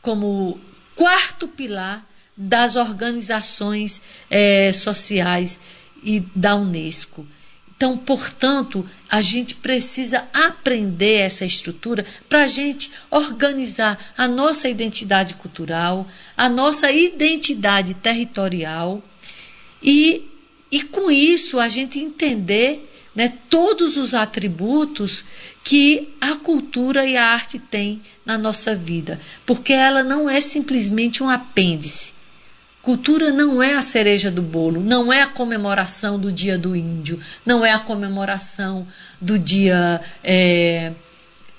[0.00, 0.60] como
[0.94, 2.07] quarto pilar
[2.40, 4.00] das organizações
[4.30, 5.58] é, sociais
[6.04, 7.26] e da Unesco.
[7.76, 15.34] Então, portanto, a gente precisa aprender essa estrutura para a gente organizar a nossa identidade
[15.34, 16.06] cultural,
[16.36, 19.02] a nossa identidade territorial
[19.82, 20.28] e,
[20.70, 25.24] e com isso a gente entender né, todos os atributos
[25.62, 31.22] que a cultura e a arte têm na nossa vida, porque ela não é simplesmente
[31.22, 32.17] um apêndice
[32.88, 37.20] Cultura não é a cereja do bolo, não é a comemoração do dia do índio,
[37.44, 38.86] não é a comemoração
[39.20, 40.94] do dia, é,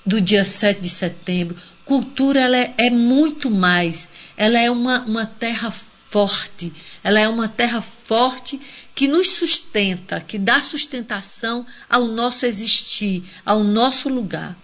[0.04, 1.56] do dia 7 de setembro.
[1.84, 6.72] Cultura ela é, é muito mais, ela é uma, uma terra forte,
[7.04, 8.60] ela é uma terra forte
[8.92, 14.58] que nos sustenta, que dá sustentação ao nosso existir, ao nosso lugar.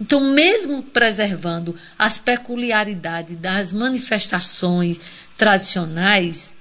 [0.00, 4.98] Então, mesmo preservando as peculiaridades das manifestações
[5.36, 6.52] tradicionais,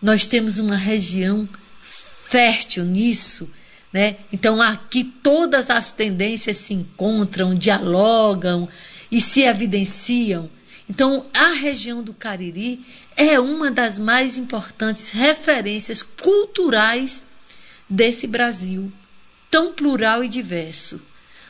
[0.00, 1.48] nós temos uma região
[1.82, 3.50] fértil nisso.
[3.92, 4.16] Né?
[4.32, 8.68] Então, aqui todas as tendências se encontram, dialogam
[9.10, 10.48] e se evidenciam.
[10.88, 12.84] Então, a região do Cariri
[13.16, 17.22] é uma das mais importantes referências culturais
[17.88, 18.92] desse Brasil,
[19.50, 21.00] tão plural e diverso.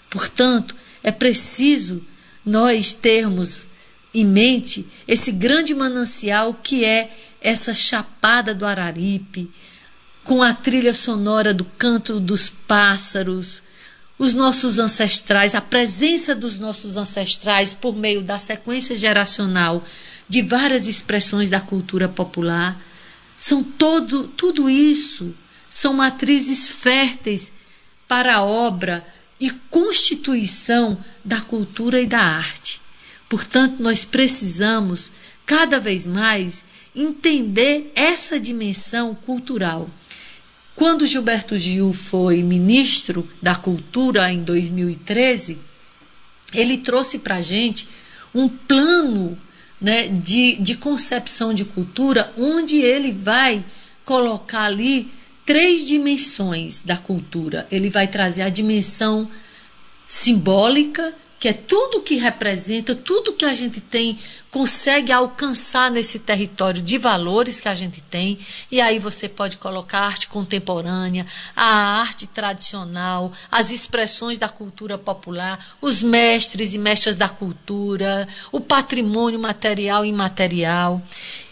[0.09, 2.05] Portanto, é preciso
[2.44, 3.68] nós termos
[4.12, 7.10] em mente esse grande manancial que é
[7.40, 9.51] essa chapada do Araripe,
[10.24, 13.62] com a trilha sonora do canto dos pássaros,
[14.18, 19.82] os nossos ancestrais, a presença dos nossos ancestrais por meio da sequência geracional
[20.28, 22.81] de várias expressões da cultura popular,
[23.39, 25.35] são todo tudo isso
[25.70, 27.52] são matrizes férteis
[28.09, 29.06] para a obra
[29.40, 32.80] e constituição da cultura e da arte.
[33.28, 35.10] Portanto, nós precisamos
[35.46, 36.64] cada vez mais
[36.94, 39.88] entender essa dimensão cultural.
[40.76, 45.58] Quando Gilberto Gil foi ministro da Cultura em 2013,
[46.52, 47.86] ele trouxe para a gente
[48.34, 49.38] um plano
[49.80, 53.64] né, de, de concepção de cultura, onde ele vai
[54.04, 55.10] colocar ali
[55.51, 57.66] três dimensões da cultura.
[57.72, 59.28] Ele vai trazer a dimensão
[60.06, 64.16] simbólica, que é tudo que representa, tudo que a gente tem,
[64.48, 68.39] consegue alcançar nesse território de valores que a gente tem.
[68.70, 74.97] E aí você pode colocar a arte contemporânea, a arte tradicional, as expressões da cultura
[74.97, 81.02] popular, os mestres e mestras da cultura, o patrimônio material e imaterial.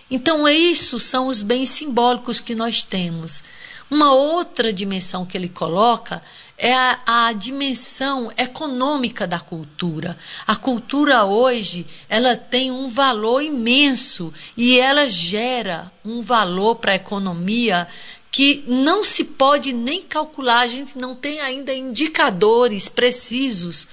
[0.08, 3.42] Então, isso são os bens simbólicos que nós temos.
[3.90, 6.22] Uma outra dimensão que ele coloca
[6.58, 10.18] é a, a, dimensão econômica da cultura.
[10.46, 16.96] A cultura hoje ela tem um valor imenso e ela gera um valor para a
[16.96, 17.88] economia
[18.30, 20.60] que não se pode nem calcular.
[20.60, 23.86] A gente não tem ainda indicadores precisos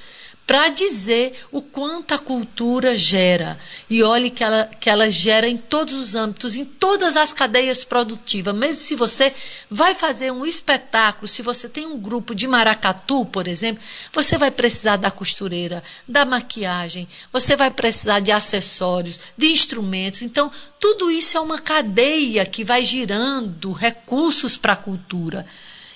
[0.45, 3.59] para dizer o quanto a cultura gera.
[3.89, 7.83] E olhe que ela, que ela gera em todos os âmbitos, em todas as cadeias
[7.83, 8.53] produtivas.
[8.53, 9.33] Mesmo se você
[9.69, 14.51] vai fazer um espetáculo, se você tem um grupo de maracatu, por exemplo, você vai
[14.51, 20.21] precisar da costureira, da maquiagem, você vai precisar de acessórios, de instrumentos.
[20.21, 25.45] Então, tudo isso é uma cadeia que vai girando recursos para a cultura.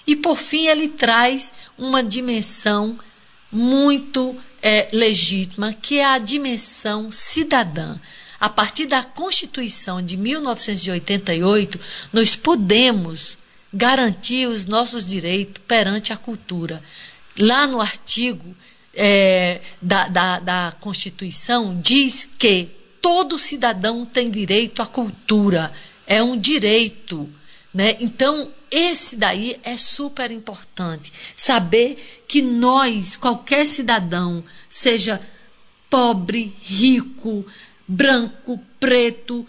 [0.07, 2.97] E, por fim, ele traz uma dimensão
[3.51, 7.97] muito é, legítima, que é a dimensão cidadã.
[8.39, 11.79] A partir da Constituição de 1988,
[12.13, 13.37] nós podemos
[13.73, 16.81] garantir os nossos direitos perante a cultura.
[17.37, 18.55] Lá no artigo
[18.93, 22.69] é, da, da, da Constituição, diz que
[23.01, 25.71] todo cidadão tem direito à cultura.
[26.07, 27.27] É um direito.
[27.73, 27.97] Né?
[27.99, 31.11] Então, esse daí é super importante.
[31.35, 35.21] Saber que nós, qualquer cidadão, seja
[35.89, 37.45] pobre, rico,
[37.87, 39.45] branco, preto,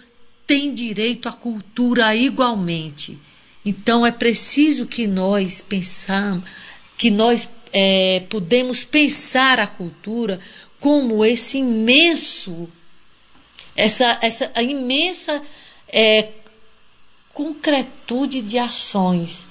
[0.47, 3.19] tem direito à cultura igualmente.
[3.65, 6.49] Então é preciso que nós pensamos,
[6.97, 10.41] que nós é, podemos pensar a cultura
[10.81, 12.67] como esse imenso,
[13.77, 15.43] essa, essa imensa
[15.87, 16.23] é,
[17.41, 19.47] concretude de ações.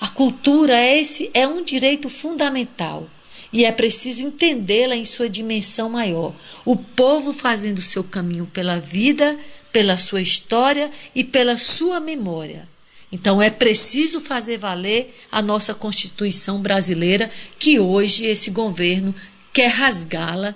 [0.00, 3.08] A cultura é, esse, é um direito fundamental
[3.52, 6.34] e é preciso entendê-la em sua dimensão maior.
[6.64, 9.38] O povo fazendo seu caminho pela vida,
[9.70, 12.68] pela sua história e pela sua memória.
[13.12, 17.30] Então é preciso fazer valer a nossa Constituição brasileira,
[17.60, 19.14] que hoje esse governo
[19.52, 20.52] quer rasgá-la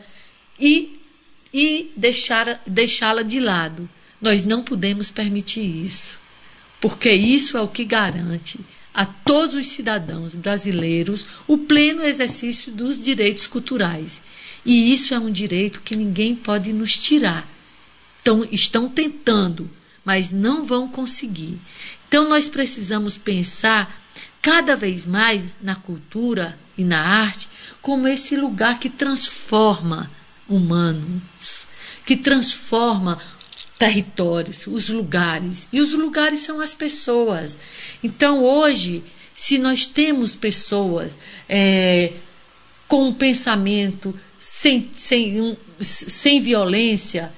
[0.59, 1.01] e,
[1.55, 3.89] e deixá-la deixá de lado.
[4.21, 6.21] Nós não podemos permitir isso
[6.83, 8.59] porque isso é o que garante
[8.93, 14.21] a todos os cidadãos brasileiros o pleno exercício dos direitos culturais.
[14.67, 17.49] E isso é um direito que ninguém pode nos tirar.
[18.21, 19.71] Então, estão tentando,
[20.05, 21.57] mas não vão conseguir.
[22.09, 24.03] Então, nós precisamos pensar
[24.43, 27.49] cada vez mais na cultura e na arte
[27.81, 30.11] como esse lugar que transforma
[30.49, 31.69] humanos,
[32.05, 33.19] que transforma
[33.83, 35.67] territórios, os lugares.
[35.73, 37.59] E os lugares são as pessoas.
[38.01, 39.03] Então, hoje,
[39.35, 41.17] se nós temos pessoas
[41.49, 42.13] é,
[42.87, 47.33] com um pensamento sem, sem, sem violência,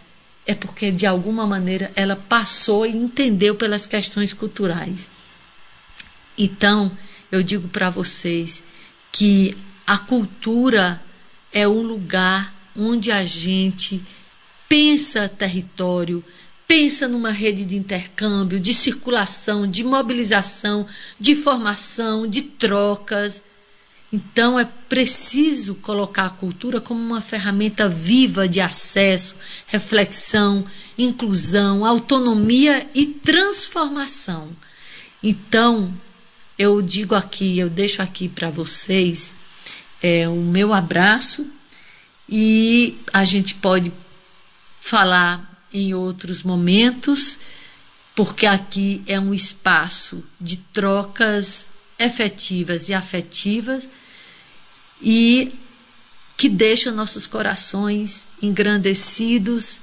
[0.46, 5.08] é porque, de alguma maneira, ela passou e entendeu pelas questões culturais.
[6.36, 6.92] Então,
[7.32, 8.62] eu digo para vocês
[9.10, 9.56] que
[9.86, 11.02] a cultura
[11.50, 14.02] é um lugar onde a gente
[14.74, 16.24] pensa território,
[16.66, 20.84] pensa numa rede de intercâmbio, de circulação, de mobilização,
[21.16, 23.40] de formação, de trocas.
[24.12, 29.36] Então é preciso colocar a cultura como uma ferramenta viva de acesso,
[29.68, 30.64] reflexão,
[30.98, 34.48] inclusão, autonomia e transformação.
[35.22, 35.94] Então,
[36.58, 39.34] eu digo aqui, eu deixo aqui para vocês
[40.02, 41.46] é, o meu abraço
[42.28, 43.92] e a gente pode
[44.84, 47.38] falar em outros momentos,
[48.14, 51.64] porque aqui é um espaço de trocas
[51.98, 53.88] efetivas e afetivas
[55.00, 55.54] e
[56.36, 59.80] que deixa nossos corações engrandecidos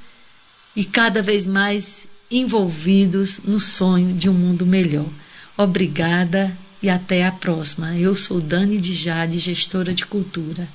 [0.76, 5.10] e cada vez mais envolvidos no sonho de um mundo melhor.
[5.58, 7.98] Obrigada e até a próxima.
[7.98, 10.70] Eu sou Dani de Jade, gestora de cultura.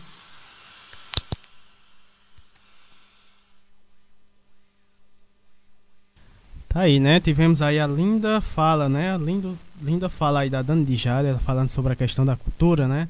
[6.77, 7.19] Tá aí, né?
[7.21, 9.15] Tivemos aí a linda fala, né?
[9.15, 12.87] A lindo, linda fala aí da Dani de Jade, falando sobre a questão da cultura,
[12.87, 13.09] né?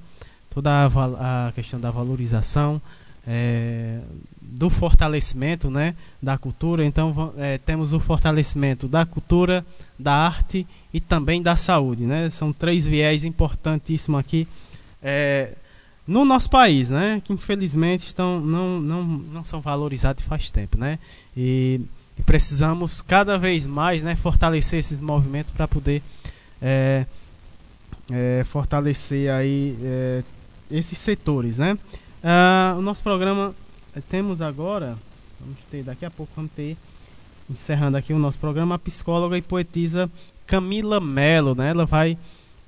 [0.48, 2.80] Toda a, a questão da valorização,
[3.26, 3.98] é,
[4.40, 5.96] do fortalecimento, né?
[6.22, 6.84] Da cultura.
[6.84, 9.66] Então, é, temos o fortalecimento da cultura,
[9.98, 10.64] da arte
[10.94, 12.30] e também da saúde, né?
[12.30, 14.46] São três viés importantíssimos aqui
[15.02, 15.54] é,
[16.06, 17.20] no nosso país, né?
[17.24, 21.00] Que infelizmente estão, não, não, não são valorizados faz tempo, né?
[21.36, 21.80] E
[22.18, 26.02] e precisamos cada vez mais né, fortalecer esses movimentos para poder
[26.60, 27.06] é,
[28.10, 30.22] é, fortalecer aí é,
[30.70, 31.78] esses setores, né?
[32.22, 33.54] Ah, o nosso programa
[33.94, 34.96] é, temos agora,
[35.40, 36.76] vamos ter daqui a pouco vamos ter
[37.48, 40.10] encerrando aqui o nosso programa a psicóloga e poetisa
[40.46, 41.70] Camila Melo, né?
[41.70, 42.18] Ela vai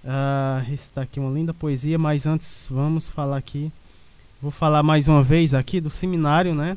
[0.04, 3.72] uh, recitar aqui uma linda poesia, mas antes vamos falar aqui,
[4.40, 6.76] vou falar mais uma vez aqui do seminário, né?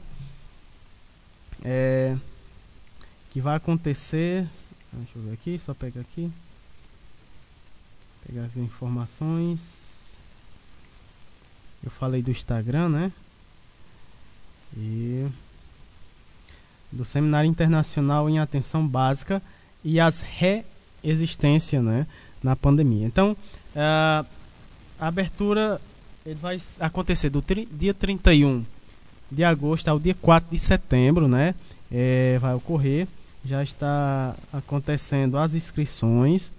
[1.64, 2.16] É,
[3.32, 4.46] que vai acontecer.
[4.94, 6.30] Deixa eu ver aqui, só pegar aqui.
[8.28, 10.16] Pegar as informações.
[11.84, 13.12] Eu falei do Instagram, né?
[14.78, 15.28] E
[16.92, 19.42] do Seminário Internacional em Atenção Básica
[19.84, 22.06] e as reexistências né,
[22.44, 23.06] na pandemia.
[23.08, 23.36] Então,
[23.74, 24.26] a
[25.00, 25.82] abertura
[26.26, 28.64] ele vai acontecer do dia 31
[29.32, 31.56] de agosto ao dia 4 de setembro, né?
[31.92, 33.08] É, vai ocorrer.
[33.44, 36.52] Já está acontecendo as inscrições.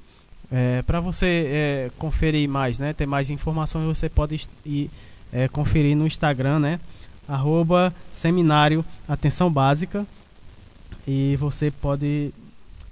[0.50, 2.92] É, Para você é, conferir mais, né?
[2.92, 4.90] Ter mais informações, você pode ir
[5.32, 6.80] é, conferir no Instagram, né?
[7.28, 10.06] Arroba Seminário Atenção Básica.
[11.06, 12.32] E você pode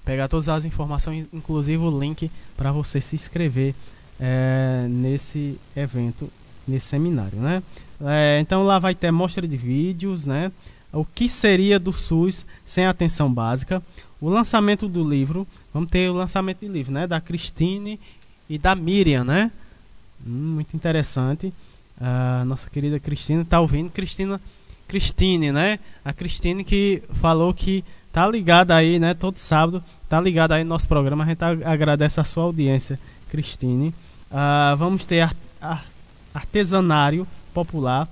[0.05, 3.75] pegar todas as informações, inclusive o link para você se inscrever
[4.19, 6.31] é, nesse evento,
[6.67, 7.63] nesse seminário, né?
[8.03, 10.51] É, então lá vai ter mostra de vídeos, né?
[10.93, 13.83] O que seria do SUS sem atenção básica?
[14.21, 17.07] O lançamento do livro, vamos ter o lançamento de livro, né?
[17.07, 17.99] Da Cristine
[18.49, 19.51] e da Miriam, né?
[20.27, 21.53] Hum, muito interessante.
[22.01, 23.91] A nossa querida Cristina está ouvindo.
[23.91, 24.41] Cristina,
[24.89, 25.79] Cristine, né?
[26.05, 29.15] A Cristine que falou que tá ligada aí, né?
[29.15, 31.25] Todo sábado tá ligada aí no nosso programa.
[31.25, 32.99] A gente agradece a sua audiência,
[33.29, 33.95] Cristine.
[34.31, 35.37] Uh, vamos ter art
[36.33, 38.09] artesanário popular,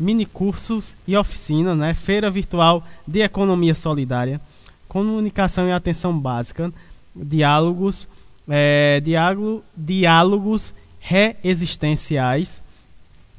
[0.00, 1.92] mini cursos e oficina, né?
[1.92, 4.40] Feira virtual de economia solidária,
[4.88, 6.72] comunicação e atenção básica,
[7.14, 8.08] diálogos,
[8.48, 12.62] é, diálogo, diálogos reexistenciais,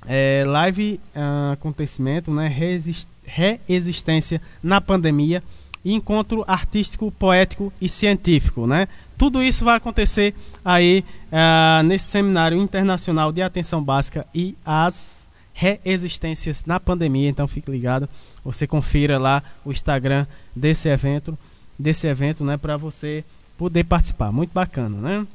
[0.08, 2.48] é, live uh, acontecimento, né?
[2.48, 5.44] Resist, reexistência na pandemia
[5.84, 8.88] encontro artístico, poético e científico, né?
[9.18, 15.21] Tudo isso vai acontecer aí uh, nesse seminário internacional de atenção básica e as
[15.54, 17.30] reexistências na pandemia.
[17.30, 18.08] Então fique ligado,
[18.44, 20.26] você confira lá o Instagram
[20.56, 21.38] desse evento,
[21.78, 23.24] desse evento, né, para você
[23.58, 24.32] poder participar.
[24.32, 25.28] Muito bacana, né?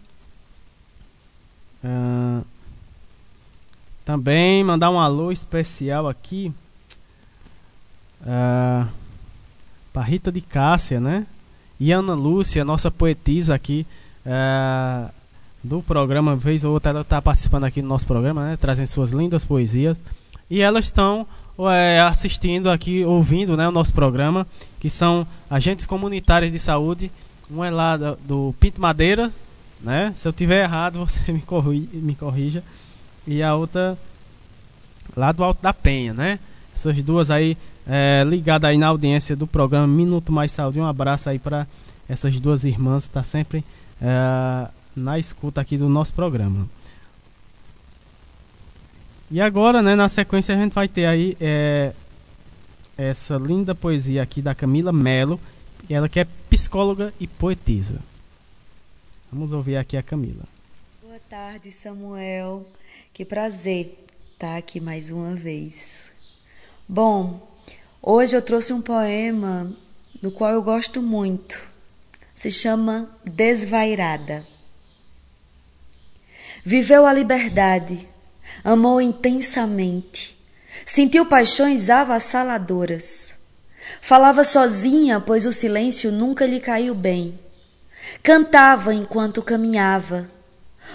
[1.84, 2.44] Uh,
[4.04, 6.52] também mandar um alô especial aqui.
[8.22, 8.88] Uh,
[9.92, 11.26] para Rita de Cássia, né?
[11.78, 13.86] E Ana Lúcia, nossa poetisa aqui
[14.26, 15.08] é,
[15.66, 18.56] do programa, vez ou outra ela está participando aqui do nosso programa, né?
[18.56, 20.00] Trazendo suas lindas poesias.
[20.48, 21.26] E elas estão
[21.70, 24.46] é, assistindo aqui, ouvindo né, o nosso programa,
[24.78, 27.10] que são agentes comunitários de saúde.
[27.50, 29.32] Um é lá do, do Pinto Madeira,
[29.80, 30.12] né?
[30.16, 32.62] Se eu tiver errado, você me, corri, me corrija.
[33.26, 33.98] E a outra
[35.16, 36.38] lá do Alto da Penha, né?
[36.74, 37.56] Essas duas aí
[37.86, 40.80] é, ligada aí na audiência do programa Minuto Mais Saúde.
[40.80, 41.66] Um abraço aí para
[42.08, 43.64] essas duas irmãs, tá sempre
[44.00, 46.68] é, na escuta aqui do nosso programa.
[49.30, 51.92] E agora, né, na sequência a gente vai ter aí é,
[52.96, 55.38] essa linda poesia aqui da Camila Melo,
[55.88, 58.00] ela que é psicóloga e poetisa.
[59.30, 60.44] Vamos ouvir aqui a Camila.
[61.02, 62.66] Boa tarde, Samuel.
[63.12, 66.10] Que prazer estar aqui mais uma vez.
[66.88, 67.46] Bom,
[68.08, 69.72] Hoje eu trouxe um poema
[70.22, 71.60] do qual eu gosto muito.
[72.36, 74.46] Se chama Desvairada.
[76.68, 78.08] Viveu a liberdade,
[78.64, 80.36] amou intensamente,
[80.84, 83.36] sentiu paixões avassaladoras.
[84.00, 87.38] Falava sozinha, pois o silêncio nunca lhe caiu bem.
[88.20, 90.26] Cantava enquanto caminhava.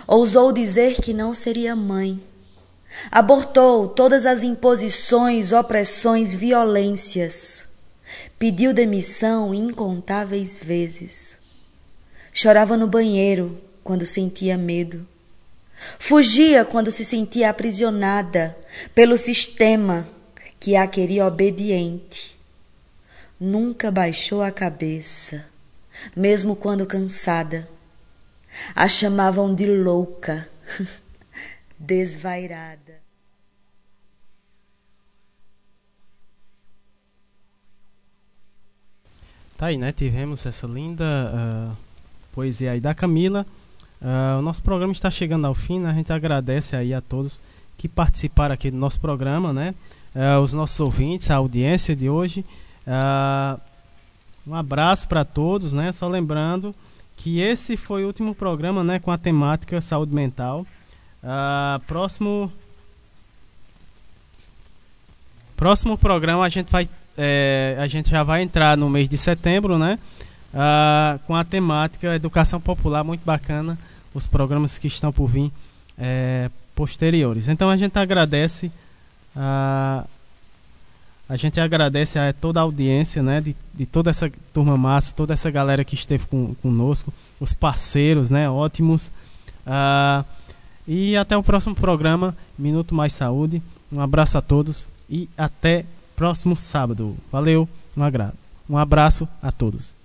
[0.06, 2.22] Ousou dizer que não seria mãe.
[3.10, 7.69] Abortou todas as imposições, opressões, violências.
[8.38, 11.38] Pediu demissão incontáveis vezes.
[12.34, 15.07] Chorava no banheiro quando sentia medo.
[15.99, 18.58] Fugia quando se sentia aprisionada
[18.94, 20.08] pelo sistema
[20.60, 22.40] que a queria obediente.
[23.40, 25.45] Nunca baixou a cabeça,
[26.16, 27.68] mesmo quando cansada.
[28.76, 30.48] A chamavam de louca.
[31.82, 33.02] desvairada.
[39.58, 39.91] Tá aí, né?
[39.91, 41.78] Tivemos essa linda uh,
[42.32, 43.45] poesia aí da Camila.
[44.02, 45.91] Uh, o nosso programa está chegando ao fim, né?
[45.91, 47.41] A gente agradece aí a todos
[47.78, 49.76] que participaram aqui do nosso programa, né?
[50.15, 52.44] Uh, os nossos ouvintes, a audiência de hoje.
[54.45, 55.91] um abraço para todos, né?
[55.91, 56.73] Só lembrando
[57.15, 58.99] que esse foi o último programa, né?
[58.99, 60.65] Com a temática saúde mental.
[61.23, 62.52] Uh, próximo.
[65.56, 66.90] Próximo programa a gente vai.
[67.15, 69.99] É, a gente já vai entrar no mês de setembro, né?
[70.52, 73.78] Uh, com a temática Educação Popular, muito bacana.
[74.14, 75.52] Os programas que estão por vir
[75.98, 77.48] é, posteriores.
[77.48, 78.72] Então a gente agradece.
[79.36, 80.08] Uh,
[81.30, 85.34] a gente agradece a toda a audiência, né, de, de toda essa turma massa, toda
[85.34, 89.10] essa galera que esteve com, conosco, os parceiros, né, ótimos.
[90.86, 93.62] E até o próximo programa, Minuto Mais Saúde.
[93.90, 95.86] Um abraço a todos e até
[96.18, 97.16] próximo sábado.
[97.32, 98.36] Valeu, um agrado.
[98.70, 100.01] Um abraço a todos.